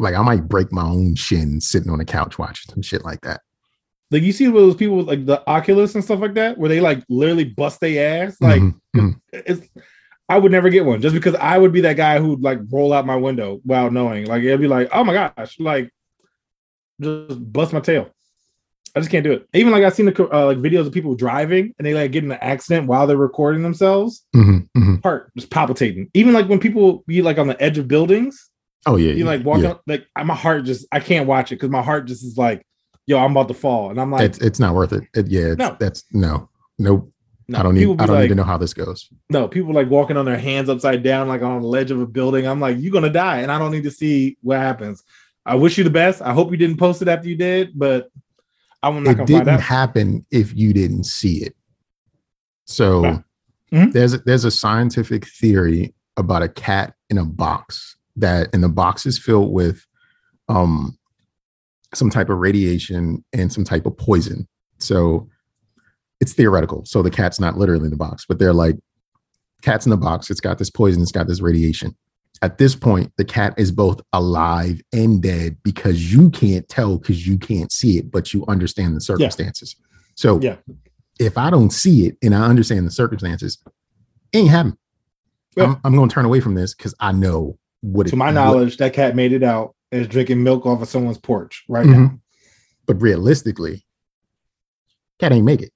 Like 0.00 0.14
I 0.14 0.22
might 0.22 0.48
break 0.48 0.72
my 0.72 0.84
own 0.84 1.14
shin 1.14 1.60
sitting 1.60 1.90
on 1.90 2.00
a 2.00 2.04
couch 2.04 2.38
watching 2.38 2.72
some 2.72 2.82
shit 2.82 3.04
like 3.04 3.20
that. 3.22 3.40
Like 4.10 4.22
you 4.22 4.32
see 4.32 4.46
those 4.48 4.74
people 4.74 4.96
with 4.96 5.06
like 5.08 5.24
the 5.26 5.46
Oculus 5.48 5.94
and 5.94 6.02
stuff 6.02 6.20
like 6.20 6.34
that, 6.34 6.58
where 6.58 6.68
they 6.68 6.80
like 6.80 7.04
literally 7.08 7.44
bust 7.44 7.80
their 7.80 8.24
ass. 8.26 8.36
Like 8.40 8.60
Mhm, 8.60 8.80
mhm. 8.96 9.20
it's 9.32 9.66
I 10.28 10.38
would 10.38 10.52
never 10.52 10.70
get 10.70 10.84
one 10.84 11.00
just 11.00 11.14
because 11.14 11.34
I 11.34 11.58
would 11.58 11.72
be 11.72 11.80
that 11.82 11.96
guy 11.96 12.18
who'd 12.20 12.40
like 12.42 12.60
roll 12.70 12.92
out 12.92 13.06
my 13.06 13.16
window 13.16 13.60
without 13.64 13.92
knowing. 13.92 14.26
Like 14.26 14.42
it'd 14.42 14.60
be 14.60 14.68
like, 14.68 14.88
oh 14.92 15.04
my 15.04 15.12
gosh, 15.12 15.58
like 15.60 15.92
just 17.00 17.52
bust 17.52 17.72
my 17.72 17.80
tail. 17.80 18.10
I 18.94 19.00
just 19.00 19.10
can't 19.10 19.22
do 19.22 19.32
it. 19.32 19.48
Even 19.54 19.72
like 19.72 19.84
I've 19.84 19.94
seen 19.94 20.06
the 20.06 20.28
uh, 20.34 20.46
like 20.46 20.58
videos 20.58 20.86
of 20.86 20.92
people 20.92 21.14
driving 21.14 21.72
and 21.78 21.86
they 21.86 21.94
like 21.94 22.10
get 22.10 22.24
in 22.24 22.32
an 22.32 22.38
accident 22.40 22.88
while 22.88 23.06
they're 23.06 23.16
recording 23.16 23.62
themselves. 23.62 24.24
Mhm, 24.34 24.68
mhm. 24.76 25.02
Heart 25.02 25.30
just 25.36 25.50
palpitating. 25.50 26.10
Even 26.14 26.32
like 26.32 26.48
when 26.48 26.58
people 26.58 27.04
be 27.06 27.22
like 27.22 27.38
on 27.38 27.46
the 27.46 27.60
edge 27.62 27.78
of 27.78 27.86
buildings, 27.86 28.49
Oh 28.86 28.96
yeah, 28.96 29.12
you 29.12 29.18
yeah, 29.18 29.24
like 29.26 29.44
walking 29.44 29.64
yeah. 29.64 29.70
up, 29.72 29.82
like 29.86 30.06
my 30.24 30.34
heart 30.34 30.64
just 30.64 30.86
I 30.90 31.00
can't 31.00 31.26
watch 31.26 31.52
it 31.52 31.56
because 31.56 31.70
my 31.70 31.82
heart 31.82 32.06
just 32.06 32.24
is 32.24 32.38
like, 32.38 32.66
yo, 33.06 33.18
I'm 33.18 33.32
about 33.32 33.48
to 33.48 33.54
fall, 33.54 33.90
and 33.90 34.00
I'm 34.00 34.10
like, 34.10 34.22
it's 34.22 34.38
it's 34.38 34.58
not 34.58 34.74
worth 34.74 34.92
it. 34.92 35.04
It- 35.14 35.28
yeah, 35.28 35.54
No. 35.54 35.76
that's 35.78 36.04
no, 36.12 36.48
nope. 36.78 37.12
no. 37.48 37.58
I 37.58 37.62
don't 37.62 37.74
need. 37.74 37.82
I 38.00 38.06
don't 38.06 38.16
like, 38.16 38.22
need 38.22 38.28
to 38.28 38.34
know 38.36 38.42
how 38.44 38.56
this 38.56 38.72
goes. 38.72 39.08
No, 39.28 39.48
people 39.48 39.74
like 39.74 39.90
walking 39.90 40.16
on 40.16 40.24
their 40.24 40.38
hands 40.38 40.68
upside 40.70 41.02
down, 41.02 41.28
like 41.28 41.42
on 41.42 41.60
the 41.60 41.66
ledge 41.68 41.90
of 41.90 42.00
a 42.00 42.06
building. 42.06 42.46
I'm 42.46 42.58
like, 42.60 42.78
you're 42.80 42.92
gonna 42.92 43.10
die, 43.10 43.40
and 43.40 43.52
I 43.52 43.58
don't 43.58 43.70
need 43.70 43.84
to 43.84 43.90
see 43.90 44.38
what 44.40 44.58
happens. 44.58 45.02
I 45.44 45.56
wish 45.56 45.76
you 45.76 45.84
the 45.84 45.90
best. 45.90 46.22
I 46.22 46.32
hope 46.32 46.50
you 46.50 46.56
didn't 46.56 46.76
post 46.78 47.02
it 47.02 47.08
after 47.08 47.28
you 47.28 47.36
did, 47.36 47.72
but 47.78 48.10
I'm 48.82 49.02
not 49.02 49.10
It 49.10 49.14
gonna 49.16 49.26
didn't 49.26 49.60
happen 49.60 50.24
if 50.30 50.54
you 50.56 50.72
didn't 50.72 51.04
see 51.04 51.42
it. 51.42 51.54
So 52.64 53.02
Wow. 53.02 53.24
Mhm. 53.72 53.92
there's 53.92 54.14
a, 54.14 54.18
there's 54.18 54.44
a 54.44 54.50
scientific 54.50 55.26
theory 55.26 55.92
about 56.16 56.42
a 56.42 56.48
cat 56.48 56.94
in 57.08 57.18
a 57.18 57.24
box 57.24 57.96
that 58.16 58.48
and 58.52 58.62
the 58.62 58.68
box 58.68 59.06
is 59.06 59.18
filled 59.18 59.52
with 59.52 59.84
um 60.48 60.96
some 61.94 62.10
type 62.10 62.28
of 62.28 62.38
radiation 62.38 63.24
and 63.32 63.52
some 63.52 63.64
type 63.64 63.86
of 63.86 63.96
poison. 63.96 64.46
So 64.78 65.28
it's 66.20 66.32
theoretical. 66.32 66.84
So 66.84 67.02
the 67.02 67.10
cat's 67.10 67.40
not 67.40 67.56
literally 67.58 67.84
in 67.86 67.90
the 67.90 67.96
box, 67.96 68.24
but 68.28 68.38
they're 68.38 68.52
like 68.52 68.76
cat's 69.62 69.86
in 69.86 69.90
the 69.90 69.96
box. 69.96 70.30
It's 70.30 70.40
got 70.40 70.58
this 70.58 70.70
poison. 70.70 71.02
It's 71.02 71.12
got 71.12 71.26
this 71.26 71.40
radiation. 71.40 71.96
At 72.42 72.58
this 72.58 72.74
point, 72.74 73.12
the 73.18 73.24
cat 73.24 73.54
is 73.58 73.70
both 73.72 74.00
alive 74.12 74.80
and 74.92 75.20
dead 75.22 75.58
because 75.62 76.12
you 76.12 76.30
can't 76.30 76.66
tell 76.68 76.96
because 76.98 77.26
you 77.26 77.38
can't 77.38 77.70
see 77.72 77.98
it, 77.98 78.10
but 78.10 78.32
you 78.32 78.44
understand 78.48 78.96
the 78.96 79.00
circumstances. 79.00 79.76
So 80.14 80.40
Yeah. 80.40 80.56
if 81.18 81.36
I 81.36 81.50
don't 81.50 81.70
see 81.70 82.06
it 82.06 82.16
and 82.22 82.34
I 82.34 82.46
understand 82.46 82.86
the 82.86 82.90
circumstances, 82.90 83.58
it 84.32 84.38
ain't 84.38 84.48
happening. 84.50 84.78
Yeah. 85.56 85.64
I'm, 85.64 85.80
I'm 85.84 85.96
going 85.96 86.08
to 86.08 86.14
turn 86.14 86.24
away 86.24 86.40
from 86.40 86.54
this 86.54 86.74
because 86.74 86.94
I 87.00 87.12
know 87.12 87.58
what 87.82 88.06
it 88.06 88.10
To 88.10 88.16
my 88.16 88.30
knowledge, 88.30 88.76
that 88.78 88.92
cat 88.92 89.16
made 89.16 89.32
it 89.32 89.42
out 89.42 89.74
is 89.90 90.06
drinking 90.06 90.42
milk 90.42 90.66
off 90.66 90.82
of 90.82 90.88
someone's 90.88 91.18
porch 91.18 91.64
right 91.68 91.86
Mhm. 91.86 92.20
but 92.86 93.00
realistically, 93.00 93.84
cat 95.18 95.32
ain't 95.32 95.44
make 95.44 95.62
it. 95.62 95.72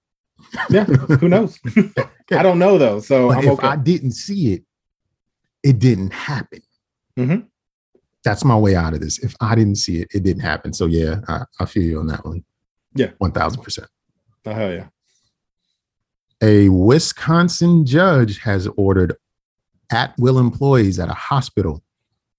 Yeah, 0.70 0.84
who 0.84 1.28
knows? 1.28 1.59
I 2.30 2.42
don't 2.42 2.59
know 2.59 2.78
though, 2.78 3.00
so 3.00 3.32
if 3.32 3.46
okay. 3.46 3.66
I 3.66 3.76
didn't 3.76 4.12
see 4.12 4.52
it, 4.52 4.64
it 5.62 5.78
didn't 5.78 6.12
happen. 6.12 6.61
Mhm. 7.18 7.46
That's 8.24 8.44
my 8.44 8.57
way 8.57 8.74
out 8.74 8.94
of 8.94 9.00
this. 9.00 9.18
If 9.18 9.34
I 9.40 9.55
didn't 9.55 9.76
see 9.76 10.00
it, 10.00 10.09
it 10.14 10.22
didn't 10.22 10.42
happen. 10.42 10.72
So 10.72 10.86
yeah, 10.86 11.20
I, 11.28 11.42
I 11.61 11.64
feel 11.66 11.82
you 11.82 11.98
on 12.00 12.07
that 12.09 12.24
one. 12.24 12.44
Yeah. 12.94 13.11
one 13.18 13.32
thousand 13.32 13.62
percent. 13.62 13.88
oh, 14.46 14.52
hell 14.52 14.72
yeah. 14.72 14.86
A 16.42 16.68
Wisconsin 16.68 17.84
judge 17.86 18.38
has 18.40 18.66
ordered 18.76 19.16
at 19.90 20.14
will 20.18 20.38
employees 20.38 20.98
at 20.98 21.09
a 21.09 21.14
hospital 21.14 21.82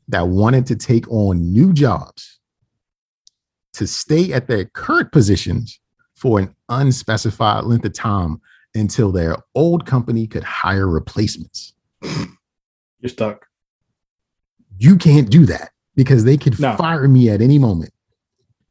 that 0.08 0.28
wanted 0.28 0.66
to 0.68 0.76
take 0.76 1.10
on 1.12 1.51
new 1.51 1.74
jobs 1.74 2.39
to 3.74 3.88
stay 3.88 4.32
at 4.32 4.47
their 4.47 4.66
current 4.66 5.12
positions 5.12 5.80
for 6.16 6.39
an 6.39 6.56
unspecified 6.70 7.66
length 7.66 7.86
of 7.86 7.93
time 7.93 8.39
until 8.74 9.12
their 9.12 9.36
old 9.53 9.86
company 9.86 10.28
could 10.28 10.43
hire 10.43 10.88
replacements. 10.88 11.74
You're 12.01 13.10
stuck. 13.10 13.45
You 14.78 14.97
can't 14.97 15.30
do 15.30 15.45
that 15.45 15.72
because 15.95 16.24
they 16.24 16.38
could 16.38 16.60
No. 16.60 16.76
fire 16.76 17.08
me 17.08 17.30
at 17.30 17.41
any 17.41 17.58
moment. 17.60 17.91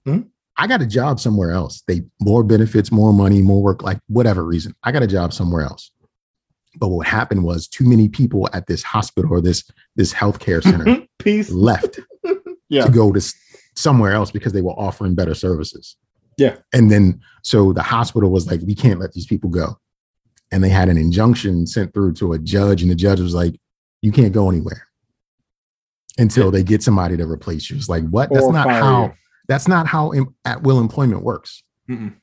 Hmm? 0.04 0.20
I 0.56 0.66
got 0.66 0.82
a 0.82 0.86
job 0.86 1.18
somewhere 1.18 1.50
else. 1.50 1.82
They 1.88 2.02
more 2.20 2.44
benefits, 2.44 2.92
more 2.92 3.12
money, 3.12 3.42
more 3.42 3.62
work, 3.62 3.82
like 3.82 3.98
whatever 4.06 4.44
reason. 4.44 4.74
I 4.84 4.92
got 4.92 5.02
a 5.02 5.06
job 5.06 5.32
somewhere 5.32 5.62
else. 5.62 5.90
But 6.76 6.88
what 6.88 7.06
happened 7.06 7.44
was 7.44 7.68
too 7.68 7.84
many 7.88 8.08
people 8.08 8.48
at 8.52 8.66
this 8.66 8.82
hospital 8.82 9.32
or 9.32 9.40
this 9.40 9.68
this 9.96 10.12
healthcare 10.12 10.62
center 10.62 11.06
left 11.54 12.00
Yeah. 12.68 12.86
to 12.86 12.90
go 12.90 13.12
to 13.12 13.20
somewhere 13.76 14.12
else 14.12 14.30
because 14.30 14.52
they 14.52 14.62
were 14.62 14.72
offering 14.72 15.14
better 15.14 15.34
services. 15.34 15.96
Yeah. 16.36 16.56
And 16.72 16.90
then 16.90 17.20
so 17.42 17.72
the 17.72 17.82
hospital 17.82 18.30
was 18.30 18.46
like, 18.50 18.60
we 18.62 18.74
can't 18.74 18.98
let 19.00 19.12
these 19.12 19.26
people 19.26 19.50
go. 19.50 19.78
And 20.50 20.62
they 20.64 20.68
had 20.68 20.88
an 20.88 20.96
injunction 20.98 21.66
sent 21.66 21.92
through 21.94 22.14
to 22.14 22.32
a 22.32 22.38
judge, 22.38 22.82
and 22.82 22.90
the 22.90 22.94
judge 22.94 23.20
was 23.20 23.34
like, 23.34 23.58
you 24.02 24.12
can't 24.12 24.32
go 24.32 24.48
anywhere 24.50 24.86
until 26.18 26.50
they 26.50 26.62
get 26.62 26.82
somebody 26.82 27.16
to 27.16 27.24
replace 27.26 27.68
you. 27.70 27.76
It's 27.76 27.88
like, 27.88 28.04
what? 28.08 28.30
That's 28.32 28.44
Or 28.44 28.52
not 28.52 28.68
how 28.68 29.04
you. 29.04 29.12
that's 29.48 29.66
not 29.68 29.86
how 29.86 30.12
at 30.44 30.62
will 30.62 30.78
employment 30.80 31.22
works. 31.22 31.62
Mm-mm. 31.88 32.14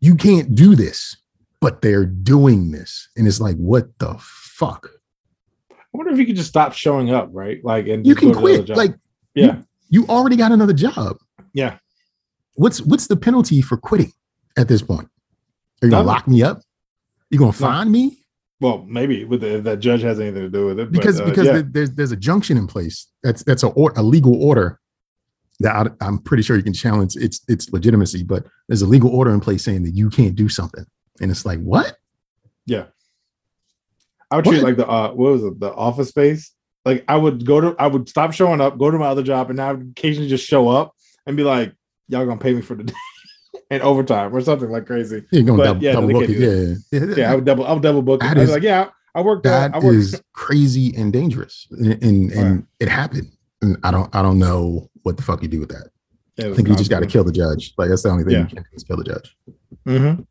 You 0.00 0.14
can't 0.14 0.54
do 0.54 0.74
this. 0.76 1.16
But 1.60 1.82
they're 1.82 2.06
doing 2.06 2.70
this, 2.70 3.08
and 3.16 3.26
it's 3.26 3.40
like, 3.40 3.56
what 3.56 3.98
the 3.98 4.14
fuck? 4.20 4.88
I 5.70 5.74
wonder 5.92 6.12
if 6.12 6.18
you 6.18 6.26
could 6.26 6.36
just 6.36 6.48
stop 6.48 6.72
showing 6.74 7.10
up, 7.10 7.30
right? 7.32 7.64
Like, 7.64 7.86
and 7.88 8.06
You 8.06 8.14
can 8.14 8.32
go 8.32 8.40
to 8.40 8.46
the 8.46 8.54
other 8.54 8.64
quit. 8.64 8.76
Like, 8.76 8.94
yeah, 9.34 9.62
you 9.88 10.06
already 10.08 10.36
got 10.36 10.52
another 10.52 10.72
job. 10.74 11.16
yeah. 11.54 11.78
What's 12.54 12.80
what's 12.82 13.06
the 13.06 13.16
penalty 13.16 13.60
for 13.60 13.76
quitting 13.76 14.12
at 14.56 14.66
this 14.68 14.80
point? 14.80 15.08
Are 15.82 15.86
you 15.86 15.90
gonna 15.90 16.04
None. 16.04 16.06
lock 16.06 16.26
me 16.26 16.42
up? 16.42 16.60
You 17.30 17.38
gonna 17.38 17.52
fine 17.52 17.90
me? 17.90 18.18
Well, 18.60 18.82
maybe 18.88 19.24
with 19.24 19.42
the, 19.42 19.56
if 19.58 19.64
that 19.64 19.80
judge 19.80 20.00
has 20.00 20.18
anything 20.18 20.40
to 20.40 20.48
do 20.48 20.64
with 20.64 20.80
it, 20.80 20.90
Because 20.90 21.18
but, 21.20 21.24
uh, 21.26 21.30
because 21.30 21.46
yeah. 21.46 21.52
there- 21.52 21.62
there's 21.62 21.90
there's 21.92 22.12
a 22.12 22.16
junction 22.16 22.56
in 22.56 22.66
place. 22.66 23.08
That's 23.22 23.42
that's 23.42 23.62
a 23.62 23.66
or, 23.68 23.92
a 23.96 24.02
legal 24.02 24.42
order 24.42 24.80
that 25.60 25.74
I, 26.00 26.06
I'm 26.06 26.18
pretty 26.18 26.42
sure 26.42 26.56
you 26.56 26.62
can 26.62 26.72
challenge 26.72 27.14
its 27.16 27.42
its 27.48 27.70
legitimacy. 27.70 28.22
But 28.22 28.46
there's 28.68 28.80
a 28.80 28.86
legal 28.86 29.10
order 29.10 29.32
in 29.34 29.40
place 29.40 29.62
saying 29.62 29.82
that 29.82 29.94
you 29.94 30.08
can't 30.08 30.34
do 30.34 30.48
something, 30.48 30.86
and 31.20 31.30
it's 31.30 31.44
like 31.46 31.60
what? 31.60 31.96
Yeah. 32.66 32.86
I 34.30 34.36
would 34.36 34.44
treat 34.44 34.62
like 34.62 34.76
the 34.76 34.88
uh 34.88 35.12
what 35.12 35.32
was 35.32 35.44
it, 35.44 35.60
the 35.60 35.72
office 35.72 36.08
space? 36.08 36.52
Like 36.84 37.04
I 37.08 37.16
would 37.16 37.46
go 37.46 37.60
to 37.60 37.76
I 37.78 37.86
would 37.86 38.08
stop 38.08 38.32
showing 38.32 38.60
up, 38.60 38.78
go 38.78 38.90
to 38.90 38.98
my 38.98 39.06
other 39.06 39.22
job, 39.22 39.50
and 39.50 39.60
I 39.60 39.72
would 39.72 39.90
occasionally 39.96 40.28
just 40.28 40.46
show 40.46 40.68
up 40.68 40.94
and 41.26 41.36
be 41.36 41.42
like, 41.44 41.72
Y'all 42.08 42.24
gonna 42.26 42.38
pay 42.40 42.52
me 42.54 42.62
for 42.62 42.74
the 42.76 42.84
day 42.84 42.94
and 43.70 43.82
overtime 43.82 44.34
or 44.34 44.40
something 44.40 44.70
like 44.70 44.86
crazy. 44.86 45.24
You're 45.30 45.42
gonna 45.44 45.58
But, 45.58 45.64
double, 45.64 45.82
yeah, 45.82 45.92
double 45.92 46.08
book 46.08 46.24
it. 46.28 46.78
Yeah, 46.90 47.00
Yeah, 47.16 47.32
I 47.32 47.34
would 47.34 47.44
double 47.44 47.66
I 47.66 47.72
would 47.72 47.82
double 47.82 48.02
book 48.02 48.22
it. 48.22 48.26
That 48.26 48.36
I 48.38 48.40
was 48.40 48.50
like, 48.50 48.62
Yeah, 48.62 48.90
I 49.14 49.22
worked 49.22 49.44
that 49.44 49.74
I 49.74 49.78
worked 49.78 49.96
is 49.96 50.22
crazy 50.32 50.94
and 50.96 51.12
dangerous, 51.12 51.66
and 51.70 52.02
and, 52.02 52.32
and 52.32 52.54
Right. 52.56 52.64
it 52.80 52.88
happened. 52.88 53.30
And 53.62 53.76
I 53.82 53.90
don't 53.90 54.12
I 54.14 54.22
don't 54.22 54.38
know 54.38 54.90
what 55.02 55.16
the 55.16 55.22
fuck 55.22 55.42
you 55.42 55.48
do 55.48 55.60
with 55.60 55.70
that. 55.70 55.88
I 56.38 56.52
think 56.54 56.68
you 56.68 56.76
just 56.76 56.90
got 56.90 57.00
to 57.00 57.06
kill 57.06 57.24
the 57.24 57.32
judge. 57.32 57.72
Like 57.78 57.88
that's 57.88 58.02
the 58.02 58.10
only 58.10 58.24
thing 58.24 58.32
Yeah. 58.34 58.40
you 58.40 58.46
can 58.46 58.56
do 58.58 58.64
is 58.74 58.84
kill 58.84 58.98
the 58.98 59.04
judge. 59.04 59.34
Mm-hmm. 59.86 60.22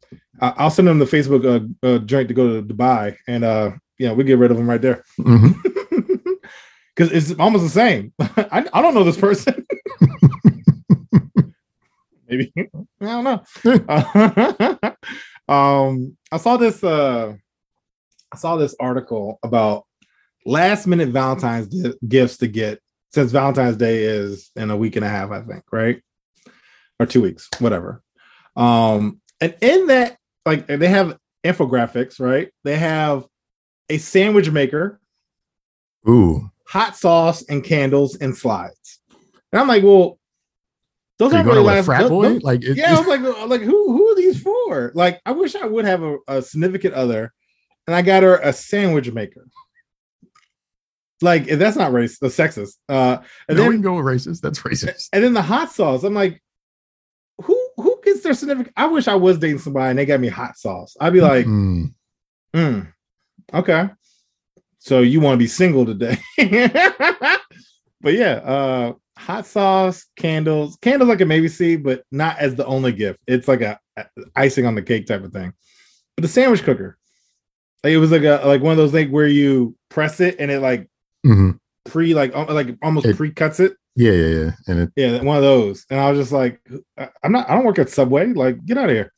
I'll 0.42 0.70
send 0.70 0.88
them 0.88 1.00
the 1.00 1.06
Facebook 1.06 1.46
uh, 1.46 1.88
uh 1.88 2.00
joint 2.00 2.28
to 2.28 2.34
go 2.34 2.62
to 2.62 2.68
Dubai 2.68 3.16
and 3.28 3.44
uh 3.44 3.72
yeah, 3.98 4.12
we 4.12 4.24
get 4.24 4.38
rid 4.38 4.52
of 4.52 4.58
them 4.58 4.70
right 4.70 4.82
there. 4.82 5.04
Because 6.96 7.12
it's 7.12 7.38
almost 7.40 7.64
the 7.64 7.70
same. 7.70 8.14
I, 8.20 8.66
I 8.72 8.82
don't 8.82 8.94
know 8.94 9.04
this 9.04 9.18
person. 9.18 9.66
Maybe 12.28 12.54
I 12.56 12.68
don't 13.02 13.24
know. 13.24 13.44
um, 15.54 16.18
I 16.32 16.38
saw 16.38 16.58
this. 16.58 16.84
Uh, 16.84 17.34
I 18.32 18.38
saw 18.38 18.56
this 18.56 18.76
article 18.80 19.40
about 19.44 19.86
last 20.46 20.88
minute 20.88 21.10
Valentine's 21.10 21.68
di- 21.68 21.94
gifts 22.08 22.38
to 22.38 22.48
get 22.48 22.80
since 23.12 23.32
Valentine's 23.32 23.78
Day 23.78 24.04
is 24.04 24.50
in 24.56 24.72
a 24.72 24.78
week 24.78 24.96
and 24.96 25.06
a 25.06 25.10
half, 25.10 25.32
I 25.32 25.42
think, 25.42 25.64
right? 25.72 26.02
Or 27.00 27.06
two 27.06 27.22
weeks, 27.22 27.50
whatever. 27.60 28.02
Um, 28.56 29.22
and 29.42 29.56
in 29.62 29.88
that, 29.88 30.18
like 30.46 30.68
they 30.68 30.88
have 30.88 31.18
infographics, 31.44 32.20
right? 32.20 32.50
They 32.64 32.78
have 32.78 33.26
a 33.90 33.98
sandwich 33.98 34.50
maker 34.50 35.00
Ooh, 36.08 36.50
hot 36.68 36.96
sauce 36.96 37.44
and 37.50 37.64
candles 37.64 38.16
and 38.18 38.36
slides. 38.36 39.00
And 39.52 39.62
I'm 39.62 39.68
like, 39.68 39.84
well, 39.84 40.20
those 41.18 41.32
are 41.32 41.34
you 41.34 41.38
aren't 41.38 41.46
going 41.46 41.58
really 41.58 41.76
last. 41.78 41.86
frat 41.86 42.10
boy? 42.10 42.30
those- 42.30 42.44
like, 42.44 42.64
it, 42.64 42.78
yeah, 42.78 42.96
I 42.96 43.00
was 43.00 43.08
like, 43.08 43.22
uh, 43.22 43.48
like 43.48 43.62
who 43.62 43.92
who 43.94 44.10
are 44.10 44.16
these 44.16 44.42
for? 44.42 44.92
Like, 44.96 45.22
I 45.26 45.32
wish 45.32 45.56
I 45.56 45.66
would 45.66 45.86
have 45.86 46.04
a, 46.04 46.18
a 46.28 46.42
significant 46.42 46.94
other, 46.94 47.34
and 47.88 47.96
I 47.96 48.02
got 48.02 48.24
her 48.24 48.38
a 48.38 48.52
sandwich 48.54 49.12
maker. 49.12 49.48
Like, 51.22 51.46
that's 51.48 51.78
not 51.78 51.94
race, 51.94 52.20
the 52.20 52.28
sexist. 52.28 52.74
Uh, 52.90 53.20
and 53.48 53.58
no, 53.58 53.70
we 53.70 53.76
can 53.76 53.82
go 53.82 53.96
with 53.96 54.06
racist. 54.06 54.42
That's 54.42 54.60
racist. 54.60 55.08
and 55.14 55.24
then 55.24 55.34
the 55.34 55.42
hot 55.42 55.72
sauce. 55.72 56.04
I'm 56.04 56.14
like, 56.14 56.42
who 56.42 56.44
who 56.44 56.44
gets 56.44 56.45
their 58.26 58.34
significant? 58.34 58.74
I 58.76 58.88
wish 58.88 59.08
I 59.08 59.16
was 59.16 59.40
dating 59.40 59.60
somebody 59.60 59.90
and 59.92 59.98
they 60.00 60.06
got 60.06 60.20
me 60.20 60.28
hot 60.28 60.58
sauce. 60.58 60.98
I'd 61.00 61.14
be 61.14 61.22
like, 61.22 61.46
Mm. 61.46 61.94
Mm, 62.54 62.92
okay. 63.54 63.90
So 64.80 65.00
you 65.02 65.20
want 65.22 65.34
to 65.36 65.38
be 65.40 65.48
single 65.48 65.86
today. 65.86 66.18
but 68.02 68.14
yeah, 68.14 68.34
uh 68.44 68.94
hot 69.18 69.46
sauce, 69.46 70.06
candles, 70.18 70.78
candles 70.82 71.10
I 71.10 71.16
can 71.16 71.28
maybe 71.28 71.48
see, 71.48 71.76
but 71.78 72.04
not 72.12 72.38
as 72.40 72.56
the 72.56 72.66
only 72.66 72.92
gift. 72.92 73.20
It's 73.28 73.48
like 73.48 73.62
a, 73.62 73.80
a 73.98 74.06
icing 74.36 74.66
on 74.66 74.76
the 74.76 74.82
cake 74.82 75.08
type 75.08 75.24
of 75.24 75.32
thing. 75.34 75.54
But 76.16 76.22
the 76.24 76.28
sandwich 76.28 76.64
cooker, 76.64 76.98
like 77.84 77.94
it 77.94 77.98
was 77.98 78.12
like 78.12 78.24
a 78.24 78.42
like 78.46 78.62
one 78.62 78.72
of 78.72 78.78
those 78.78 78.92
things 78.92 79.12
where 79.12 79.28
you 79.28 79.76
press 79.90 80.20
it 80.20 80.36
and 80.40 80.52
it 80.52 80.60
like 80.62 80.88
Mhm. 81.26 81.60
pre 81.86 82.14
like 82.14 82.34
al- 82.36 82.54
like 82.54 82.78
almost 82.82 83.16
pre 83.18 83.32
cuts 83.32 83.60
it. 83.60 83.76
Yeah, 83.96 84.12
yeah, 84.12 84.28
yeah. 84.44 84.52
And 84.68 84.80
it, 84.82 84.92
Yeah, 84.96 85.22
one 85.24 85.38
of 85.38 85.44
those. 85.44 85.86
And 85.90 86.00
I 86.00 86.10
was 86.12 86.20
just 86.20 86.32
like, 86.32 86.60
I'm 87.24 87.32
not. 87.32 87.50
I 87.50 87.56
don't 87.56 87.66
work 87.66 87.80
at 87.80 87.90
Subway. 87.90 88.28
Like, 88.34 88.66
get 88.66 88.78
out 88.78 88.90
of 88.90 88.96
here. 88.96 89.14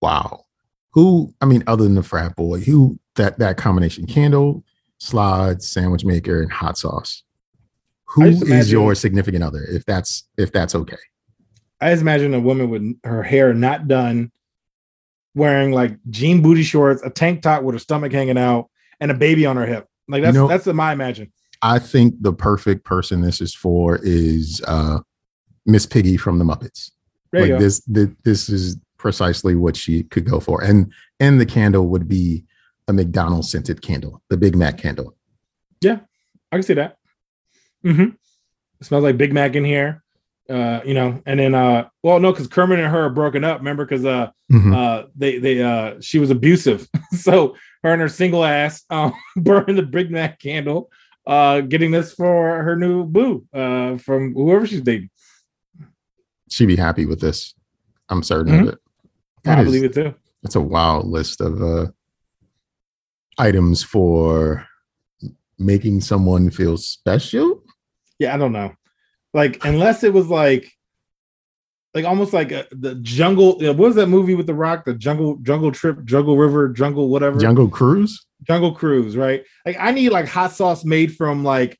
wow. 0.00 0.42
Who? 0.92 1.34
I 1.42 1.44
mean, 1.46 1.62
other 1.66 1.84
than 1.84 1.94
the 1.94 2.02
frat 2.02 2.34
boy, 2.36 2.60
who 2.60 2.98
that 3.16 3.38
that 3.38 3.58
combination: 3.58 4.06
candle, 4.06 4.64
slides, 4.98 5.68
sandwich 5.68 6.04
maker, 6.04 6.40
and 6.42 6.50
hot 6.50 6.78
sauce. 6.78 7.22
Who 8.10 8.24
is 8.24 8.72
your 8.72 8.94
significant 8.94 9.44
other? 9.44 9.62
If 9.64 9.84
that's 9.84 10.26
if 10.38 10.52
that's 10.52 10.74
okay. 10.74 10.96
I 11.80 11.90
just 11.90 12.00
imagine 12.00 12.32
a 12.32 12.40
woman 12.40 12.70
with 12.70 12.98
her 13.04 13.22
hair 13.22 13.52
not 13.52 13.88
done, 13.88 14.32
wearing 15.34 15.72
like 15.72 15.98
jean 16.08 16.40
booty 16.40 16.62
shorts, 16.62 17.02
a 17.02 17.10
tank 17.10 17.42
top 17.42 17.62
with 17.62 17.74
her 17.74 17.78
stomach 17.78 18.12
hanging 18.12 18.38
out, 18.38 18.70
and 19.00 19.10
a 19.10 19.14
baby 19.14 19.44
on 19.44 19.56
her 19.56 19.66
hip. 19.66 19.86
Like 20.08 20.22
that's 20.22 20.34
You 20.34 20.42
know- 20.42 20.48
that's 20.48 20.64
what 20.64 20.80
I 20.80 20.92
imagine. 20.92 21.30
I 21.66 21.78
think 21.80 22.14
the 22.20 22.32
perfect 22.32 22.84
person 22.84 23.22
this 23.22 23.40
is 23.40 23.54
for 23.54 23.98
is 24.02 24.62
uh 24.66 25.00
Miss 25.66 25.84
Piggy 25.84 26.16
from 26.16 26.38
the 26.38 26.44
Muppets. 26.44 26.92
There 27.32 27.46
like 27.46 27.58
this, 27.58 27.80
this 27.86 28.08
this 28.22 28.48
is 28.48 28.76
precisely 28.98 29.54
what 29.56 29.76
she 29.76 30.04
could 30.04 30.24
go 30.24 30.38
for. 30.40 30.62
And 30.62 30.92
and 31.18 31.40
the 31.40 31.46
candle 31.46 31.88
would 31.88 32.06
be 32.06 32.44
a 32.88 32.92
McDonald's 32.92 33.50
scented 33.50 33.82
candle, 33.82 34.22
the 34.30 34.36
Big 34.36 34.54
Mac 34.56 34.78
candle. 34.78 35.16
Yeah, 35.80 35.98
I 36.52 36.56
can 36.56 36.62
see 36.62 36.74
that. 36.74 36.98
Mm-hmm. 37.84 38.10
It 38.80 38.84
smells 38.86 39.02
like 39.02 39.16
Big 39.16 39.32
Mac 39.32 39.56
in 39.56 39.64
here. 39.64 40.04
Uh, 40.48 40.80
you 40.84 40.94
know, 40.94 41.20
and 41.26 41.40
then 41.40 41.56
uh, 41.56 41.88
well, 42.04 42.20
no, 42.20 42.30
because 42.30 42.46
Kermit 42.46 42.78
and 42.78 42.88
her 42.88 43.06
are 43.06 43.10
broken 43.10 43.42
up. 43.42 43.58
Remember, 43.58 43.84
because 43.84 44.04
uh, 44.04 44.30
Mhm. 44.52 44.72
uh, 44.72 45.08
they 45.16 45.38
they 45.38 45.60
uh, 45.60 46.00
she 46.00 46.20
was 46.20 46.30
abusive, 46.30 46.88
so 47.10 47.56
her 47.82 47.92
and 47.92 48.00
her 48.00 48.08
single 48.08 48.44
ass 48.44 48.84
um, 48.90 49.12
burned 49.36 49.76
the 49.76 49.82
Big 49.82 50.12
Mac 50.12 50.38
candle, 50.38 50.88
uh, 51.26 51.60
getting 51.62 51.90
this 51.90 52.12
for 52.12 52.62
her 52.62 52.76
new 52.76 53.04
boo, 53.04 53.44
uh, 53.52 53.96
from 53.98 54.32
whoever 54.34 54.66
she's 54.66 54.80
dating. 54.82 55.10
She'd 56.50 56.66
be 56.66 56.76
happy 56.76 57.06
with 57.06 57.20
this. 57.20 57.54
I'm 58.08 58.22
certain 58.22 58.52
Mhm. 58.52 58.62
of 58.62 58.68
it. 58.74 58.78
That 59.44 59.58
I 59.58 59.64
believe 59.64 59.84
it 59.84 59.94
too. 59.94 60.14
That's 60.42 60.54
a 60.56 60.60
wild 60.60 61.06
list 61.08 61.40
of 61.40 61.60
uh 61.62 61.86
items 63.38 63.82
for 63.82 64.66
making 65.58 66.00
someone 66.00 66.50
feel 66.50 66.76
special. 66.76 67.62
Yeah, 68.18 68.34
I 68.34 68.38
don't 68.38 68.52
know. 68.52 68.72
Like, 69.34 69.64
unless 69.64 70.04
it 70.04 70.12
was 70.12 70.28
like, 70.28 70.70
like 71.94 72.04
almost 72.04 72.32
like 72.32 72.52
a, 72.52 72.66
the 72.72 72.94
jungle. 72.96 73.54
uh, 73.62 73.72
What 73.72 73.88
was 73.88 73.94
that 73.96 74.06
movie 74.06 74.34
with 74.34 74.46
the 74.46 74.54
Rock? 74.54 74.84
The 74.84 74.94
jungle, 74.94 75.36
jungle 75.42 75.72
trip, 75.72 76.04
jungle 76.04 76.36
river, 76.38 76.68
jungle 76.68 77.08
whatever, 77.08 77.38
Jungle 77.38 77.68
Cruise. 77.68 78.24
Jungle 78.46 78.72
cruise, 78.72 79.16
right? 79.16 79.44
Like, 79.64 79.76
I 79.78 79.90
need 79.92 80.10
like 80.10 80.26
hot 80.26 80.52
sauce 80.52 80.84
made 80.84 81.14
from 81.16 81.44
like 81.44 81.78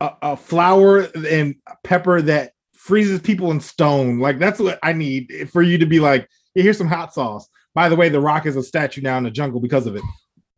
a, 0.00 0.10
a 0.22 0.36
flour 0.36 1.08
and 1.28 1.54
pepper 1.84 2.20
that 2.22 2.52
freezes 2.74 3.20
people 3.20 3.50
in 3.50 3.60
stone. 3.60 4.18
Like, 4.18 4.38
that's 4.38 4.60
what 4.60 4.78
I 4.82 4.92
need 4.92 5.48
for 5.52 5.62
you 5.62 5.78
to 5.78 5.86
be 5.86 6.00
like, 6.00 6.28
"Yeah, 6.54 6.62
here's 6.64 6.78
some 6.78 6.88
hot 6.88 7.12
sauce. 7.14 7.48
By 7.74 7.88
the 7.88 7.96
way, 7.96 8.08
the 8.08 8.20
Rock 8.20 8.46
is 8.46 8.56
a 8.56 8.62
statue 8.62 9.00
now 9.02 9.18
in 9.18 9.24
the 9.24 9.30
jungle 9.30 9.60
because 9.60 9.86
of 9.86 9.96
it. 9.96 10.02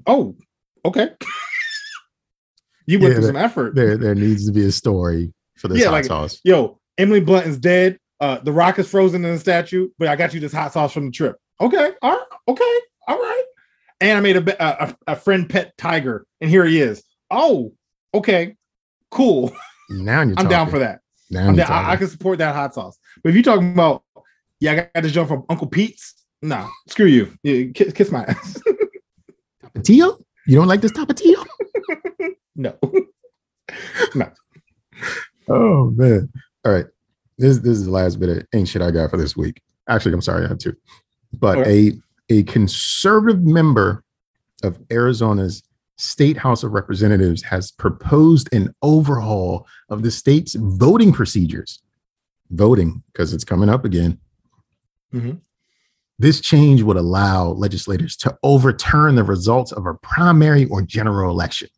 Oh, 0.07 0.36
okay. 0.84 1.11
you 2.86 2.99
went 2.99 3.11
Yeah, 3.14 3.18
through 3.20 3.26
some 3.28 3.36
effort. 3.36 3.74
There 3.74 3.97
there 3.97 4.14
needs 4.14 4.47
to 4.47 4.53
be 4.53 4.64
a 4.66 4.72
story 4.72 5.32
for 5.57 5.68
this 5.68 5.78
Yeah, 5.78 5.86
hot 5.86 5.93
like- 5.93 6.05
sauce. 6.05 6.41
yo, 6.45 6.78
Emily 6.97 7.20
Blunt 7.20 7.47
is 7.47 7.59
dead. 7.59 7.99
Uh, 8.20 8.39
the 8.41 8.53
rock 8.53 8.78
is 8.80 8.89
frozen 8.91 9.24
in 9.24 9.32
the 9.34 9.39
statue, 9.39 9.89
but 9.99 10.09
I 10.09 10.16
got 10.16 10.34
you 10.34 10.41
this 10.41 10.53
hot 10.53 10.72
sauce 10.72 10.93
from 10.93 11.07
the 11.07 11.11
trip. 11.12 11.36
Okay, 11.61 11.93
all 12.03 12.11
right, 12.12 12.26
okay, 12.49 12.78
all 13.07 13.16
right. 13.18 13.45
And 14.01 14.16
I 14.16 14.20
made 14.20 14.36
a 14.36 14.84
a, 14.84 14.96
a, 15.09 15.16
friend 15.16 15.49
pet 15.49 15.76
tiger, 15.76 16.24
and 16.40 16.49
here 16.49 16.64
he 16.64 16.80
is. 16.80 17.03
Oh, 17.30 17.72
okay, 18.14 18.57
cool. 19.11 19.53
Now 19.90 20.20
you're 20.20 20.38
I'm 20.38 20.49
down 20.49 20.68
for 20.68 20.78
that. 20.80 21.01
Now 21.30 21.51
down. 21.51 21.72
I, 21.72 21.92
I 21.92 21.96
can 21.96 22.09
support 22.09 22.36
that 22.40 22.55
hot 22.55 22.74
sauce. 22.74 22.99
But 23.22 23.30
if 23.30 23.34
you're 23.34 23.42
talking 23.42 23.72
about, 23.72 24.03
yeah, 24.61 24.72
I 24.72 24.74
got 24.74 25.03
this 25.03 25.12
jump 25.12 25.28
from 25.28 25.44
Uncle 25.49 25.66
Pete's. 25.66 26.14
Nah, 26.42 26.68
screw 26.88 27.07
you. 27.07 27.32
Yeah, 27.42 27.72
kiss, 27.74 27.94
kiss 27.94 28.11
my 28.11 28.24
ass. 28.24 28.61
Tapatio? 29.64 30.20
You 30.46 30.57
don't 30.57 30.68
like 30.68 30.80
this 30.80 30.92
tapatio? 30.92 31.44
no. 32.57 32.74
No. 34.14 34.30
Oh 35.49 35.90
man. 35.90 36.30
All 36.64 36.72
right. 36.72 36.86
This 37.36 37.59
this 37.59 37.78
is 37.78 37.84
the 37.86 37.90
last 37.90 38.18
bit 38.20 38.28
of 38.28 38.46
ain't 38.55 38.68
shit 38.68 38.82
I 38.82 38.90
got 38.90 39.11
for 39.11 39.16
this 39.16 39.36
week. 39.36 39.62
Actually, 39.88 40.14
I'm 40.14 40.22
sorry, 40.22 40.44
I 40.44 40.49
have 40.49 40.59
two. 40.59 40.74
But 41.38 41.66
a 41.66 41.92
a 42.31 42.43
conservative 42.45 43.43
member 43.45 44.05
of 44.62 44.79
Arizona's 44.91 45.62
State 45.97 46.37
House 46.37 46.62
of 46.62 46.72
Representatives 46.72 47.43
has 47.43 47.70
proposed 47.72 48.53
an 48.55 48.74
overhaul 48.83 49.66
of 49.89 50.03
the 50.03 50.11
state's 50.11 50.55
voting 50.55 51.12
procedures. 51.12 51.83
Voting, 52.51 53.03
because 53.12 53.35
it's 53.35 53.45
coming 53.45 53.68
up 53.68 53.85
again. 53.85 54.18
Mhm. 55.12 55.41
This 56.18 56.41
change 56.41 56.83
would 56.83 56.97
allow 56.97 57.49
legislators 57.49 58.16
to 58.18 58.37
overturn 58.43 59.14
the 59.16 59.24
results 59.24 59.70
of 59.72 59.87
a 59.87 59.95
primary 59.95 60.64
or 60.66 60.83
general 60.83 61.31
election. 61.31 61.68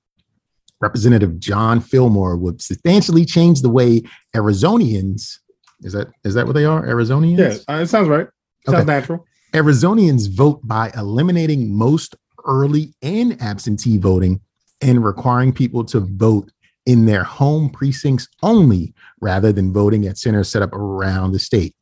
Representative 0.80 1.38
John 1.38 1.80
Fillmore 1.80 2.36
would 2.36 2.62
substantially 2.62 3.24
change 3.24 3.60
the 3.62 3.68
way 3.68 4.02
Arizonians 4.34 5.38
is 5.82 5.92
that 5.94 6.08
is 6.24 6.34
that 6.34 6.46
what 6.46 6.52
they 6.54 6.64
are? 6.66 6.82
Arizonians? 6.86 7.38
Yeah, 7.68 7.74
uh, 7.74 7.78
it 7.80 7.86
sounds 7.88 8.08
right. 8.08 8.26
Sounds 8.66 8.76
Okay. 8.78 8.84
natural. 8.84 9.26
Arizonians 9.52 10.30
vote 10.30 10.60
by 10.64 10.92
eliminating 10.96 11.74
most 11.76 12.14
early 12.44 12.94
and 13.02 13.40
absentee 13.42 13.98
voting 13.98 14.40
and 14.80 15.04
requiring 15.04 15.52
people 15.52 15.84
to 15.84 16.00
vote 16.00 16.50
in 16.86 17.06
their 17.06 17.24
home 17.24 17.68
precincts 17.68 18.28
only 18.42 18.94
rather 19.20 19.52
than 19.52 19.72
voting 19.72 20.06
at 20.06 20.18
centers 20.18 20.48
set 20.48 20.62
up 20.62 20.72
around 20.72 21.32
the 21.32 21.38
state. 21.38 21.74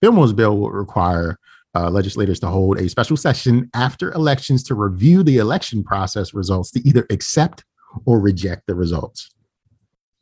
Fillmore's 0.00 0.32
bill 0.32 0.56
will 0.58 0.70
require 0.70 1.38
uh, 1.74 1.90
legislators 1.90 2.40
to 2.40 2.46
hold 2.46 2.78
a 2.78 2.88
special 2.88 3.16
session 3.16 3.70
after 3.74 4.12
elections 4.12 4.62
to 4.64 4.74
review 4.74 5.22
the 5.22 5.38
election 5.38 5.82
process 5.82 6.34
results 6.34 6.70
to 6.70 6.86
either 6.86 7.06
accept 7.10 7.64
or 8.04 8.20
reject 8.20 8.66
the 8.66 8.74
results. 8.74 9.30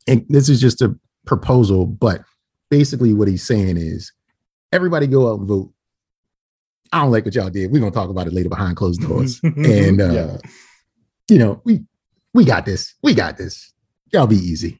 And 0.07 0.25
this 0.29 0.49
is 0.49 0.59
just 0.59 0.81
a 0.81 0.97
proposal, 1.25 1.85
but 1.85 2.21
basically 2.69 3.13
what 3.13 3.27
he's 3.27 3.45
saying 3.45 3.77
is 3.77 4.11
everybody 4.71 5.07
go 5.07 5.31
out 5.31 5.39
and 5.39 5.47
vote. 5.47 5.71
I 6.91 7.01
don't 7.01 7.11
like 7.11 7.25
what 7.25 7.35
y'all 7.35 7.49
did. 7.49 7.71
We're 7.71 7.79
gonna 7.79 7.91
talk 7.91 8.09
about 8.09 8.27
it 8.27 8.33
later 8.33 8.49
behind 8.49 8.75
closed 8.77 9.01
doors. 9.07 9.39
and 9.43 10.01
uh, 10.01 10.11
Yeah. 10.11 10.37
you 11.29 11.37
know, 11.37 11.61
we 11.63 11.83
we 12.33 12.45
got 12.45 12.65
this. 12.65 12.95
We 13.03 13.13
got 13.13 13.37
this. 13.37 13.73
Y'all 14.11 14.27
be 14.27 14.35
easy. 14.37 14.79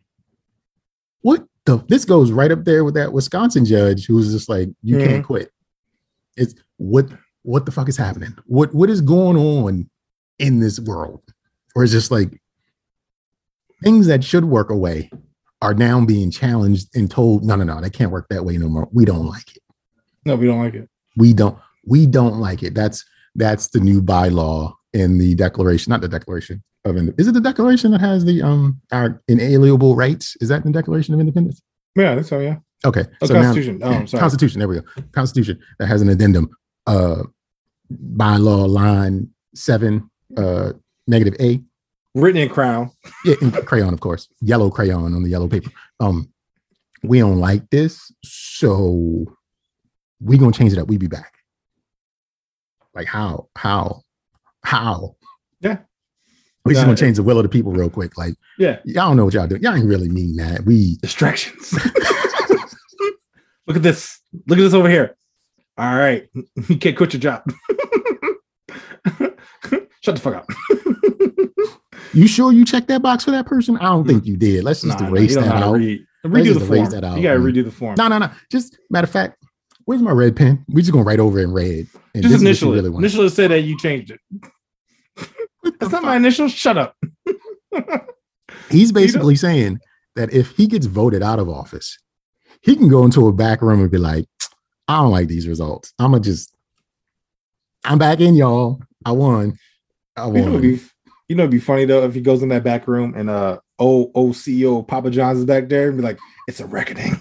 What 1.22 1.46
the 1.66 1.78
this 1.88 2.06
goes 2.06 2.32
right 2.32 2.52
up 2.52 2.64
there 2.66 2.84
with 2.84 2.96
that 2.96 3.14
Wisconsin 3.14 3.66
judge 3.66 4.06
who 4.08 4.16
was 4.16 4.32
just 4.32 4.50
like, 4.50 4.70
you 4.84 4.98
can't 4.98 5.26
quit. 5.26 5.52
It's 6.38 6.56
what 6.78 7.08
what 7.44 7.66
the 7.66 7.72
fuck 7.72 7.90
is 7.90 7.98
happening? 7.98 8.36
What 8.46 8.74
what 8.74 8.90
is 8.90 9.02
going 9.02 9.38
on 9.38 9.90
in 10.40 10.60
this 10.60 10.80
world? 10.80 11.22
Or 11.76 11.84
it's 11.84 11.92
just 11.94 12.12
like 12.12 12.42
things 13.84 14.08
that 14.08 14.24
should 14.24 14.46
work 14.46 14.70
away 14.70 15.10
are 15.62 15.74
now 15.74 16.04
being 16.04 16.32
challenged 16.32 16.88
and 16.96 17.10
told, 17.10 17.44
no, 17.44 17.56
no, 17.56 17.64
no, 17.64 17.80
they 17.82 17.90
can't 17.90 18.12
work 18.12 18.28
that 18.30 18.44
way 18.44 18.58
no 18.58 18.68
more. 18.68 18.90
We 18.92 19.06
don't 19.06 19.28
like 19.28 19.56
it. 19.56 19.62
no, 20.26 20.36
we 20.36 20.48
don't 20.48 20.60
like 20.60 20.74
it. 20.74 20.90
We 21.18 21.34
don't, 21.34 21.58
we 21.86 22.06
don't 22.06 22.40
like 22.40 22.64
it. 22.64 22.74
That's 22.76 23.04
that's 23.36 23.70
the 23.70 23.80
new 23.80 24.02
bylaw 24.02 24.74
in 24.94 25.18
the 25.18 25.36
declaration, 25.36 25.90
not 25.92 26.02
the 26.02 26.08
declaration 26.08 26.62
of 26.84 26.98
Ind- 26.98 27.14
is 27.18 27.28
it 27.28 27.34
the 27.34 27.42
declaration 27.42 27.92
that 27.92 28.02
has 28.02 28.26
the 28.26 28.42
um 28.42 28.82
our 28.92 29.22
inalienable 29.28 29.96
rights? 29.96 30.36
Is 30.42 30.50
that 30.50 30.64
the 30.64 30.72
Declaration 30.72 31.14
of 31.14 31.20
Independence? 31.20 31.62
Yeah, 31.96 32.16
that's 32.16 32.30
so. 32.30 32.40
Yeah. 32.40 32.58
Okay. 32.86 33.06
Oh, 33.22 33.26
so 33.28 33.34
now- 33.36 33.42
Constitution. 33.44 33.80
oh, 33.84 34.06
sorry. 34.06 34.20
Constitution. 34.20 34.60
There 34.60 34.68
we 34.68 34.80
go. 34.80 34.86
Constitution 35.12 35.60
that 35.80 35.88
has 35.88 36.02
an 36.02 36.10
addendum. 36.10 36.50
Uh, 36.88 37.24
bylaw 38.16 38.68
line 38.68 39.30
seven, 39.54 40.10
uh, 40.38 40.72
negative 41.08 41.36
A. 41.40 41.62
Written 42.16 42.42
in 42.42 42.50
crown. 42.50 42.90
Yeah, 43.24 43.36
in 43.42 43.52
crayon, 43.52 43.94
of 43.94 44.00
course. 44.00 44.28
Yellow 44.42 44.70
crayon 44.70 45.14
on 45.14 45.24
the 45.24 45.30
yellow 45.30 45.48
paper. 45.48 45.70
Um, 46.00 46.32
we 47.04 47.20
don't 47.20 47.38
like 47.40 47.70
this, 47.70 48.12
so 48.24 49.26
we 50.20 50.38
gonna 50.38 50.52
change 50.52 50.74
it 50.74 50.80
up. 50.80 50.88
We 50.88 50.98
be 50.98 51.08
back. 51.08 51.34
Like 52.94 53.08
how? 53.08 53.48
How? 53.56 54.02
How? 54.64 55.16
Yeah. 55.62 55.78
We 56.66 56.74
just 56.74 56.86
gonna 56.86 56.98
change 56.98 57.18
the 57.18 57.24
will 57.24 57.38
of 57.40 57.44
the 57.44 57.50
people 57.50 57.72
real 57.72 57.90
quick. 57.90 58.18
Like 58.18 58.36
Yeah. 58.60 58.80
y'all 58.86 59.08
don't 59.10 59.18
know 59.18 59.26
what 59.26 59.34
y'all 59.34 59.48
doing. 59.48 59.62
Y'all 59.64 59.74
ain't 59.76 59.86
really 59.88 60.10
mean 60.10 60.36
that. 60.38 60.64
We 60.66 60.98
Distractions. 60.98 61.74
Look 63.68 63.78
at 63.78 63.84
this. 63.84 64.20
Look 64.48 64.60
at 64.60 64.62
this 64.64 64.74
over 64.74 64.90
here. 64.90 65.16
All 65.78 65.96
right. 65.96 66.28
You 66.70 66.78
can't 66.78 66.96
quit 66.98 67.14
your 67.14 67.22
job. 67.22 67.44
Shut 70.04 70.16
the 70.16 70.22
fuck 70.22 70.36
up. 70.36 70.48
you 72.14 72.28
sure 72.28 72.52
you 72.52 72.66
checked 72.66 72.88
that 72.88 73.02
box 73.04 73.24
for 73.24 73.32
that 73.32 73.46
person? 73.46 73.78
I 73.78 73.84
don't 73.84 74.06
think 74.08 74.26
you 74.26 74.36
did. 74.36 74.64
Let's 74.64 74.82
just 74.82 75.00
Nah, 75.00 75.06
nah, 75.10 75.12
erase 75.16 75.36
don't 75.36 75.44
that 75.44 75.50
know 75.50 75.56
how 75.56 75.60
to 75.62 75.68
out. 75.68 75.74
read. 75.76 76.06
Redo 76.26 76.54
the 76.54 76.60
form. 76.66 76.90
that 76.92 77.04
out, 77.04 77.18
You 77.18 77.24
gotta 77.24 77.40
man. 77.40 77.54
redo 77.54 77.64
the 77.64 77.72
form. 77.72 77.96
No, 77.98 78.08
no, 78.08 78.18
no. 78.20 78.30
Just 78.52 78.78
matter 78.90 79.06
of 79.06 79.12
fact, 79.12 79.41
where's 79.86 80.02
my 80.02 80.12
red 80.12 80.36
pen? 80.36 80.66
We 80.70 80.82
just 80.82 80.92
gonna 80.92 81.04
write 81.04 81.20
over 81.20 81.40
in 81.40 81.52
red. 81.52 81.88
And 82.14 82.24
Just 82.24 82.28
this 82.28 82.34
is 82.34 82.42
initial 82.42 82.72
really 82.74 82.90
want. 82.90 83.04
Initial 83.04 83.30
said 83.30 83.52
that 83.52 83.62
you 83.62 83.78
changed 83.78 84.12
it. 84.12 84.20
That's 85.80 85.92
not 85.92 86.04
my 86.04 86.16
initial. 86.16 86.48
Shut 86.48 86.78
up. 86.78 86.96
He's 88.70 88.92
basically 88.92 89.36
saying 89.36 89.80
that 90.16 90.34
if 90.34 90.52
he 90.52 90.68
gets 90.68 90.86
voted 90.86 91.24
out 91.24 91.40
of 91.40 91.50
office, 91.50 91.98
he 92.62 92.76
can 92.76 92.90
go 92.90 93.04
into 93.04 93.28
a 93.28 93.34
back 93.34 93.62
room 93.62 93.82
and 93.82 93.92
be 93.92 93.98
like, 93.98 94.26
I 94.88 94.98
don't 94.98 95.12
like 95.12 95.28
these 95.28 95.48
results. 95.48 95.94
I'm 96.00 96.12
gonna 96.12 96.24
just, 96.24 96.54
I'm 97.84 97.98
back 97.98 98.20
in, 98.20 98.36
y'all. 98.36 98.82
I 99.06 99.12
won. 99.12 99.58
I 100.16 100.28
You 100.28 100.34
know, 100.34 100.40
it'd 100.40 100.52
won. 100.54 100.62
be, 100.62 100.82
you 101.30 101.36
know, 101.36 101.44
it'd 101.44 101.52
be 101.52 101.60
funny 101.60 101.86
though 101.86 102.04
if 102.04 102.14
he 102.14 102.22
goes 102.22 102.44
in 102.44 102.50
that 102.50 102.64
back 102.64 102.88
room 102.88 103.14
and 103.16 103.30
uh, 103.30 103.60
old 103.80 104.12
old 104.16 104.34
CEO 104.36 104.86
Papa 104.88 105.10
John's 105.10 105.40
is 105.40 105.46
back 105.46 105.70
there 105.70 105.88
and 105.88 105.98
be 105.98 106.04
like, 106.04 106.20
"It's 106.48 106.60
a 106.60 106.66
reckoning. 106.66 107.18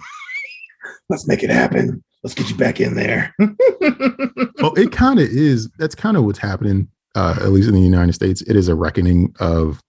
Let's 1.08 1.26
make 1.28 1.42
it 1.42 1.50
happen. 1.50 2.02
Let's 2.22 2.34
get 2.34 2.50
you 2.50 2.56
back 2.56 2.80
in 2.80 2.94
there." 2.94 3.34
well, 3.38 4.74
it 4.76 4.92
kind 4.92 5.18
of 5.18 5.28
is. 5.28 5.70
That's 5.78 5.94
kind 5.94 6.16
of 6.16 6.24
what's 6.24 6.38
happening, 6.38 6.88
uh, 7.14 7.36
at 7.40 7.50
least 7.50 7.68
in 7.68 7.74
the 7.74 7.80
United 7.80 8.14
States. 8.14 8.42
It 8.42 8.56
is 8.56 8.68
a 8.68 8.74
reckoning 8.74 9.34
of 9.40 9.82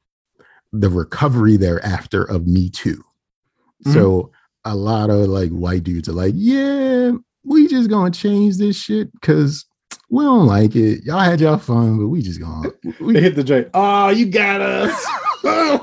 the 0.72 0.90
recovery 0.90 1.58
thereafter 1.58 2.24
of 2.24 2.48
Me 2.48 2.70
Too. 2.70 3.04
So 3.92 4.32
a 4.64 4.76
lot 4.76 5.10
of 5.10 5.28
like 5.28 5.50
white 5.50 5.84
dudes 5.84 6.08
are 6.08 6.14
like, 6.14 6.34
yeah, 6.36 7.12
we 7.44 7.68
just 7.68 7.90
gonna 7.90 8.12
change 8.12 8.58
this 8.58 8.76
shit 8.76 9.12
because 9.14 9.66
we 10.10 10.24
don't 10.24 10.46
like 10.46 10.76
it. 10.76 11.04
Y'all 11.04 11.20
had 11.20 11.42
y'all 11.42 11.58
fun, 11.58 11.98
but 11.98 12.10
we 12.10 12.22
just 12.22 12.40
gonna 12.40 12.70
they 12.84 12.94
we, 13.00 13.20
hit 13.20 13.36
the 13.36 13.44
J. 13.44 13.66
Oh, 13.74 14.10
you 14.10 14.28
got 14.28 14.62
us. 14.62 15.06
we're 15.44 15.78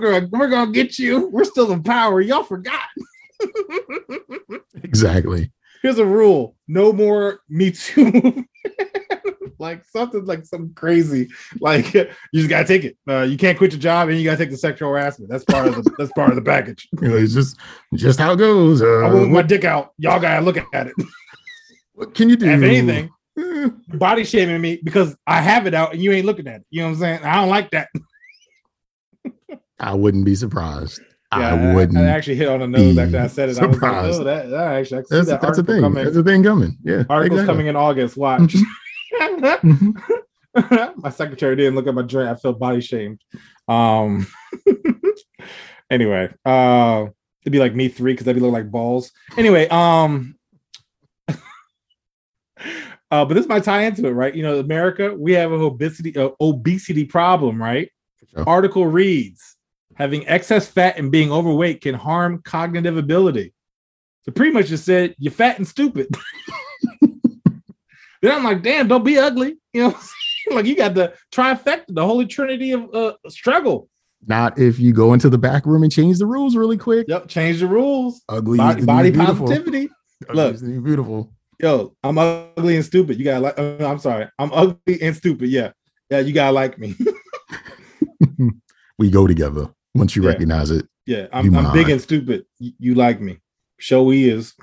gonna 0.00 0.28
we're 0.32 0.48
gonna 0.48 0.72
get 0.72 0.98
you. 0.98 1.28
We're 1.28 1.44
still 1.44 1.70
in 1.72 1.82
power. 1.82 2.20
Y'all 2.20 2.42
forgot. 2.42 2.88
exactly. 4.82 5.52
Here's 5.82 5.98
a 5.98 6.04
rule: 6.04 6.56
no 6.66 6.92
more 6.92 7.40
Me 7.48 7.70
Too. 7.70 8.44
like 9.58 9.84
something 9.84 10.24
like 10.24 10.44
some 10.44 10.72
crazy. 10.74 11.28
Like 11.60 11.92
you 11.94 12.06
just 12.34 12.48
gotta 12.48 12.66
take 12.66 12.84
it. 12.84 12.96
Uh, 13.08 13.22
you 13.22 13.36
can't 13.36 13.58
quit 13.58 13.72
your 13.72 13.80
job, 13.80 14.08
and 14.08 14.18
you 14.18 14.24
gotta 14.24 14.38
take 14.38 14.50
the 14.50 14.56
sexual 14.56 14.90
harassment. 14.90 15.30
That's 15.30 15.44
part 15.44 15.66
of 15.66 15.76
the 15.76 15.94
that's 15.98 16.12
part 16.12 16.30
of 16.30 16.36
the 16.36 16.42
package. 16.42 16.88
You 17.00 17.08
know, 17.08 17.16
it's 17.16 17.34
just 17.34 17.56
just 17.94 18.18
how 18.18 18.32
it 18.32 18.36
goes. 18.36 18.82
Uh, 18.82 19.06
I 19.06 19.12
want 19.12 19.30
my 19.30 19.42
dick 19.42 19.64
out. 19.64 19.92
Y'all 19.98 20.20
gotta 20.20 20.44
look 20.44 20.58
at 20.72 20.86
it. 20.88 20.94
what 21.94 22.14
can 22.14 22.28
you 22.28 22.36
do? 22.36 22.46
if 22.46 22.62
anything, 22.62 23.10
Eh, 23.38 23.68
body 23.88 24.24
shaming 24.24 24.60
me 24.60 24.80
because 24.82 25.16
I 25.26 25.40
have 25.40 25.66
it 25.66 25.74
out 25.74 25.92
and 25.92 26.02
you 26.02 26.12
ain't 26.12 26.26
looking 26.26 26.48
at 26.48 26.60
it. 26.60 26.66
You 26.70 26.80
know 26.80 26.88
what 26.88 26.94
I'm 26.94 27.00
saying? 27.00 27.24
I 27.24 27.36
don't 27.36 27.48
like 27.48 27.70
that. 27.70 27.88
I 29.78 29.94
wouldn't 29.94 30.24
be 30.24 30.34
surprised. 30.34 31.00
Yeah, 31.36 31.54
I 31.54 31.74
wouldn't. 31.74 31.98
I, 31.98 32.06
actually 32.06 32.36
hit 32.36 32.48
on 32.48 32.60
the 32.60 32.66
nose 32.66 32.96
after 32.96 33.18
I 33.18 33.26
said 33.26 33.50
it. 33.50 33.58
I 33.58 33.66
was 33.66 33.78
like, 33.78 33.92
oh, 33.92 34.24
that, 34.24 34.48
that 34.48 34.72
actually, 34.72 34.98
I 34.98 35.00
can 35.02 35.08
see 35.08 35.16
that's 35.16 35.28
that 35.28 35.40
that's 35.42 35.58
a 35.58 35.62
thing. 35.62 35.82
coming. 35.82 36.04
That's 36.04 36.16
a 36.16 36.22
thing 36.22 36.42
coming. 36.42 36.78
Yeah. 36.82 37.04
Article's 37.10 37.40
exactly. 37.40 37.46
coming 37.46 37.66
in 37.66 37.76
August. 37.76 38.16
Watch. 38.16 38.56
Mhm. 39.20 39.94
my 40.96 41.10
secretary 41.10 41.54
didn't 41.56 41.74
look 41.74 41.86
at 41.86 41.94
my 41.94 42.02
drink. 42.02 42.30
I 42.30 42.34
felt 42.34 42.58
body 42.58 42.80
shamed. 42.80 43.20
Um. 43.66 44.26
anyway, 45.90 46.32
uh, 46.46 47.06
it'd 47.42 47.52
be 47.52 47.58
like 47.58 47.74
me 47.74 47.88
three 47.88 48.12
because 48.12 48.24
that'd 48.24 48.40
be 48.40 48.44
look 48.44 48.54
like 48.54 48.70
balls. 48.70 49.12
Anyway, 49.36 49.68
um. 49.68 50.34
Uh, 53.10 53.24
but 53.24 53.32
this 53.32 53.48
might 53.48 53.64
tie 53.64 53.84
into 53.84 54.06
it, 54.06 54.10
right? 54.10 54.34
You 54.34 54.42
know, 54.42 54.58
America, 54.58 55.14
we 55.14 55.32
have 55.32 55.50
an 55.50 55.62
obesity 55.62 56.14
uh, 56.14 56.28
obesity 56.42 57.06
problem, 57.06 57.58
right? 57.58 57.90
sure. 58.34 58.46
Article 58.46 58.86
reads: 58.86 59.56
having 59.98 60.26
excess 60.28 60.68
fat 60.68 60.96
and 60.96 61.10
being 61.10 61.32
overweight 61.32 61.80
can 61.80 61.94
harm 61.94 62.40
cognitive 62.42 62.96
ability. 62.96 63.52
So 64.22 64.32
pretty 64.32 64.52
much 64.52 64.68
just 64.68 64.84
said 64.84 65.14
you're 65.18 65.32
fat 65.32 65.58
and 65.58 65.66
stupid. 65.66 66.08
then 67.02 68.32
I'm 68.32 68.44
like, 68.44 68.62
damn, 68.62 68.86
don't 68.86 69.04
be 69.04 69.18
ugly. 69.18 69.56
You 69.72 69.82
know, 69.82 69.88
what 69.88 69.96
I'm 69.96 70.02
saying? 70.02 70.56
like 70.56 70.66
you 70.66 70.76
got 70.76 70.94
the 70.94 71.14
trifecta, 71.32 71.84
the 71.88 72.06
holy 72.06 72.26
trinity 72.26 72.72
of 72.72 72.94
uh, 72.94 73.14
struggle. 73.28 73.88
Not 74.26 74.58
if 74.58 74.78
you 74.78 74.92
go 74.92 75.12
into 75.12 75.28
the 75.28 75.38
back 75.38 75.66
room 75.66 75.82
and 75.82 75.92
change 75.92 76.18
the 76.18 76.26
rules 76.26 76.56
really 76.56 76.78
quick. 76.78 77.06
Yep, 77.08 77.28
change 77.28 77.60
the 77.60 77.66
rules. 77.66 78.22
Ugly 78.28 78.58
Body, 78.58 78.84
body 78.84 79.12
positivity. 79.12 79.88
Look. 80.32 80.54
is 80.54 80.60
the 80.60 80.68
new 80.68 80.80
beautiful. 80.80 81.32
Yo, 81.60 81.94
I'm 82.02 82.18
ugly 82.18 82.76
and 82.76 82.84
stupid. 82.84 83.18
You 83.18 83.24
gotta 83.24 83.40
like. 83.40 83.58
uh, 83.58 83.86
I'm 83.86 83.98
sorry, 83.98 84.28
I'm 84.38 84.52
ugly 84.52 85.02
and 85.02 85.16
stupid. 85.16 85.48
Yeah, 85.48 85.72
yeah, 86.10 86.20
you 86.20 86.32
gotta 86.32 86.52
like 86.52 86.78
me. 86.78 86.94
We 88.98 89.12
go 89.12 89.28
together 89.28 89.70
once 89.94 90.14
you 90.16 90.22
Yeah. 90.22 90.28
recognize 90.30 90.70
it. 90.70 90.86
Yeah, 91.06 91.26
I'm, 91.32 91.54
I'm 91.56 91.72
big 91.72 91.88
and 91.88 92.00
stupid. 92.00 92.44
You, 92.58 92.72
you 92.78 92.94
like 92.94 93.20
me. 93.20 93.38
Show 93.78 94.10
is. 94.10 94.54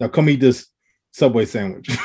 Now 0.00 0.08
come 0.08 0.28
eat 0.30 0.40
this 0.40 0.66
Subway 1.12 1.44
sandwich. 1.46 1.88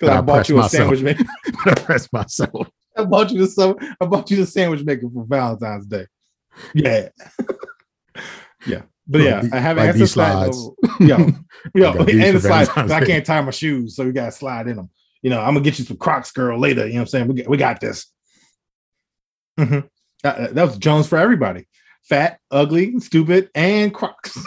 Because 0.00 0.14
I 0.14 0.18
I 0.18 0.20
bought 0.20 0.48
you 0.48 0.60
a 0.60 0.68
sandwich 0.68 1.00
maker. 1.02 1.24
I 1.66 1.74
press 1.74 2.08
myself. 2.12 2.68
I 2.96 3.02
bought 3.04 3.32
you 3.32 3.40
the 3.40 3.48
sub- 3.48 3.82
I 4.00 4.06
bought 4.06 4.30
you 4.30 4.36
the 4.36 4.46
sandwich 4.46 4.84
maker 4.84 5.08
for 5.12 5.24
Valentine's 5.24 5.86
Day. 5.86 6.06
Yeah. 6.72 7.08
yeah. 8.66 8.82
But 9.08 9.22
yeah, 9.22 9.40
Like 9.40 9.50
the- 9.50 9.56
I 9.56 9.58
have 9.58 9.76
like 9.76 9.94
these 9.96 10.12
slides. 10.12 10.56
Yo, 11.00 11.16
yo, 11.74 11.92
and 11.94 12.36
the 12.36 12.40
slides. 12.40 12.68
I 12.76 13.04
can't 13.04 13.26
tie 13.26 13.40
my 13.40 13.50
shoes, 13.50 13.96
so 13.96 14.04
we 14.04 14.12
gotta 14.12 14.30
slide 14.30 14.68
in 14.68 14.76
them. 14.76 14.90
You 15.20 15.30
know, 15.30 15.40
I'm 15.40 15.54
gonna 15.54 15.62
get 15.64 15.80
you 15.80 15.84
some 15.84 15.96
Crocs, 15.96 16.30
girl, 16.30 16.60
later. 16.60 16.86
You 16.86 16.92
know 16.92 16.98
what 16.98 17.02
I'm 17.02 17.06
saying? 17.08 17.26
We 17.26 17.34
got, 17.34 17.48
we 17.48 17.56
got 17.56 17.80
this. 17.80 18.06
Mm-hmm. 19.58 19.80
Hmm 20.24 20.54
that 20.54 20.54
was 20.54 20.78
Jones 20.78 21.06
for 21.06 21.18
everybody: 21.18 21.66
fat, 22.02 22.40
ugly, 22.50 22.98
stupid, 23.00 23.50
and 23.54 23.92
Crocs. 23.94 24.36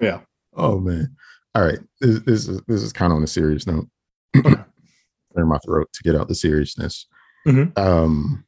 yeah. 0.00 0.20
Oh 0.54 0.78
man. 0.78 1.16
All 1.54 1.64
right. 1.64 1.78
This, 2.00 2.20
this 2.20 2.48
is 2.48 2.60
this 2.68 2.82
is 2.82 2.92
kind 2.92 3.12
of 3.12 3.16
on 3.16 3.24
a 3.24 3.28
serious 3.28 3.66
note. 3.66 3.88
Clear 4.34 5.46
my 5.46 5.58
throat 5.58 5.88
to 5.92 6.02
get 6.02 6.14
out 6.16 6.28
the 6.28 6.34
seriousness. 6.34 7.06
Mhm. 7.46 7.76
Um 7.78 8.44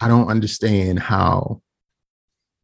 I 0.00 0.08
don't 0.08 0.28
understand 0.28 1.00
how 1.00 1.60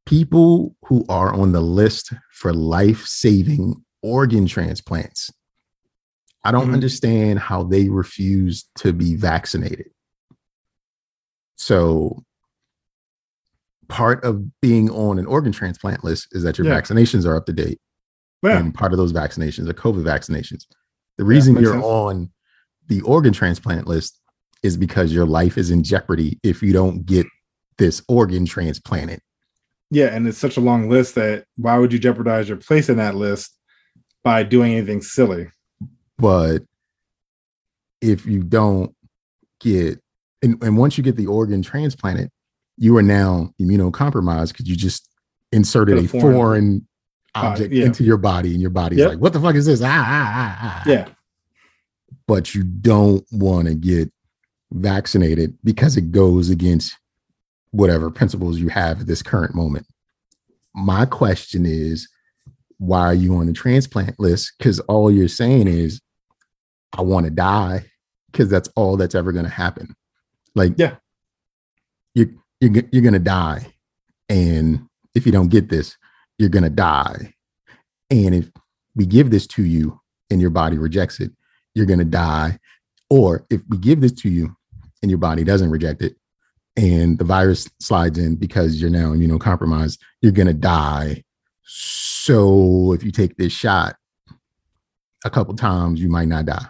people 0.06 0.76
who 0.86 1.04
are 1.08 1.32
on 1.32 1.52
the 1.52 1.60
list 1.60 2.12
for 2.32 2.52
life-saving 2.52 3.82
organ 4.02 4.46
transplants. 4.46 5.30
I 6.44 6.52
don't 6.52 6.68
Mhm. 6.68 6.74
understand 6.74 7.38
how 7.38 7.62
they 7.64 7.88
refuse 7.88 8.68
to 8.76 8.92
be 8.92 9.14
vaccinated. 9.14 9.90
So 11.56 12.24
part 13.88 14.22
of 14.24 14.60
being 14.60 14.90
on 14.90 15.18
an 15.18 15.26
organ 15.26 15.52
transplant 15.52 16.04
list 16.04 16.28
is 16.32 16.42
that 16.42 16.58
your 16.58 16.66
Yeah. 16.66 16.80
vaccinations 16.80 17.24
are 17.26 17.36
up 17.36 17.46
to 17.46 17.52
date 17.52 17.80
Yeah. 18.42 18.58
and 18.58 18.74
part 18.74 18.92
of 18.92 18.98
those 18.98 19.12
vaccinations 19.12 19.68
are 19.68 19.74
COVID 19.74 20.02
vaccinations. 20.04 20.66
The 21.18 21.24
reason 21.24 21.54
makes 21.54 21.64
you're 21.64 21.74
sense. 21.74 21.84
on 21.84 22.32
the 22.88 23.00
organ 23.02 23.32
transplant 23.32 23.86
list 23.86 24.20
is 24.62 24.76
because 24.76 25.12
your 25.12 25.26
life 25.26 25.56
is 25.58 25.70
in 25.70 25.82
jeopardy 25.82 26.38
if 26.42 26.62
you 26.62 26.72
don't 26.72 27.04
get 27.06 27.26
this 27.78 28.02
organ 28.08 28.46
transplanted. 28.46 29.20
Yeah, 29.90 30.06
and 30.06 30.26
it's 30.26 30.38
such 30.38 30.56
a 30.56 30.60
long 30.60 30.88
list 30.88 31.14
that 31.14 31.46
why 31.56 31.78
would 31.78 31.92
you 31.92 31.98
jeopardize 31.98 32.48
your 32.48 32.58
place 32.58 32.88
in 32.88 32.96
that 32.96 33.14
list 33.14 33.56
by 34.22 34.42
doing 34.42 34.72
anything 34.74 35.02
silly? 35.02 35.50
But 36.18 36.62
if 38.00 38.26
you 38.26 38.42
don't 38.42 38.94
get, 39.60 40.00
and, 40.42 40.62
and 40.62 40.76
once 40.76 40.96
you 40.98 41.04
get 41.04 41.16
the 41.16 41.26
organ 41.26 41.62
transplanted, 41.62 42.30
you 42.76 42.96
are 42.96 43.02
now 43.02 43.52
immunocompromised 43.60 44.48
because 44.48 44.68
you 44.68 44.76
just 44.76 45.08
inserted 45.52 45.98
a 45.98 46.08
foreign, 46.08 46.34
foreign- 46.34 46.88
object 47.36 47.72
yeah. 47.72 47.84
into 47.86 48.04
your 48.04 48.16
body, 48.16 48.52
and 48.52 48.60
your 48.60 48.70
body's 48.70 49.00
Yep. 49.00 49.08
like, 49.08 49.18
"What 49.18 49.32
the 49.32 49.40
fuck 49.40 49.56
is 49.56 49.66
this?" 49.66 49.80
Ah, 49.82 49.86
ah, 49.88 50.34
ah, 50.36 50.58
ah. 50.62 50.82
Yeah, 50.88 51.08
but 52.28 52.54
you 52.54 52.62
don't 52.62 53.24
want 53.32 53.66
to 53.68 53.74
get 53.74 54.12
vaccinated 54.70 55.56
because 55.64 55.96
it 55.96 56.12
goes 56.12 56.48
against 56.50 56.96
whatever 57.70 58.08
principles 58.10 58.58
you 58.58 58.68
have 58.68 59.00
at 59.00 59.06
this 59.08 59.22
current 59.22 59.54
moment. 59.54 59.84
My 60.74 61.06
question 61.06 61.66
is, 61.66 62.08
why 62.78 63.00
are 63.00 63.14
you 63.14 63.34
on 63.36 63.46
the 63.46 63.52
transplant 63.52 64.18
list? 64.20 64.52
Because 64.58 64.78
all 64.80 65.10
you're 65.10 65.26
saying 65.28 65.66
is, 65.68 66.00
I 66.94 67.02
want 67.02 67.24
to 67.26 67.30
die, 67.30 67.84
because 68.30 68.48
that's 68.48 68.68
all 68.76 68.96
that's 68.96 69.14
ever 69.14 69.32
going 69.32 69.44
to 69.44 69.50
happen. 69.50 69.94
Like, 70.54 70.74
Yeah. 70.78 70.96
you're 72.14 72.28
you're 72.60 72.84
you're 72.92 73.02
gonna 73.02 73.18
die, 73.18 73.74
and 74.28 74.86
if 75.14 75.26
you 75.26 75.32
don't 75.32 75.48
get 75.50 75.68
this, 75.68 75.96
you're 76.38 76.48
gonna 76.48 76.70
die. 76.70 77.34
And 78.10 78.34
if 78.34 78.50
we 78.94 79.06
give 79.06 79.30
this 79.30 79.46
to 79.48 79.64
you 79.64 80.00
and 80.30 80.40
your 80.40 80.50
body 80.50 80.78
rejects 80.78 81.18
it, 81.20 81.32
you're 81.74 81.86
going 81.86 81.98
to 81.98 82.04
die. 82.04 82.58
Or 83.10 83.44
if 83.50 83.60
we 83.68 83.78
give 83.78 84.00
this 84.00 84.12
to 84.12 84.28
you 84.28 84.54
and 85.02 85.10
your 85.10 85.18
body 85.18 85.42
doesn't 85.42 85.70
reject 85.70 86.02
it 86.02 86.16
and 86.76 87.18
the 87.18 87.24
virus 87.24 87.68
slides 87.80 88.18
in 88.18 88.36
because 88.36 88.80
you're 88.80 88.90
now 88.90 89.12
immunocompromised, 89.12 89.98
you're 90.22 90.32
going 90.32 90.46
to 90.46 90.54
die. 90.54 91.24
So 91.64 92.92
if 92.92 93.02
you 93.02 93.10
take 93.10 93.36
this 93.36 93.52
shot 93.52 93.96
a 95.24 95.30
couple 95.30 95.56
times, 95.56 96.00
you 96.00 96.08
might 96.08 96.28
not 96.28 96.46
die. 96.46 96.66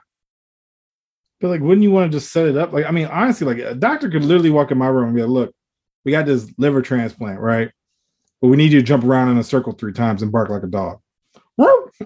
But 1.44 1.50
like, 1.50 1.60
wouldn't 1.60 1.82
you 1.82 1.90
want 1.90 2.10
to 2.10 2.18
just 2.18 2.32
set 2.32 2.46
it 2.46 2.56
up? 2.56 2.72
Like, 2.72 2.86
I 2.86 2.90
mean, 2.90 3.04
honestly, 3.04 3.46
like 3.46 3.58
a 3.58 3.74
doctor 3.74 4.08
could 4.08 4.24
literally 4.24 4.48
walk 4.48 4.70
in 4.70 4.78
my 4.78 4.86
room 4.86 5.08
and 5.08 5.14
be 5.14 5.20
like, 5.20 5.28
"Look, 5.30 5.54
we 6.02 6.10
got 6.10 6.24
this 6.24 6.50
liver 6.56 6.80
transplant, 6.80 7.38
right? 7.38 7.70
But 8.40 8.48
we 8.48 8.56
need 8.56 8.72
you 8.72 8.80
to 8.80 8.82
jump 8.86 9.04
around 9.04 9.28
in 9.28 9.36
a 9.36 9.44
circle 9.44 9.74
three 9.74 9.92
times 9.92 10.22
and 10.22 10.32
bark 10.32 10.48
like 10.48 10.62
a 10.62 10.66
dog." 10.66 11.00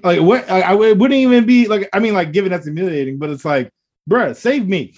Like, 0.02 0.20
what? 0.22 0.50
I, 0.50 0.62
I 0.62 0.72
it 0.88 0.98
wouldn't 0.98 1.12
even 1.20 1.46
be 1.46 1.68
like. 1.68 1.88
I 1.92 2.00
mean, 2.00 2.14
like, 2.14 2.32
given 2.32 2.50
that's 2.50 2.66
humiliating, 2.66 3.18
but 3.18 3.30
it's 3.30 3.44
like, 3.44 3.70
bruh, 4.10 4.34
save 4.34 4.66
me, 4.66 4.92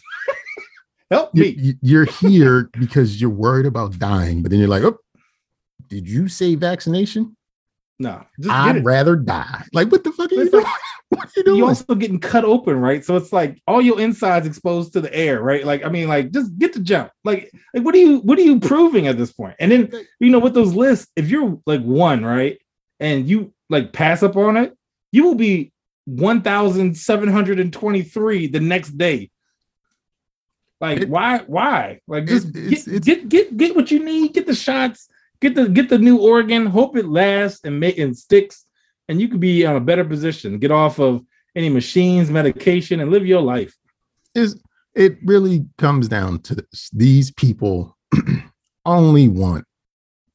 help 1.10 1.32
You- 1.34 1.42
me. 1.42 1.48
you- 1.58 1.74
You're 1.82 2.04
here 2.06 2.70
because 2.78 3.20
you're 3.20 3.28
worried 3.28 3.66
about 3.66 3.98
dying, 3.98 4.40
but 4.42 4.50
then 4.50 4.58
you're 4.58 4.68
like, 4.68 4.84
oh, 4.84 4.98
did 5.88 6.08
you 6.08 6.28
say 6.28 6.54
vaccination? 6.54 7.36
No, 7.98 8.24
I'd 8.48 8.82
rather 8.86 9.16
die. 9.16 9.64
Like, 9.74 9.92
what 9.92 10.02
the 10.02 10.12
fuck 10.12 10.32
are 10.32 10.34
you 10.34 10.40
It's 10.40 10.50
doing? 10.50 10.64
like- 10.64 10.72
What 11.10 11.26
are 11.26 11.30
you 11.36 11.42
doing? 11.44 11.56
you 11.58 11.66
also 11.66 11.94
getting 11.96 12.20
cut 12.20 12.44
open, 12.44 12.76
right? 12.76 13.04
So 13.04 13.16
it's 13.16 13.32
like 13.32 13.60
all 13.66 13.82
your 13.82 14.00
insides 14.00 14.46
exposed 14.46 14.92
to 14.92 15.00
the 15.00 15.12
air, 15.14 15.42
right? 15.42 15.64
Like, 15.64 15.84
I 15.84 15.88
mean, 15.88 16.06
like 16.08 16.30
just 16.30 16.56
get 16.56 16.72
the 16.72 16.78
jump. 16.80 17.10
Like, 17.24 17.50
like 17.74 17.84
what 17.84 17.94
are 17.96 17.98
you 17.98 18.18
what 18.20 18.38
are 18.38 18.42
you 18.42 18.60
proving 18.60 19.08
at 19.08 19.18
this 19.18 19.32
point? 19.32 19.56
And 19.58 19.72
then 19.72 19.90
you 20.20 20.30
know, 20.30 20.38
with 20.38 20.54
those 20.54 20.72
lists, 20.72 21.08
if 21.16 21.28
you're 21.28 21.58
like 21.66 21.82
one, 21.82 22.24
right, 22.24 22.58
and 23.00 23.28
you 23.28 23.52
like 23.68 23.92
pass 23.92 24.22
up 24.22 24.36
on 24.36 24.56
it, 24.56 24.74
you 25.12 25.24
will 25.24 25.34
be 25.34 25.72
1723 26.06 28.46
the 28.46 28.60
next 28.60 28.96
day. 28.96 29.30
Like, 30.80 31.00
It- 31.02 31.08
why? 31.08 31.38
Why? 31.46 32.00
Like, 32.06 32.26
just 32.26 32.48
It- 32.48 32.56
it's- 32.72 32.84
get, 32.86 32.94
it's- 32.94 33.04
get 33.04 33.28
get 33.28 33.56
get 33.56 33.76
what 33.76 33.90
you 33.90 34.04
need. 34.04 34.32
Get 34.32 34.46
the 34.46 34.54
shots. 34.54 35.08
Get 35.40 35.54
the 35.54 35.68
get 35.68 35.88
the 35.88 35.98
new 35.98 36.18
organ. 36.18 36.66
Hope 36.66 36.96
it 36.96 37.06
lasts 37.06 37.60
and 37.64 37.80
make 37.80 37.98
and 37.98 38.16
sticks, 38.16 38.66
and 39.10 39.20
you 39.20 39.28
could 39.28 39.40
be 39.40 39.66
on 39.66 39.74
a 39.74 39.80
better 39.80 40.04
position. 40.04 40.58
Get 40.58 40.70
off 40.70 41.00
of 41.00 41.22
any 41.56 41.68
machines, 41.68 42.30
medication, 42.30 43.00
and 43.00 43.10
live 43.10 43.26
your 43.26 43.42
life. 43.42 43.76
is 44.36 44.62
it 44.94 45.18
really 45.24 45.66
comes 45.78 46.08
down 46.08 46.40
to 46.42 46.54
this. 46.54 46.90
These 46.92 47.32
people 47.32 47.96
only 48.86 49.28
want 49.28 49.64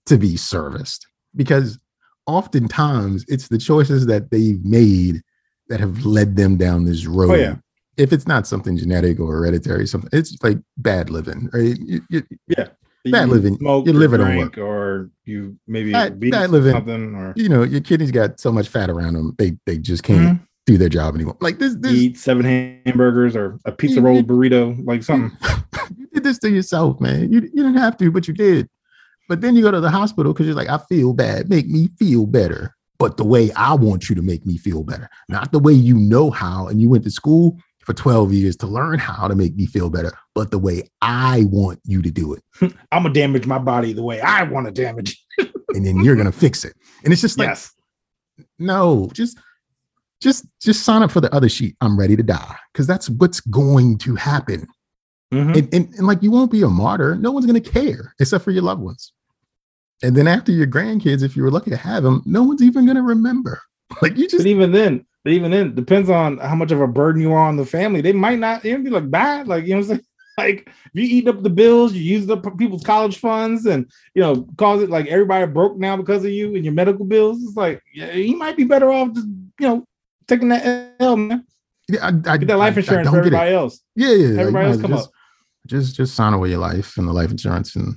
to 0.07 0.17
be 0.17 0.35
serviced 0.35 1.07
because 1.35 1.79
oftentimes 2.27 3.25
it's 3.29 3.47
the 3.47 3.57
choices 3.57 4.05
that 4.07 4.29
they've 4.29 4.63
made 4.63 5.21
that 5.69 5.79
have 5.79 6.05
led 6.05 6.35
them 6.35 6.57
down 6.57 6.83
this 6.85 7.07
oh, 7.07 7.11
road. 7.11 7.31
Oh, 7.31 7.35
yeah. 7.35 7.55
If 7.97 8.11
it's 8.11 8.27
not 8.27 8.45
something 8.45 8.75
genetic 8.77 9.21
or 9.21 9.31
hereditary, 9.33 9.87
something 9.87 10.09
it's 10.11 10.35
like 10.43 10.57
bad 10.77 11.09
living, 11.09 11.49
right? 11.53 11.77
You- 11.79 12.01
you- 12.09 12.23
Bad 13.11 13.29
living. 13.29 13.57
smoke 13.57 13.85
You 13.85 13.93
or 13.93 13.95
live 13.95 14.13
it 14.13 14.21
on 14.21 14.31
drink, 14.31 14.57
or 14.57 15.09
you 15.25 15.57
maybe 15.67 15.91
Bad- 15.91 16.19
living. 16.21 16.71
something, 16.71 17.15
or 17.15 17.33
you 17.35 17.49
know, 17.49 17.63
your 17.63 17.81
kidneys 17.81 18.11
got 18.11 18.39
so 18.39 18.51
much 18.51 18.67
fat 18.67 18.89
around 18.89 19.13
them, 19.13 19.35
they 19.37 19.57
they 19.65 19.77
just 19.77 20.03
can't 20.03 20.37
mm-hmm. 20.37 20.43
do 20.65 20.77
their 20.77 20.89
job 20.89 21.15
anymore. 21.15 21.37
Like 21.41 21.59
this, 21.59 21.75
this 21.75 21.93
eat 21.93 22.17
seven 22.17 22.45
hamburgers 22.85 23.35
or 23.35 23.59
a 23.65 23.71
pizza 23.71 24.01
roll 24.01 24.23
burrito, 24.23 24.83
like 24.85 25.03
something. 25.03 25.37
you 25.97 26.07
did 26.13 26.23
this 26.23 26.39
to 26.39 26.49
yourself, 26.49 26.99
man. 26.99 27.31
You, 27.31 27.41
you 27.41 27.63
didn't 27.63 27.77
have 27.77 27.97
to, 27.97 28.11
but 28.11 28.27
you 28.27 28.33
did. 28.33 28.69
But 29.27 29.41
then 29.41 29.55
you 29.55 29.63
go 29.63 29.71
to 29.71 29.81
the 29.81 29.89
hospital 29.89 30.33
because 30.33 30.45
you're 30.45 30.55
like, 30.55 30.69
I 30.69 30.77
feel 30.77 31.13
bad. 31.13 31.49
Make 31.49 31.67
me 31.67 31.89
feel 31.97 32.25
better. 32.25 32.75
But 32.97 33.17
the 33.17 33.25
way 33.25 33.51
I 33.53 33.73
want 33.73 34.07
you 34.07 34.15
to 34.15 34.21
make 34.21 34.45
me 34.45 34.57
feel 34.57 34.83
better, 34.83 35.09
not 35.27 35.51
the 35.51 35.59
way 35.59 35.73
you 35.73 35.95
know 35.95 36.31
how. 36.31 36.67
And 36.67 36.79
you 36.79 36.89
went 36.89 37.03
to 37.03 37.11
school 37.11 37.59
for 37.85 37.93
12 37.93 38.33
years 38.33 38.55
to 38.57 38.67
learn 38.67 38.99
how 38.99 39.27
to 39.27 39.35
make 39.35 39.55
me 39.55 39.65
feel 39.65 39.89
better, 39.89 40.11
but 40.33 40.51
the 40.51 40.59
way 40.59 40.83
I 41.01 41.45
want 41.49 41.79
you 41.85 42.01
to 42.01 42.11
do 42.11 42.33
it. 42.33 42.43
I'm 42.91 43.03
gonna 43.03 43.13
damage 43.13 43.45
my 43.45 43.59
body 43.59 43.93
the 43.93 44.03
way 44.03 44.19
I 44.21 44.43
want 44.43 44.65
to 44.65 44.71
damage. 44.71 45.23
it. 45.37 45.51
And 45.69 45.85
then 45.85 46.03
you're 46.03 46.15
going 46.15 46.25
to 46.25 46.31
fix 46.31 46.63
it. 46.63 46.73
And 47.03 47.11
it's 47.11 47.21
just 47.21 47.37
like, 47.37 47.49
yes. 47.49 47.71
no, 48.59 49.09
just 49.13 49.37
just 50.21 50.45
just 50.61 50.83
sign 50.83 51.03
up 51.03 51.11
for 51.11 51.19
the 51.21 51.33
other 51.35 51.49
sheet. 51.49 51.75
I'm 51.81 51.99
ready 51.99 52.15
to 52.15 52.23
die 52.23 52.55
because 52.71 52.87
that's 52.87 53.09
what's 53.09 53.39
going 53.41 53.97
to 53.99 54.15
happen. 54.15 54.67
Mhm. 55.33 55.57
and, 55.57 55.73
and, 55.73 55.93
and 55.95 56.07
like 56.07 56.21
you 56.21 56.29
won't 56.29 56.51
be 56.51 56.61
a 56.61 56.69
martyr 56.69 57.15
no 57.15 57.31
one's 57.31 57.47
going 57.47 57.61
to 57.61 57.69
care 57.71 58.13
except 58.19 58.43
for 58.43 58.51
your 58.51 58.61
loved 58.61 58.81
ones 58.81 59.11
and 60.03 60.15
then 60.15 60.27
after 60.27 60.51
your 60.51 60.67
grandkids 60.67 61.23
if 61.23 61.35
you 61.35 61.41
were 61.41 61.49
lucky 61.49 61.71
to 61.71 61.75
have 61.77 62.03
them 62.03 62.21
no 62.27 62.43
one's 62.43 62.61
even 62.61 62.85
going 62.85 62.95
to 62.95 63.01
remember 63.01 63.59
like 64.03 64.15
you 64.17 64.25
just 64.29 64.43
But 64.43 64.47
even 64.47 64.71
then, 64.71 65.03
but 65.25 65.33
even 65.33 65.49
then, 65.51 65.73
depends 65.75 66.07
on 66.09 66.37
how 66.37 66.53
much 66.55 66.71
of 66.71 66.79
a 66.79 66.87
burden 66.87 67.19
you 67.19 67.33
are 67.33 67.39
on 67.49 67.57
the 67.57 67.65
family. 67.65 67.99
They 67.99 68.13
might 68.13 68.37
not 68.39 68.63
even 68.63 68.83
be 68.83 68.91
like 68.91 69.09
bad, 69.09 69.47
like 69.47 69.65
you 69.65 69.71
know 69.71 69.77
what 69.81 69.89
I'm 69.89 69.95
saying. 69.97 70.01
Like 70.37 70.67
if 70.67 70.91
you 70.93 71.03
eat 71.03 71.29
up 71.29 71.43
the 71.43 71.49
bills, 71.49 71.93
you 71.93 72.01
use 72.01 72.29
up 72.29 72.43
people's 72.57 72.83
college 72.83 73.19
funds, 73.19 73.65
and 73.65 73.89
you 74.13 74.21
know 74.21 74.45
cause 74.57 74.83
it 74.83 74.89
like 74.89 75.07
everybody 75.07 75.45
broke 75.49 75.77
now 75.77 75.95
because 75.95 76.25
of 76.25 76.31
you 76.31 76.55
and 76.55 76.65
your 76.65 76.73
medical 76.73 77.05
bills. 77.05 77.41
It's 77.41 77.55
like 77.55 77.81
yeah, 77.93 78.11
you 78.11 78.35
might 78.37 78.57
be 78.57 78.65
better 78.65 78.91
off 78.91 79.13
just 79.13 79.27
you 79.27 79.67
know 79.67 79.85
taking 80.27 80.49
that 80.49 80.93
L, 80.99 81.15
man. 81.15 81.45
yeah, 81.87 82.03
I, 82.03 82.33
I, 82.33 82.37
Get 82.37 82.47
that 82.47 82.57
life 82.57 82.73
I- 82.73 82.75
I 82.75 82.79
insurance 82.81 83.05
don't 83.05 83.13
for 83.13 83.19
everybody 83.19 83.53
else. 83.53 83.79
yeah 83.95 84.09
yeah 84.11 84.39
Everybody 84.41 84.67
else 84.71 84.81
come 84.81 84.91
just, 84.91 85.07
up. 85.07 85.13
just 85.67 85.95
just 85.95 86.15
sign 86.15 86.33
away 86.33 86.49
your 86.49 86.59
life 86.59 86.97
and 86.97 87.07
the 87.07 87.13
life 87.13 87.31
insurance 87.31 87.73
and 87.77 87.95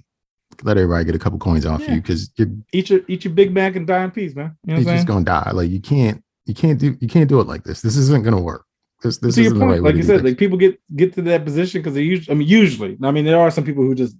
let 0.62 0.78
everybody 0.78 1.04
get 1.06 1.16
a 1.16 1.18
couple 1.18 1.40
coins 1.40 1.66
off 1.66 1.80
Yeah. 1.80 1.94
you 1.96 2.00
because 2.00 2.30
you're, 2.36 2.48
Eat 2.72 2.88
your 2.90 3.00
eat 3.08 3.24
your 3.24 3.34
Big 3.34 3.52
Mac 3.52 3.74
and 3.74 3.84
die 3.84 4.04
in 4.04 4.12
peace, 4.12 4.36
man. 4.36 4.56
You 4.64 4.74
know 4.74 4.78
you're 4.78 4.84
what 4.86 4.92
I'm 4.92 4.96
just 4.98 5.08
going 5.08 5.24
to 5.24 5.28
die 5.32 5.50
like 5.54 5.70
you 5.70 5.80
can't 5.80 6.22
you 6.48 6.54
can't 6.54 6.78
do 6.80 6.96
you 7.00 7.08
can't 7.08 7.28
do 7.28 7.40
it 7.40 7.46
like 7.46 7.62
this 7.62 7.82
this 7.82 7.96
isn't 7.96 8.22
going 8.22 8.34
to 8.34 8.40
work 8.42 8.64
this 9.02 9.18
this 9.18 9.38
isn't 9.38 9.58
the 9.58 9.64
right 9.66 9.80
way 9.82 9.90
like 9.90 9.96
you 9.96 10.02
said, 10.02 10.24
like 10.24 10.38
people 10.38 10.58
get 10.58 10.80
get 10.96 11.12
to 11.14 11.22
that 11.22 11.44
position 11.44 11.80
because 11.80 11.94
they 11.94 12.02
usually, 12.02 12.34
I 12.34 12.36
mean, 12.36 12.48
usually, 12.48 12.98
I 13.02 13.10
mean, 13.12 13.24
there 13.24 13.38
are 13.38 13.50
some 13.50 13.62
people 13.64 13.84
who 13.84 13.94
just 13.94 14.16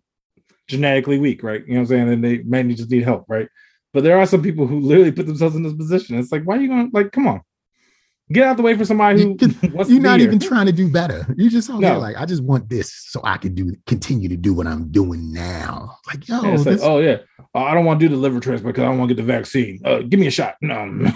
genetically 0.68 1.18
weak, 1.18 1.42
right? 1.42 1.62
You 1.66 1.74
know 1.74 1.80
what 1.80 1.80
I'm 1.80 1.86
saying? 1.86 2.08
And 2.12 2.24
they 2.24 2.38
may 2.44 2.62
just 2.74 2.90
need 2.90 3.02
help, 3.02 3.24
right? 3.28 3.48
But 3.92 4.04
there 4.04 4.18
are 4.18 4.26
some 4.26 4.42
people 4.42 4.66
who 4.68 4.78
literally 4.80 5.10
put 5.10 5.26
themselves 5.26 5.56
in 5.56 5.62
this 5.64 5.72
position. 5.72 6.16
It's 6.18 6.30
like, 6.30 6.44
why 6.44 6.58
are 6.58 6.60
you 6.60 6.68
going 6.68 6.90
to 6.90 6.96
like? 6.96 7.10
Come 7.10 7.26
on, 7.26 7.40
get 8.30 8.46
out 8.46 8.56
the 8.56 8.62
way 8.62 8.76
for 8.76 8.84
somebody 8.84 9.22
who 9.22 9.30
You- 9.30 9.36
wants 9.38 9.60
You're 9.62 9.84
to 9.84 9.94
be 9.94 9.98
not 10.00 10.20
even 10.20 10.38
trying 10.38 10.66
to 10.66 10.72
do 10.72 10.88
better. 10.90 11.26
You 11.36 11.50
just 11.50 11.68
there 11.68 11.78
No. 11.80 11.98
like, 11.98 12.16
I 12.16 12.24
just 12.26 12.44
want 12.44 12.68
this 12.68 12.92
so 13.08 13.20
I 13.24 13.38
can 13.38 13.54
do 13.54 13.74
continue 13.86 14.28
to 14.28 14.36
do 14.36 14.54
what 14.54 14.66
I'm 14.68 14.92
doing 14.92 15.32
now. 15.32 15.96
Like, 16.06 16.28
yo, 16.28 16.54
it's 16.54 16.66
like, 16.66 16.78
oh 16.82 16.98
yeah, 17.00 17.16
oh, 17.54 17.60
I 17.60 17.74
don't 17.74 17.84
want 17.84 18.00
to 18.00 18.08
do 18.08 18.14
the 18.14 18.20
liver 18.20 18.40
transplant 18.40 18.74
because 18.74 18.86
I 18.86 18.90
don't 18.90 18.98
want 18.98 19.08
to 19.08 19.14
get 19.14 19.22
the 19.22 19.32
vaccine. 19.32 19.80
Uh, 19.84 20.00
give 20.00 20.20
me 20.20 20.26
a 20.26 20.30
shot. 20.30 20.56
No, 20.60 20.84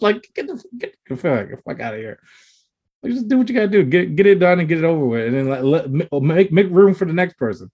like 0.00 0.28
get 0.34 0.46
the 0.46 0.62
get 0.78 0.94
the 1.08 1.16
fuck, 1.16 1.48
fuck 1.64 1.80
out 1.80 1.94
of 1.94 2.00
here. 2.00 2.18
Like, 3.02 3.12
just 3.12 3.28
do 3.28 3.38
what 3.38 3.48
you 3.48 3.54
gotta 3.54 3.68
do. 3.68 3.82
Get 3.84 4.14
get 4.16 4.26
it 4.26 4.38
done 4.38 4.60
and 4.60 4.68
get 4.68 4.78
it 4.78 4.84
over 4.84 5.04
with, 5.04 5.26
and 5.26 5.36
then 5.36 5.48
let, 5.48 5.64
let 5.64 6.22
make 6.22 6.52
make 6.52 6.68
room 6.70 6.94
for 6.94 7.04
the 7.04 7.12
next 7.12 7.36
person. 7.36 7.70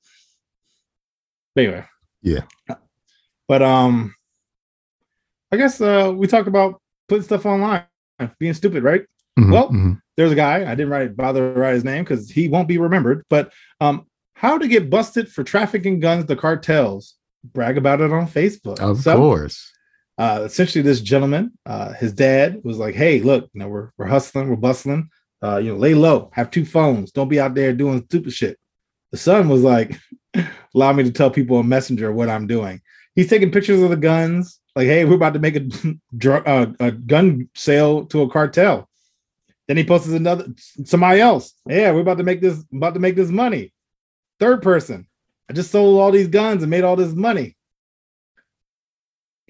But 1.55 1.65
anyway, 1.65 1.85
Yeah. 2.23 2.43
But 3.47 3.63
um, 3.63 4.15
I 5.53 5.57
guess 5.57 5.81
uh 5.81 6.13
we 6.15 6.27
talked 6.27 6.49
about 6.49 6.81
putting 7.09 7.25
stuff 7.25 7.47
online, 7.47 7.85
being 8.39 8.55
stupid, 8.55 8.83
right? 8.83 9.05
mhm, 9.39 9.53
well, 9.53 9.71
mhm. 9.71 10.01
there's 10.17 10.33
a 10.33 10.37
guy 10.37 10.71
I 10.71 10.75
didn't 10.75 10.91
write 10.91 11.17
bother 11.17 11.53
to 11.55 11.61
write 11.61 11.75
his 11.75 11.85
name 11.85 12.05
because 12.05 12.31
he 12.31 12.49
won't 12.49 12.69
be 12.69 12.79
remembered. 12.79 13.25
But 13.31 13.53
um, 13.81 14.07
how 14.35 14.59
to 14.59 14.69
get 14.69 14.91
busted 14.91 15.29
for 15.31 15.45
trafficking 15.45 16.01
guns 16.01 16.27
to 16.27 16.37
cartels? 16.37 17.15
Brag 17.45 17.79
about 17.79 18.01
it 18.01 18.13
on 18.13 18.27
Facebook. 18.29 18.81
of 18.81 19.01
So, 19.01 19.17
course. 19.17 19.73
Uh, 20.17 20.43
essentially, 20.45 20.83
this 20.83 21.01
gentleman, 21.01 21.53
uh, 21.65 21.93
his 21.93 22.13
dad 22.13 22.61
was 22.65 22.79
like, 22.79 22.95
"Hey, 22.95 23.21
look, 23.21 23.49
you 23.53 23.61
know, 23.61 23.69
we're 23.69 23.91
we're 23.97 24.07
hustling, 24.07 24.49
we're 24.49 24.57
bustling. 24.57 25.11
Uh, 25.43 25.59
you 25.59 25.73
know, 25.73 25.79
lay 25.79 25.95
low, 25.95 26.31
have 26.33 26.51
two 26.51 26.65
phones, 26.65 27.13
don't 27.13 27.29
be 27.29 27.39
out 27.39 27.55
there 27.55 27.73
doing 27.73 28.03
stupid 28.07 28.33
shit." 28.33 28.59
The 29.13 29.19
son 29.19 29.49
was 29.49 29.63
like, 29.63 29.97
"Allow 30.75 30.93
me 30.93 31.05
to 31.05 31.13
tell 31.13 31.31
people 31.31 31.57
on 31.59 31.69
Messenger 31.69 32.13
what 32.13 32.29
I'm 32.29 32.47
doing." 32.47 32.81
He's 33.15 33.29
taking 33.29 33.51
pictures 33.53 33.81
of 33.81 33.91
the 33.91 33.97
guns, 33.97 34.61
like, 34.75 34.87
"Hey, 34.87 35.05
we're 35.05 35.15
about 35.15 35.35
to 35.35 35.41
make 35.41 35.57
a 35.57 35.61
drug 36.17 36.47
uh, 36.49 36.67
a 36.81 36.91
gun 36.91 37.49
sale 37.55 38.05
to 38.07 38.23
a 38.23 38.31
cartel." 38.31 38.89
Then 39.69 39.77
he 39.77 39.85
posts 39.85 40.09
another 40.09 40.47
somebody 40.85 41.21
else. 41.21 41.53
Yeah, 41.69 41.93
we're 41.93 42.01
about 42.01 42.19
to 42.19 42.25
make 42.25 42.41
this 42.41 42.65
about 42.73 42.95
to 42.95 43.01
make 43.01 43.17
this 43.17 43.31
money. 43.31 43.73
Third 44.41 44.63
person. 44.63 45.08
I 45.49 45.55
just 45.55 45.71
sold 45.71 46.01
all 46.01 46.11
these 46.11 46.29
guns 46.29 46.63
and 46.63 46.71
made 46.71 46.85
all 46.85 46.97
this 46.97 47.13
money. 47.13 47.57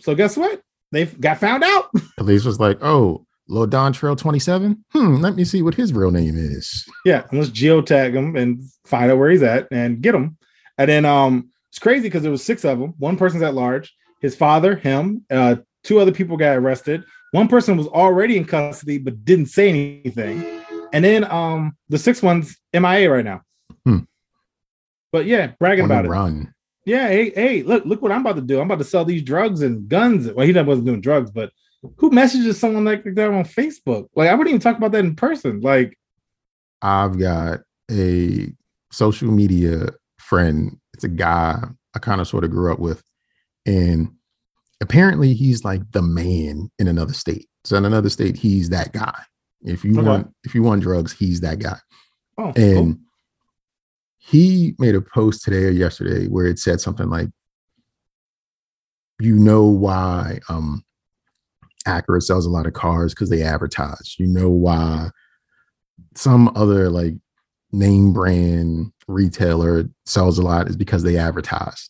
So 0.00 0.14
guess 0.14 0.36
what? 0.36 0.60
They 0.92 1.06
got 1.06 1.38
found 1.38 1.64
out. 1.64 1.90
Police 2.16 2.44
was 2.44 2.60
like, 2.60 2.78
oh, 2.82 3.26
Lodon 3.50 3.94
Trail 3.94 4.14
27. 4.16 4.84
Hmm, 4.92 5.16
let 5.16 5.34
me 5.34 5.44
see 5.44 5.62
what 5.62 5.74
his 5.74 5.92
real 5.92 6.10
name 6.10 6.36
is. 6.36 6.86
yeah, 7.04 7.24
and 7.30 7.38
let's 7.38 7.50
geotag 7.50 8.12
him 8.14 8.36
and 8.36 8.62
find 8.84 9.10
out 9.10 9.18
where 9.18 9.30
he's 9.30 9.42
at 9.42 9.66
and 9.70 10.00
get 10.00 10.14
him. 10.14 10.36
And 10.76 10.88
then 10.88 11.04
um 11.04 11.50
it's 11.70 11.78
crazy 11.78 12.02
because 12.04 12.22
there 12.22 12.30
was 12.30 12.44
six 12.44 12.64
of 12.64 12.78
them. 12.78 12.94
One 12.98 13.16
person's 13.16 13.42
at 13.42 13.54
large. 13.54 13.94
His 14.20 14.34
father, 14.34 14.76
him, 14.76 15.24
uh, 15.30 15.56
two 15.84 16.00
other 16.00 16.12
people 16.12 16.36
got 16.36 16.56
arrested. 16.56 17.04
One 17.32 17.46
person 17.48 17.76
was 17.76 17.86
already 17.86 18.36
in 18.36 18.44
custody 18.44 18.98
but 18.98 19.24
didn't 19.24 19.46
say 19.46 19.68
anything. 19.68 20.62
And 20.92 21.04
then 21.04 21.24
um 21.30 21.76
the 21.88 21.98
sixth 21.98 22.22
one's 22.22 22.56
MIA 22.72 23.10
right 23.10 23.24
now. 23.24 23.42
But 25.12 25.26
yeah, 25.26 25.52
bragging 25.58 25.84
about 25.84 26.04
it. 26.04 26.08
run. 26.08 26.52
Yeah, 26.84 27.08
hey, 27.08 27.30
hey, 27.30 27.62
look, 27.62 27.84
look 27.84 28.00
what 28.02 28.12
I'm 28.12 28.22
about 28.22 28.36
to 28.36 28.42
do. 28.42 28.60
I'm 28.60 28.66
about 28.66 28.78
to 28.78 28.84
sell 28.84 29.04
these 29.04 29.22
drugs 29.22 29.60
and 29.62 29.88
guns. 29.88 30.30
Well, 30.32 30.46
he 30.46 30.52
wasn't 30.54 30.86
doing 30.86 31.00
drugs, 31.02 31.30
but 31.30 31.50
who 31.96 32.10
messages 32.10 32.58
someone 32.58 32.84
like 32.84 33.04
that 33.04 33.30
on 33.30 33.44
Facebook? 33.44 34.08
Like, 34.16 34.28
I 34.30 34.34
wouldn't 34.34 34.48
even 34.48 34.60
talk 34.60 34.76
about 34.78 34.92
that 34.92 35.04
in 35.04 35.14
person. 35.14 35.60
Like, 35.60 35.98
I've 36.82 37.18
got 37.18 37.60
a 37.90 38.52
social 38.90 39.30
media 39.30 39.88
friend. 40.18 40.78
It's 40.94 41.04
a 41.04 41.08
guy 41.08 41.62
I 41.94 41.98
kind 41.98 42.20
of 42.20 42.28
sort 42.28 42.44
of 42.44 42.50
grew 42.50 42.72
up 42.72 42.78
with. 42.78 43.02
And 43.66 44.10
apparently 44.80 45.34
he's 45.34 45.64
like 45.64 45.82
the 45.92 46.02
man 46.02 46.70
in 46.78 46.88
another 46.88 47.12
state. 47.12 47.48
So 47.64 47.76
in 47.76 47.84
another 47.84 48.08
state, 48.08 48.36
he's 48.36 48.70
that 48.70 48.92
guy. 48.92 49.18
If 49.62 49.84
you 49.84 49.98
Okay. 49.98 50.08
want 50.08 50.34
if 50.44 50.54
you 50.54 50.62
want 50.62 50.82
drugs, 50.82 51.12
he's 51.12 51.40
that 51.42 51.58
guy. 51.58 51.76
oh, 52.38 52.52
And 52.56 52.94
cool. 52.94 52.96
He 54.28 54.74
made 54.78 54.94
a 54.94 55.00
post 55.00 55.42
today 55.42 55.64
or 55.64 55.70
yesterday 55.70 56.26
where 56.26 56.46
it 56.46 56.58
said 56.58 56.80
something 56.80 57.08
like, 57.08 57.28
you 59.20 59.36
know 59.36 59.64
why 59.64 60.38
um 60.48 60.84
Acura 61.86 62.22
sells 62.22 62.44
a 62.44 62.50
lot 62.50 62.66
of 62.66 62.74
cars 62.74 63.14
because 63.14 63.30
they 63.30 63.42
advertise. 63.42 64.16
You 64.18 64.26
know 64.26 64.50
why 64.50 65.08
some 66.14 66.52
other 66.54 66.90
like 66.90 67.14
name 67.72 68.12
brand 68.12 68.92
retailer 69.06 69.88
sells 70.04 70.38
a 70.38 70.42
lot 70.42 70.68
is 70.68 70.76
because 70.76 71.02
they 71.02 71.16
advertise. 71.16 71.88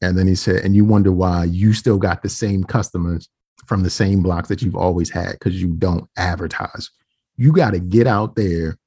And 0.00 0.16
then 0.16 0.28
he 0.28 0.34
said, 0.34 0.64
and 0.64 0.76
you 0.76 0.84
wonder 0.84 1.12
why 1.12 1.44
you 1.44 1.72
still 1.72 1.98
got 1.98 2.22
the 2.22 2.28
same 2.28 2.62
customers 2.64 3.28
from 3.66 3.82
the 3.82 3.90
same 3.90 4.22
blocks 4.22 4.48
that 4.48 4.62
you've 4.62 4.76
always 4.76 5.10
had 5.10 5.32
because 5.32 5.60
you 5.60 5.68
don't 5.68 6.08
advertise. 6.16 6.88
You 7.36 7.52
got 7.52 7.72
to 7.72 7.80
get 7.80 8.06
out 8.06 8.36
there 8.36 8.78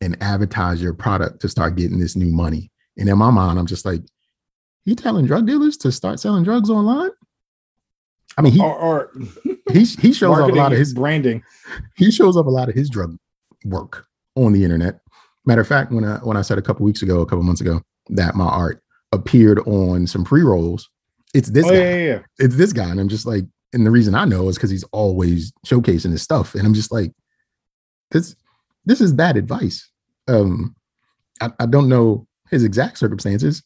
and 0.00 0.16
advertise 0.22 0.80
your 0.82 0.94
product 0.94 1.40
to 1.40 1.48
start 1.48 1.76
getting 1.76 1.98
this 1.98 2.16
new 2.16 2.30
money. 2.32 2.70
And 2.96 3.08
in 3.08 3.18
my 3.18 3.30
mind, 3.30 3.58
I'm 3.58 3.66
just 3.66 3.84
like, 3.84 4.02
he 4.84 4.94
telling 4.94 5.26
drug 5.26 5.46
dealers 5.46 5.76
to 5.78 5.92
start 5.92 6.20
selling 6.20 6.44
drugs 6.44 6.70
online? 6.70 7.10
I 8.36 8.42
mean, 8.42 8.52
he 8.52 8.60
or, 8.60 8.74
or 8.78 9.12
he, 9.72 9.84
he 9.84 10.12
shows 10.12 10.38
up 10.38 10.50
a 10.50 10.54
lot 10.54 10.72
of 10.72 10.78
his 10.78 10.94
branding. 10.94 11.42
he 11.96 12.10
shows 12.10 12.36
up 12.36 12.46
a 12.46 12.50
lot 12.50 12.68
of 12.68 12.74
his 12.74 12.88
drug 12.88 13.16
work 13.64 14.06
on 14.36 14.52
the 14.52 14.64
internet. 14.64 15.00
Matter 15.44 15.60
of 15.62 15.68
fact, 15.68 15.92
when 15.92 16.04
I 16.04 16.18
when 16.18 16.36
I 16.36 16.42
said 16.42 16.58
a 16.58 16.62
couple 16.62 16.84
weeks 16.86 17.02
ago, 17.02 17.20
a 17.20 17.26
couple 17.26 17.42
months 17.42 17.60
ago, 17.60 17.82
that 18.10 18.34
my 18.34 18.46
art 18.46 18.82
appeared 19.12 19.58
on 19.66 20.06
some 20.06 20.24
pre 20.24 20.42
rolls, 20.42 20.88
it's 21.34 21.48
this 21.50 21.66
Oh, 21.66 21.70
guy. 21.70 21.74
yeah, 21.76 21.94
yeah, 21.96 22.04
yeah. 22.06 22.20
It's 22.38 22.56
this 22.56 22.72
guy, 22.72 22.88
and 22.90 23.00
I'm 23.00 23.08
just 23.08 23.26
like, 23.26 23.44
and 23.72 23.84
the 23.86 23.90
reason 23.90 24.14
I 24.14 24.24
know 24.24 24.48
is 24.48 24.56
because 24.56 24.70
he's 24.70 24.84
always 24.92 25.52
showcasing 25.66 26.12
his 26.12 26.22
stuff, 26.22 26.54
and 26.54 26.66
I'm 26.66 26.74
just 26.74 26.92
like, 26.92 27.12
this 28.10 28.36
this 28.88 29.00
is 29.02 29.12
bad 29.12 29.36
advice. 29.36 29.88
Um, 30.26 30.74
I, 31.40 31.50
I 31.60 31.66
don't 31.66 31.88
know 31.88 32.26
his 32.50 32.64
exact 32.64 32.98
circumstances, 32.98 33.62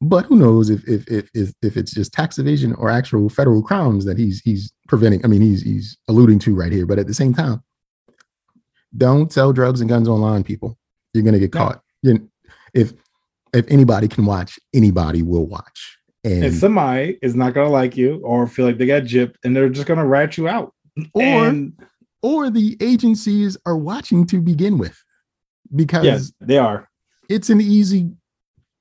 but 0.00 0.24
who 0.24 0.36
knows 0.36 0.70
if 0.70 0.82
if 0.88 1.06
if 1.08 1.28
if, 1.34 1.52
if 1.62 1.76
it's 1.76 1.92
just 1.92 2.12
tax 2.12 2.38
evasion 2.38 2.72
or 2.74 2.88
actual 2.88 3.28
federal 3.28 3.62
crimes 3.62 4.06
that 4.06 4.18
he's 4.18 4.40
he's 4.40 4.72
preventing. 4.88 5.24
I 5.24 5.28
mean, 5.28 5.42
he's 5.42 5.62
he's 5.62 5.96
alluding 6.08 6.38
to 6.40 6.54
right 6.54 6.72
here. 6.72 6.86
But 6.86 6.98
at 6.98 7.06
the 7.06 7.14
same 7.14 7.34
time, 7.34 7.62
don't 8.96 9.30
sell 9.30 9.52
drugs 9.52 9.80
and 9.80 9.90
guns 9.90 10.08
online, 10.08 10.42
people. 10.42 10.78
You're 11.12 11.24
gonna 11.24 11.38
get 11.38 11.52
caught. 11.52 11.82
You 12.02 12.30
if 12.72 12.94
if 13.52 13.66
anybody 13.68 14.08
can 14.08 14.24
watch, 14.24 14.58
anybody 14.74 15.22
will 15.22 15.46
watch. 15.46 15.98
And 16.24 16.44
And 16.44 16.54
somebody 16.54 17.18
is 17.20 17.34
not 17.34 17.52
gonna 17.52 17.68
like 17.68 17.96
you 17.96 18.20
or 18.24 18.46
feel 18.46 18.64
like 18.64 18.78
they 18.78 18.86
got 18.86 19.02
gypped, 19.02 19.34
and 19.44 19.54
they're 19.54 19.68
just 19.68 19.86
gonna 19.86 20.06
rat 20.06 20.38
you 20.38 20.48
out. 20.48 20.72
or 21.12 21.22
And 21.22 21.74
or 22.22 22.50
the 22.50 22.76
agencies 22.80 23.56
are 23.66 23.76
watching 23.76 24.26
to 24.26 24.40
begin 24.40 24.78
with 24.78 25.02
because 25.74 26.04
yes, 26.04 26.32
they 26.40 26.58
are. 26.58 26.88
it's 27.28 27.50
an 27.50 27.60
easy 27.60 28.10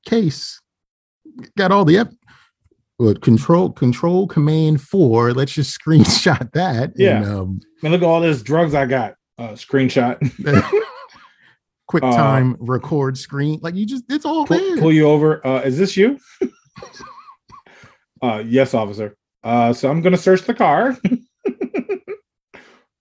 case. 0.06 0.60
Got 1.58 1.72
all 1.72 1.86
the 1.86 1.98
ep- 2.00 2.14
what 2.98 3.22
control 3.22 3.72
control 3.72 4.26
command 4.28 4.82
four. 4.82 5.34
Let's 5.34 5.54
just 5.54 5.80
screenshot 5.86 6.52
that. 6.54 6.94
Yeah. 6.96 7.18
And, 7.18 7.26
um, 7.26 7.60
Man, 7.84 7.92
look 7.92 8.02
at 8.02 8.08
all 8.08 8.22
this 8.22 8.42
drugs 8.42 8.74
I 8.74 8.86
got. 8.86 9.16
Uh, 9.38 9.50
screenshot. 9.50 10.18
quick 11.88 12.04
Uh, 12.04 12.16
time 12.16 12.56
record 12.60 13.18
screen. 13.18 13.60
Like 13.62 13.76
you 13.76 13.86
just 13.86 14.04
it's 14.10 14.26
all 14.26 14.48
pull, 14.48 14.58
there. 14.58 14.78
pull 14.78 14.92
you 14.92 15.08
over. 15.08 15.46
Uh, 15.46 15.62
is 15.62 15.78
this 15.78 15.96
you? 15.96 16.18
uh, 18.22 18.44
yes, 18.46 18.74
officer. 18.74 19.16
Uh, 19.44 19.72
so 19.74 19.90
I'm 19.90 20.02
gonna 20.02 20.18
search 20.18 20.42
the 20.44 20.54
car 20.56 20.98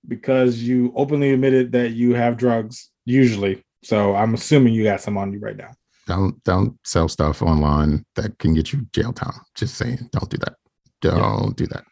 because 0.08 0.62
you 0.62 0.92
openly 0.96 1.32
admitted 1.32 1.72
that 1.72 1.92
you 1.92 2.14
have 2.14 2.36
drugs 2.36 2.90
usually. 3.04 3.64
So 3.82 4.14
I'm 4.14 4.34
assuming 4.34 4.74
you 4.74 4.84
got 4.84 5.00
some 5.00 5.16
on 5.16 5.32
you 5.32 5.38
right 5.38 5.56
now. 5.56 5.70
don't 6.06 6.42
don't 6.44 6.78
sell 6.84 7.08
stuff 7.08 7.42
online 7.42 8.04
that 8.14 8.38
can 8.38 8.54
get 8.54 8.72
you 8.72 8.86
jail 8.92 9.12
time. 9.12 9.40
Just 9.54 9.74
saying, 9.74 10.08
don't 10.12 10.30
do 10.30 10.38
that. 10.38 10.54
Don't 11.00 11.56
do 11.56 11.66
that. 11.68 11.84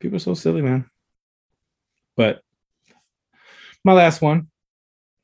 People 0.00 0.16
are 0.16 0.20
so 0.20 0.34
silly, 0.34 0.62
man. 0.62 0.88
But 2.16 2.42
my 3.84 3.92
last 3.92 4.20
one, 4.20 4.48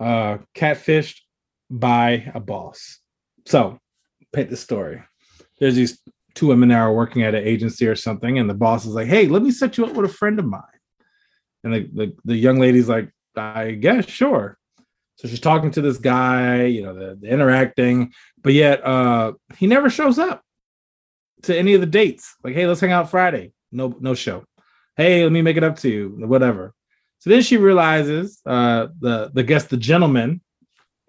uh, 0.00 0.38
catfished 0.54 1.20
by 1.70 2.30
a 2.34 2.40
boss. 2.40 2.98
So, 3.46 3.78
paint 4.32 4.50
the 4.50 4.56
story. 4.56 5.02
There's 5.58 5.76
these 5.76 6.00
two 6.34 6.48
women 6.48 6.70
that 6.70 6.78
are 6.78 6.92
working 6.92 7.22
at 7.22 7.34
an 7.34 7.46
agency 7.46 7.86
or 7.86 7.94
something, 7.94 8.38
and 8.38 8.48
the 8.48 8.54
boss 8.54 8.84
is 8.86 8.94
like, 8.94 9.06
"Hey, 9.06 9.26
let 9.26 9.42
me 9.42 9.50
set 9.50 9.76
you 9.76 9.86
up 9.86 9.94
with 9.94 10.10
a 10.10 10.12
friend 10.12 10.38
of 10.38 10.46
mine." 10.46 10.62
And 11.64 11.72
the 11.74 11.80
the, 11.92 12.16
the 12.24 12.36
young 12.36 12.58
lady's 12.58 12.88
like, 12.88 13.10
"I 13.36 13.72
guess, 13.72 14.06
sure." 14.08 14.58
So 15.16 15.28
she's 15.28 15.40
talking 15.40 15.70
to 15.72 15.80
this 15.80 15.96
guy, 15.98 16.64
you 16.64 16.82
know, 16.82 16.92
the, 16.94 17.16
the 17.20 17.28
interacting, 17.28 18.12
but 18.42 18.52
yet 18.52 18.84
uh 18.84 19.32
he 19.56 19.66
never 19.66 19.88
shows 19.88 20.18
up 20.18 20.42
to 21.42 21.56
any 21.56 21.74
of 21.74 21.80
the 21.80 21.86
dates. 21.86 22.34
Like, 22.42 22.54
hey, 22.54 22.66
let's 22.66 22.80
hang 22.80 22.90
out 22.92 23.10
Friday. 23.10 23.52
No, 23.72 23.96
no 24.00 24.14
show. 24.14 24.44
Hey, 24.96 25.22
let 25.22 25.32
me 25.32 25.40
make 25.42 25.56
it 25.56 25.64
up 25.64 25.76
to 25.78 25.88
you, 25.88 26.14
whatever. 26.26 26.74
So 27.20 27.30
then 27.30 27.42
she 27.42 27.56
realizes 27.56 28.40
uh 28.44 28.88
the 29.00 29.30
the 29.32 29.42
guest, 29.42 29.70
the 29.70 29.76
gentleman, 29.76 30.40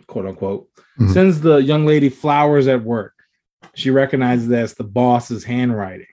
quote 0.07 0.25
unquote, 0.27 0.69
Mhm. 0.99 1.11
sends 1.13 1.41
the 1.41 1.57
young 1.57 1.85
lady 1.85 2.09
flowers 2.09 2.67
at 2.67 2.83
work. 2.83 3.11
she 3.73 3.89
recognizes 3.89 4.47
that 4.47 4.63
it's 4.63 4.75
the 4.75 4.83
boss's 4.85 5.43
handwriting. 5.43 6.05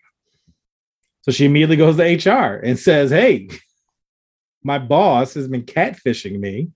So 1.20 1.30
she 1.30 1.45
immediately 1.45 1.76
goes 1.76 1.97
to 1.97 2.03
HR 2.03 2.57
and 2.64 2.76
says, 2.78 3.11
Hey, 3.11 3.49
my 4.62 4.78
boss 4.78 5.34
has 5.34 5.48
been 5.48 5.62
catfishing 5.64 6.38
me 6.38 6.68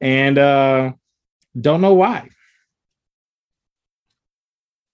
and 0.00 0.38
uh, 0.38 0.92
don't 1.60 1.80
know 1.80 1.94
why. 1.94 2.28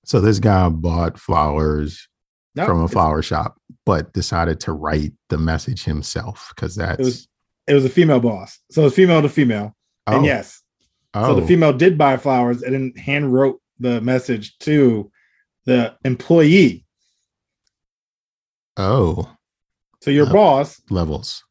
So 0.04 0.20
this 0.20 0.38
guy 0.38 0.68
bought 0.68 1.18
flowers 1.18 2.08
No, 2.56 2.64
from 2.66 2.82
a 2.82 2.88
flower 2.88 3.22
shop, 3.22 3.60
but 3.86 4.12
decided 4.12 4.60
to 4.60 4.72
write 4.72 5.12
the 5.28 5.38
message 5.38 5.84
himself 5.84 6.52
because 6.54 6.74
that's 6.76 7.00
It 7.00 7.04
was 7.04 7.28
it 7.66 7.74
was 7.74 7.84
a 7.84 7.90
female 7.90 8.20
boss. 8.20 8.58
So 8.70 8.86
it's 8.86 8.96
female 8.96 9.22
to 9.22 9.28
female. 9.28 9.76
oh, 10.08 10.16
And 10.16 10.24
yes, 10.24 10.62
oh, 11.14 11.34
so 11.34 11.40
the 11.40 11.46
female 11.46 11.72
did 11.72 11.96
buy 11.96 12.16
flowers 12.16 12.62
and 12.62 12.74
then 12.74 12.92
hand 12.96 13.32
wrote 13.32 13.60
the 13.78 14.00
message 14.00 14.58
to 14.60 15.10
the 15.66 15.94
employee. 16.04 16.84
oh 18.76 19.30
So 20.00 20.10
your 20.10 20.28
Oh. 20.28 20.32
boss 20.32 20.80
levels. 20.90 21.44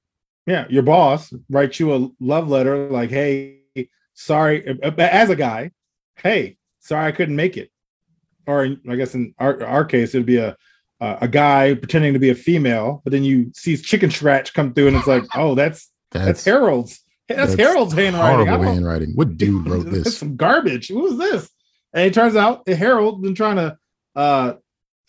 Yeah, 0.50 0.66
your 0.70 0.84
boss 0.84 1.32
writes 1.50 1.80
you 1.80 1.94
a 1.94 2.10
love 2.20 2.50
letter 2.50 2.90
like, 2.90 3.12
"Hey, 3.12 3.60
sorry," 4.16 4.66
as 4.82 5.30
a 5.30 5.36
guy, 5.36 5.72
"Hey, 6.16 6.58
sorry 6.80 7.06
I 7.08 7.12
couldn't 7.12 7.36
make 7.36 7.56
it," 7.56 7.70
or 8.48 8.76
I 8.90 8.96
guess 8.96 9.14
in 9.14 9.36
our, 9.38 9.64
our 9.64 9.86
case 9.86 10.16
it'd 10.16 10.26
be 10.26 10.38
a 10.38 10.58
uh, 11.02 11.18
a 11.22 11.28
guy 11.28 11.76
pretending 11.76 12.14
to 12.14 12.20
be 12.20 12.30
a 12.30 12.36
female, 12.36 13.02
but 13.04 13.12
then 13.12 13.24
you 13.24 13.52
see 13.54 13.78
chicken 13.78 14.10
scratch 14.10 14.54
come 14.54 14.74
through, 14.74 14.88
and 14.88 14.98
it's 14.98 15.08
like, 15.08 15.24
"Oh, 15.36 15.54
that's 15.56 15.92
that's, 16.12 16.26
That's, 16.26 16.46
Harold's. 16.46 17.00
That's, 17.28 17.56
that's 17.56 17.62
Harold's 17.62 17.94
handwriting. 17.94 18.48
Horrible 18.48 18.74
handwriting. 18.74 19.12
What 19.14 19.38
dude 19.38 19.68
wrote 19.70 19.86
That's 19.86 20.04
this? 20.06 20.18
some 20.18 20.36
garbage. 20.36 20.88
Who 20.88 21.08
is 21.08 21.18
this?" 21.18 21.50
And 21.94 22.06
it 22.06 22.14
turns 22.14 22.36
out 22.36 22.66
that 22.66 22.76
Harold 22.76 23.22
been 23.22 23.36
trying 23.36 23.58
to, 23.58 23.78
uh, 24.16 24.54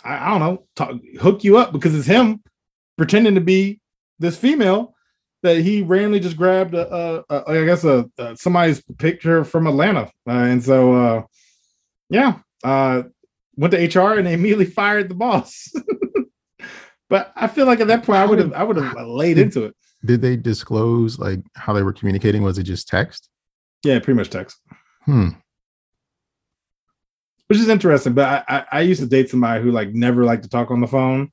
I, 0.05 0.27
I 0.27 0.31
don't 0.31 0.41
know, 0.41 0.67
talk, 0.77 0.93
hook 1.19 1.45
you 1.45 1.57
up 1.57 1.73
because 1.73 1.95
it's 1.95 2.07
him 2.07 2.43
pretending 2.97 3.35
to 3.35 3.41
be 3.41 3.81
this 4.19 4.37
female 4.37 4.95
that 5.43 5.59
he 5.59 5.83
randomly 5.83 6.21
just 6.21 6.37
grabbed 6.37 6.75
a, 6.75 6.95
a, 6.95 7.25
a 7.31 7.61
I 7.63 7.65
guess 7.65 7.85
a, 7.85 8.09
a 8.19 8.37
somebody's 8.37 8.83
picture 8.99 9.45
from 9.45 9.67
Atlanta, 9.67 10.11
uh, 10.29 10.33
and 10.33 10.63
so 10.63 10.95
uh, 10.95 11.23
yeah, 12.09 12.39
uh, 12.63 13.03
went 13.57 13.73
to 13.73 14.01
HR 14.01 14.19
and 14.19 14.27
they 14.27 14.35
immediately 14.35 14.67
fired 14.67 15.09
the 15.09 15.15
boss. 15.15 15.73
but 17.09 17.33
I 17.37 17.47
feel 17.47 17.67
like 17.67 17.81
at 17.81 17.89
that 17.89 18.05
point 18.05 18.19
I 18.19 18.27
would 18.27 18.39
have 18.39 18.53
I 18.53 18.63
would 18.63 18.77
have 18.77 18.97
laid 19.07 19.39
into 19.39 19.65
it. 19.65 19.77
Did 20.05 20.23
they 20.23 20.37
disclose 20.37 21.19
like 21.19 21.41
how 21.57 21.73
they 21.73 21.83
were 21.83 21.93
communicating? 21.93 22.43
Was 22.43 22.59
it 22.59 22.65
just 22.65 22.89
text? 22.89 23.29
Yeah, 23.85 23.99
pretty 23.99 24.17
much 24.17 24.31
text. 24.31 24.59
Hmm. 25.07 25.31
which 27.47 27.59
is 27.59 27.69
interesting. 27.69 28.13
But 28.13 28.45
I, 28.47 28.57
I, 28.59 28.65
I 28.73 28.81
used 28.83 29.01
to 29.01 29.07
date 29.09 29.31
somebody 29.31 29.63
who 29.63 29.71
like 29.71 29.95
never 29.95 30.25
liked 30.25 30.43
to 30.43 30.49
talk 30.49 30.71
on 30.71 30.81
the 30.81 30.87
phone, 30.87 31.33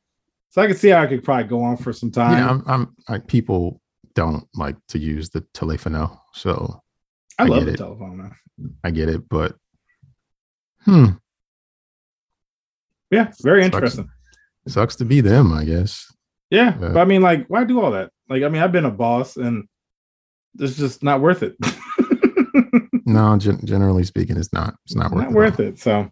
so 0.49 0.61
I 0.61 0.67
could 0.67 0.77
see 0.77 0.89
how 0.89 1.01
I 1.01 1.07
could 1.07 1.23
probably 1.23 1.43
go 1.43 1.61
on 1.61 1.75
for 1.75 1.91
some 1.91 2.09
time. 2.09 2.37
yeah, 2.37 2.49
I'm, 2.49 2.63
I'm 2.65 2.95
like 3.09 3.27
people 3.27 3.81
don't 4.17 4.47
like 4.55 4.75
to 4.89 4.97
use 4.97 5.29
the 5.29 5.41
telefono, 5.53 6.19
so 6.33 6.81
I, 7.37 7.43
I 7.43 7.47
love 7.47 7.65
the 7.65 7.73
it. 7.73 7.77
telephone. 7.77 8.17
Man. 8.17 8.31
I 8.83 8.89
get 8.89 9.09
it. 9.09 9.29
But 9.29 9.55
hmm, 10.85 11.09
Yeah, 13.11 13.31
very 13.43 13.61
Sucks. 13.63 13.75
interesting. 13.75 14.09
sucks 14.67 14.95
to 14.97 15.05
be 15.05 15.21
them, 15.21 15.53
I 15.53 15.65
guess. 15.65 16.11
Yeah, 16.49 16.73
Yeah. 16.81 16.89
but 16.93 16.97
I 16.97 17.05
mean, 17.05 17.21
like, 17.21 17.45
why 17.47 17.63
do 17.63 17.79
all 17.79 17.91
that? 17.91 18.09
Like, 18.27 18.41
I 18.43 18.49
mean, 18.49 18.61
I've 18.63 18.71
been 18.71 18.85
a 18.85 18.91
boss, 18.91 19.37
and 19.37 19.65
it's 20.59 20.77
just 20.77 21.03
not 21.03 21.21
worth 21.21 21.43
it. 21.43 21.55
No, 23.05 23.37
gen- 23.43 23.65
generally 23.65 24.03
speaking, 24.03 24.35
it's 24.35 24.51
not. 24.51 24.73
It's 24.85 24.95
not 24.95 25.11
worth 25.11 25.23
not 25.25 25.31
it. 25.31 25.35
worth 25.35 25.59
it. 25.61 25.79
So, 25.79 26.09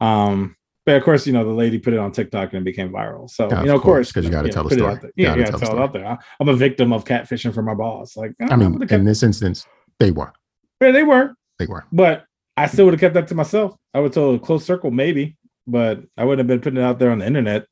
um, 0.00 0.54
but 0.86 0.94
of 0.96 1.02
course, 1.02 1.26
you 1.26 1.32
know, 1.32 1.44
the 1.44 1.50
lady 1.50 1.78
put 1.78 1.92
it 1.92 1.98
on 1.98 2.12
TikTok 2.12 2.52
and 2.54 2.62
it 2.62 2.64
became 2.64 2.90
viral. 2.90 3.28
So, 3.28 3.48
Yeah, 3.50 3.60
you 3.60 3.66
know, 3.66 3.74
of 3.76 3.82
course, 3.82 4.08
because 4.10 4.24
you 4.24 4.30
gotta 4.30 4.48
know, 4.48 4.54
tell 4.54 4.62
the 4.62 4.68
put 4.70 4.78
it 4.78 4.98
story. 4.98 5.12
Yeah, 5.16 5.34
you 5.34 5.40
gotta 5.44 5.50
tell 5.58 5.60
tell 5.60 5.76
it 5.78 5.82
out 5.82 5.92
there. 5.92 6.06
I- 6.06 6.18
I'm 6.40 6.48
a 6.48 6.54
victim 6.56 6.92
of 6.92 7.04
catfishing 7.04 7.52
from 7.52 7.64
my 7.66 7.74
boss. 7.74 8.16
Like, 8.16 8.32
I 8.40 8.56
mean, 8.56 8.72
would've 8.72 8.90
in 8.92 9.04
this 9.04 9.22
instance, 9.22 9.66
they 9.98 10.10
were. 10.12 10.32
yeah, 10.80 10.92
they 10.92 11.02
were, 11.02 11.34
They 11.58 11.66
were. 11.66 11.84
but 11.92 12.24
I 12.56 12.66
still 12.68 12.84
would 12.86 12.94
have 12.94 13.00
kept 13.00 13.14
that 13.14 13.28
to 13.28 13.34
myself. 13.34 13.76
I 13.92 14.00
would 14.00 14.12
tell 14.14 14.34
a 14.34 14.38
close 14.38 14.64
circle, 14.64 14.90
maybe, 14.90 15.36
but 15.66 16.00
I 16.16 16.24
wouldn't 16.24 16.38
have 16.38 16.46
been 16.46 16.60
putting 16.62 16.78
it 16.78 16.84
out 16.84 16.98
there 16.98 17.10
on 17.10 17.18
the 17.18 17.26
internet. 17.26 17.66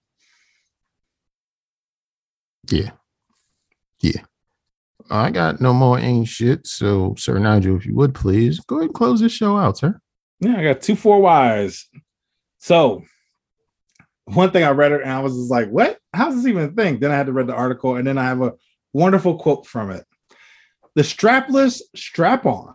Yeah. 2.71 2.91
Yeah. 4.01 4.23
I 5.11 5.31
got 5.31 5.61
no 5.61 5.73
more 5.75 5.99
ain't 5.99 6.29
shit. 6.29 6.67
So, 6.67 7.15
Sir 7.19 7.39
Nigel, 7.39 7.77
if 7.77 7.87
you 7.87 7.95
would 7.95 8.15
please 8.15 8.61
go 8.61 8.77
ahead 8.77 8.87
and 8.87 8.95
close 8.95 9.21
this 9.21 9.33
show 9.33 9.57
out, 9.57 9.79
sir. 9.79 10.01
Yeah, 10.41 10.57
I 10.59 10.65
got 10.65 10.81
two 10.83 10.97
four 10.97 11.21
Ys. 11.63 11.89
So 12.65 13.05
one 14.25 14.51
thing 14.51 14.65
I 14.65 14.71
read 14.71 14.93
it 14.93 15.03
and 15.03 15.11
I 15.11 15.21
was 15.21 15.37
just 15.37 15.51
like, 15.51 15.69
what? 15.69 15.99
How's 16.15 16.35
this 16.35 16.47
even 16.47 16.63
a 16.63 16.69
thing? 16.69 16.99
Then 16.99 17.11
I 17.11 17.15
had 17.15 17.27
to 17.27 17.33
read 17.35 17.47
the 17.47 17.55
article 17.55 17.97
and 17.97 18.07
then 18.07 18.17
I 18.17 18.25
have 18.25 18.41
a 18.41 18.55
wonderful 18.95 19.37
quote 19.37 19.67
from 19.67 19.91
it. 19.91 20.07
The 20.95 21.03
strapless 21.03 21.83
strap 21.95 22.47
on. 22.47 22.75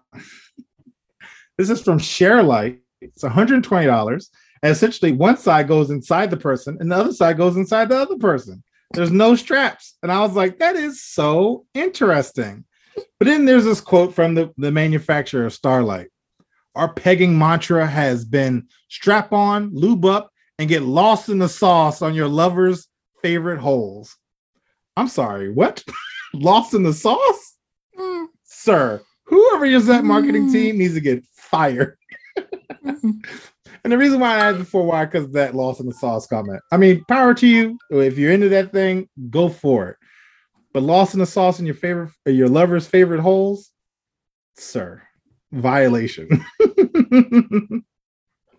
this 1.58 1.72
is 1.72 1.82
from 1.82 1.98
ShareLight. 1.98 2.82
It's 3.02 3.24
$120. 3.24 4.30
And 4.62 4.72
essentially 4.72 5.12
one 5.12 5.38
side 5.38 5.68
goes 5.68 5.90
inside 5.90 6.30
the 6.30 6.38
person 6.38 6.78
and 6.80 6.92
the 6.92 6.96
other 6.96 7.12
side 7.12 7.38
goes 7.38 7.58
inside 7.58 7.90
the 7.90 7.98
other 7.98 8.18
person. 8.20 8.62
There's 8.94 9.10
no 9.10 9.34
straps. 9.34 9.98
And 10.04 10.12
I 10.12 10.20
was 10.20 10.34
like, 10.34 10.60
that 10.60 10.76
is 10.76 11.04
so 11.04 11.66
interesting. 11.74 12.64
But 13.18 13.26
then 13.26 13.46
there's 13.46 13.66
this 13.66 13.82
quote 13.82 14.14
from 14.14 14.36
the, 14.36 14.54
the 14.56 14.72
manufacturer 14.72 15.48
of 15.48 15.54
Starlight 15.54 16.10
our 16.76 16.94
pegging 16.94 17.38
mantra 17.38 17.86
has 17.86 18.26
been 18.26 18.68
strap 18.90 19.34
on, 19.34 19.74
lube 19.74 20.06
up, 20.06 20.32
and 20.58 20.70
get 20.70 20.84
lost 20.84 21.30
in 21.30 21.40
the 21.40 21.50
sauce 21.50 22.02
on 22.02 22.14
your 22.14 22.28
lover's 22.28 22.88
favorite 23.22 23.60
holes. 23.60 24.16
I'm 24.98 25.08
sorry, 25.08 25.52
what? 25.52 25.84
lost 26.34 26.74
in 26.74 26.84
the 26.84 26.94
sauce? 26.94 27.56
Sir, 28.44 29.02
whoever 29.26 29.66
is 29.66 29.86
that 29.88 30.04
marketing 30.04 30.48
Mm. 30.48 30.52
team 30.52 30.78
needs 30.78 30.94
to 30.94 31.00
get 31.02 31.24
fired. 31.34 31.98
and 32.84 33.24
the 33.84 33.98
reason 33.98 34.20
why 34.20 34.36
I 34.36 34.50
asked 34.50 34.60
before 34.60 34.86
why, 34.86 35.06
because 35.06 35.30
that 35.32 35.56
lost 35.56 35.80
in 35.80 35.88
the 35.88 35.94
sauce 35.94 36.28
comment. 36.28 36.62
I 36.72 36.78
mean, 36.78 37.04
power 37.08 37.34
to 37.36 37.48
you. 37.48 37.78
If 37.90 38.18
you're 38.18 38.32
into 38.34 38.50
that 38.50 38.72
thing, 38.72 39.08
go 39.30 39.50
for 39.50 39.90
it. 39.90 39.98
But 40.74 40.84
lost 40.84 41.14
in 41.14 41.20
the 41.20 41.26
sauce 41.26 41.60
in 41.60 41.66
your 41.66 41.76
favorite, 41.76 42.12
your 42.26 42.50
lover's 42.50 42.86
favorite 42.88 43.22
holes, 43.22 43.72
sir, 44.56 45.02
violation. 45.52 46.28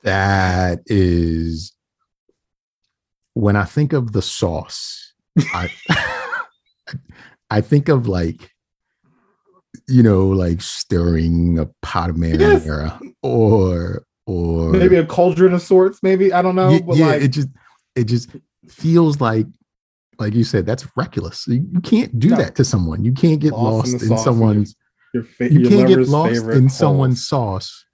That 0.02 0.80
is 0.86 1.74
when 3.34 3.54
I 3.54 3.64
think 3.64 3.92
of 3.92 4.12
the 4.12 4.22
sauce, 4.22 5.12
I 5.52 5.70
I 7.50 7.60
think 7.60 7.88
of 7.90 8.06
like 8.08 8.50
you 9.88 10.02
know, 10.02 10.28
like 10.28 10.62
stirring 10.62 11.58
a 11.58 11.66
pot 11.82 12.08
of 12.10 12.16
marinara 12.16 12.98
or 13.22 14.02
or 14.24 14.70
maybe 14.70 14.96
a 14.96 15.04
cauldron 15.04 15.52
of 15.52 15.60
sorts. 15.60 16.02
Maybe 16.02 16.32
I 16.32 16.40
don't 16.40 16.54
know, 16.56 16.80
yeah, 16.94 17.06
like 17.08 17.22
it 17.22 17.28
just 17.28 17.48
it 17.94 18.04
just 18.04 18.30
feels 18.70 19.20
like 19.20 19.46
like 20.18 20.32
you 20.32 20.44
said 20.44 20.64
that's 20.64 20.86
reckless. 20.96 21.46
You, 21.46 21.66
you 21.74 21.80
can't 21.82 22.18
do 22.18 22.30
No. 22.30 22.36
that 22.36 22.54
to 22.54 22.64
someone. 22.64 23.04
You 23.04 23.12
can't 23.12 23.38
get 23.40 23.52
Lost 23.52 23.88
in 23.88 23.92
lost 23.92 24.08
the 24.08 24.14
in, 24.14 24.18
someone's 24.18 24.76
your, 25.14 25.24
fa- 25.24 25.52
you 25.52 25.60
your 25.60 25.70
can't 25.70 25.88
get 25.88 25.98
lost 26.08 26.36
in 26.36 26.44
holes. 26.62 26.76
someone's 26.76 27.26
sauce 27.26 27.84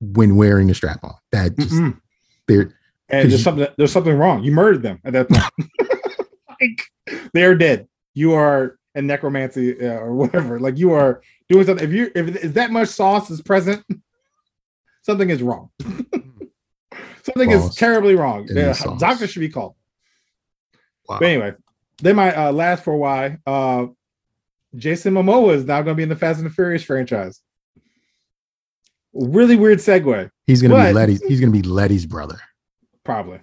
when 0.00 0.36
wearing 0.36 0.70
a 0.70 0.74
strap 0.74 1.02
on. 1.02 1.14
That 1.32 1.56
just 1.58 1.72
Mm-mm. 1.72 1.98
and 2.48 2.72
there's 3.08 3.32
you- 3.32 3.38
something 3.38 3.66
there's 3.76 3.92
something 3.92 4.16
wrong. 4.16 4.42
You 4.44 4.52
murdered 4.52 4.82
them 4.82 5.00
at 5.04 5.12
that 5.14 5.28
point. 5.28 5.70
like 6.60 7.20
they're 7.32 7.54
dead. 7.54 7.88
You 8.14 8.34
are 8.34 8.78
a 8.94 9.02
necromancy 9.02 9.80
uh, 9.80 9.94
or 9.94 10.14
whatever. 10.14 10.60
Like 10.60 10.78
you 10.78 10.92
are 10.92 11.22
doing 11.48 11.66
something. 11.66 11.84
If 11.86 11.92
you 11.92 12.10
if, 12.14 12.44
if 12.44 12.54
that 12.54 12.70
much 12.70 12.88
sauce 12.88 13.30
is 13.30 13.40
present, 13.42 13.84
something 15.02 15.30
is 15.30 15.42
wrong. 15.42 15.70
something 17.22 17.50
is 17.50 17.74
terribly 17.74 18.14
wrong. 18.14 18.46
Yeah, 18.50 18.74
doctor 18.98 19.26
should 19.26 19.40
be 19.40 19.48
called. 19.48 19.74
wow. 21.08 21.18
But 21.18 21.26
anyway, 21.28 21.54
then 22.02 22.16
my 22.16 22.34
uh, 22.34 22.52
last 22.52 22.84
for 22.84 22.96
why 22.96 23.38
uh, 23.46 23.86
Jason 24.76 25.14
Momoa 25.14 25.54
is 25.54 25.64
now 25.64 25.82
going 25.82 25.94
to 25.94 25.96
be 25.96 26.02
in 26.02 26.08
the 26.08 26.16
Fast 26.16 26.38
and 26.38 26.46
the 26.48 26.52
Furious 26.54 26.82
franchise. 26.82 27.40
Really 29.12 29.54
weird 29.54 29.78
segue, 29.78 30.28
he's 30.44 30.60
gonna 30.60 30.74
be 30.88 30.92
Letty's 30.92 31.22
he's 31.22 31.38
gonna 31.38 31.52
be 31.52 31.62
Letty's 31.62 32.04
brother. 32.04 32.40
probably. 33.04 33.38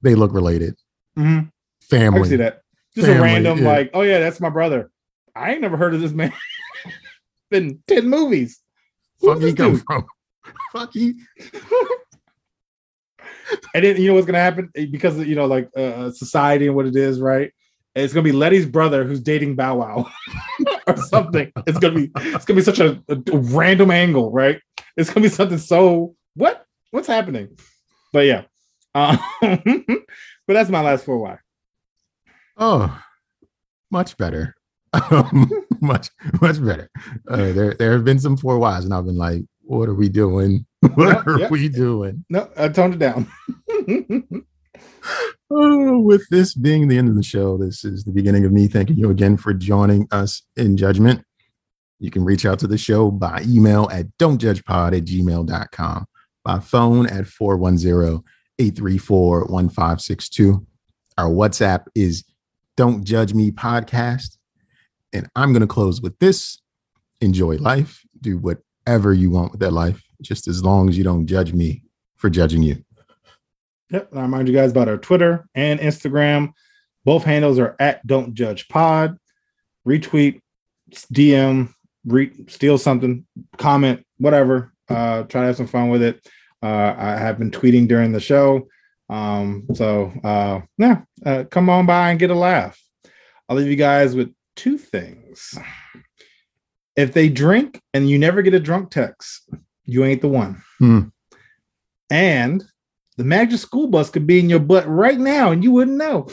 They 0.00 0.14
look 0.14 0.32
related. 0.32 0.74
Mhm. 1.18 1.48
I 1.48 1.84
Family. 1.84 2.20
can 2.20 2.28
see 2.30 2.36
that. 2.36 2.62
Just 2.94 3.06
Family, 3.08 3.18
a 3.20 3.22
random, 3.22 3.58
yeah. 3.58 3.68
like, 3.68 3.90
oh 3.92 4.00
yeah, 4.00 4.20
that's 4.20 4.40
my 4.40 4.48
brother. 4.48 4.90
I 5.36 5.52
ain't 5.52 5.60
never 5.60 5.76
heard 5.76 5.92
of 5.94 6.00
this 6.00 6.12
man. 6.12 6.32
Been 7.50 7.82
10 7.88 8.08
movies. 8.08 8.60
Who's 9.20 9.34
Fuck 9.34 9.42
he 9.42 9.52
come 9.52 9.72
dude? 9.74 9.82
from? 9.86 10.06
Fuck 10.72 10.92
he. 10.94 11.14
And 13.74 13.84
then 13.84 13.96
you 13.96 14.08
know 14.08 14.14
what's 14.14 14.26
gonna 14.26 14.38
happen 14.38 14.70
because 14.74 15.18
you 15.18 15.34
know, 15.34 15.46
like 15.46 15.68
uh, 15.76 16.10
society 16.10 16.66
and 16.66 16.76
what 16.76 16.86
it 16.86 16.96
is, 16.96 17.20
right? 17.20 17.52
It's 17.94 18.12
gonna 18.14 18.24
be 18.24 18.32
Letty's 18.32 18.66
brother 18.66 19.04
who's 19.04 19.20
dating 19.20 19.54
Bow 19.56 19.76
Wow 19.76 20.10
or 20.86 20.96
something. 20.96 21.52
It's 21.66 21.78
gonna 21.78 21.94
be 21.94 22.10
it's 22.16 22.44
gonna 22.44 22.58
be 22.60 22.64
such 22.64 22.80
a, 22.80 23.02
a 23.08 23.16
random 23.36 23.90
angle, 23.90 24.30
right? 24.32 24.60
It's 24.96 25.10
gonna 25.10 25.24
be 25.24 25.28
something 25.28 25.58
so 25.58 26.14
what? 26.34 26.64
What's 26.90 27.08
happening? 27.08 27.56
But 28.12 28.26
yeah, 28.26 28.42
Um, 28.94 29.18
but 29.40 30.54
that's 30.54 30.70
my 30.70 30.80
last 30.82 31.04
four 31.04 31.18
why. 31.18 31.38
Oh, 32.56 33.02
much 33.90 34.16
better. 34.16 34.54
Much, 35.80 36.10
much 36.40 36.62
better. 36.64 36.88
Uh, 37.26 37.50
there, 37.52 37.74
there 37.74 37.92
have 37.92 38.04
been 38.04 38.20
some 38.20 38.36
four 38.36 38.56
whys, 38.58 38.84
and 38.84 38.94
I've 38.94 39.04
been 39.06 39.16
like, 39.16 39.40
"What 39.62 39.88
are 39.88 39.94
we 39.94 40.08
doing? 40.08 40.64
What 40.94 41.08
Yep, 41.16 41.26
are 41.26 41.38
yep. 41.40 41.50
we 41.50 41.68
doing?" 41.68 42.24
No, 42.30 42.48
I 42.56 42.68
toned 42.68 42.94
it 42.94 42.98
down. 42.98 43.26
Oh, 45.50 46.00
with 46.00 46.26
this 46.30 46.54
being 46.54 46.88
the 46.88 46.96
end 46.96 47.08
of 47.08 47.14
the 47.14 47.22
show, 47.22 47.58
this 47.58 47.84
is 47.84 48.04
the 48.04 48.12
beginning 48.12 48.44
of 48.44 48.52
me 48.52 48.68
thanking 48.68 48.96
you 48.96 49.10
again 49.10 49.36
for 49.36 49.52
joining 49.52 50.08
us 50.10 50.42
in 50.56 50.76
judgment. 50.76 51.24
You 51.98 52.10
can 52.10 52.24
reach 52.24 52.46
out 52.46 52.58
to 52.60 52.66
the 52.66 52.78
show 52.78 53.10
by 53.10 53.44
email 53.46 53.88
at 53.92 54.06
don'tjudgepod 54.18 54.96
at 54.96 55.04
gmail.com, 55.04 56.06
by 56.42 56.58
phone 56.58 57.06
at 57.06 57.26
410 57.26 58.24
834 58.58 59.40
1562. 59.46 60.66
Our 61.18 61.28
WhatsApp 61.28 61.84
is 61.94 62.24
Don't 62.76 63.04
Judge 63.04 63.34
Me 63.34 63.50
Podcast. 63.50 64.38
And 65.12 65.28
I'm 65.36 65.52
going 65.52 65.60
to 65.60 65.66
close 65.66 66.00
with 66.00 66.18
this 66.18 66.60
enjoy 67.20 67.56
life, 67.56 68.02
do 68.20 68.38
whatever 68.38 69.12
you 69.12 69.30
want 69.30 69.52
with 69.52 69.60
that 69.60 69.72
life, 69.72 70.02
just 70.22 70.48
as 70.48 70.64
long 70.64 70.88
as 70.88 70.96
you 70.96 71.04
don't 71.04 71.26
judge 71.26 71.52
me 71.52 71.82
for 72.16 72.30
judging 72.30 72.62
you. 72.62 72.82
Yep. 73.92 74.10
And 74.10 74.20
I 74.20 74.22
remind 74.22 74.48
you 74.48 74.54
guys 74.54 74.70
about 74.70 74.88
our 74.88 74.96
Twitter 74.96 75.46
and 75.54 75.78
Instagram. 75.78 76.52
Both 77.04 77.24
handles 77.24 77.58
are 77.58 77.76
at 77.78 78.06
Don't 78.06 78.34
Judge 78.34 78.68
Pod. 78.68 79.18
Retweet, 79.86 80.40
DM, 81.12 81.74
re- 82.06 82.32
steal 82.48 82.78
something, 82.78 83.26
comment, 83.58 84.04
whatever. 84.18 84.72
Uh, 84.88 85.24
try 85.24 85.42
to 85.42 85.46
have 85.48 85.56
some 85.56 85.66
fun 85.66 85.90
with 85.90 86.02
it. 86.02 86.26
Uh, 86.62 86.94
I 86.96 87.16
have 87.18 87.38
been 87.38 87.50
tweeting 87.50 87.88
during 87.88 88.12
the 88.12 88.20
show. 88.20 88.68
Um, 89.10 89.66
so 89.74 90.12
uh, 90.24 90.60
yeah, 90.78 91.02
uh, 91.26 91.44
come 91.50 91.68
on 91.68 91.86
by 91.86 92.10
and 92.10 92.18
get 92.18 92.30
a 92.30 92.34
laugh. 92.34 92.80
I'll 93.48 93.56
leave 93.56 93.68
you 93.68 93.76
guys 93.76 94.14
with 94.14 94.32
two 94.56 94.78
things. 94.78 95.58
If 96.96 97.12
they 97.12 97.28
drink 97.28 97.80
and 97.92 98.08
you 98.08 98.18
never 98.18 98.42
get 98.42 98.54
a 98.54 98.60
drunk 98.60 98.90
text, 98.90 99.50
you 99.84 100.04
ain't 100.04 100.22
the 100.22 100.28
one. 100.28 100.62
Hmm. 100.78 101.00
And 102.10 102.64
the 103.16 103.24
magic 103.24 103.58
school 103.58 103.88
bus 103.88 104.10
could 104.10 104.26
be 104.26 104.38
in 104.38 104.48
your 104.48 104.60
butt 104.60 104.86
right 104.88 105.18
now 105.18 105.52
and 105.52 105.62
you 105.62 105.72
wouldn't 105.72 105.96
know. 105.96 106.28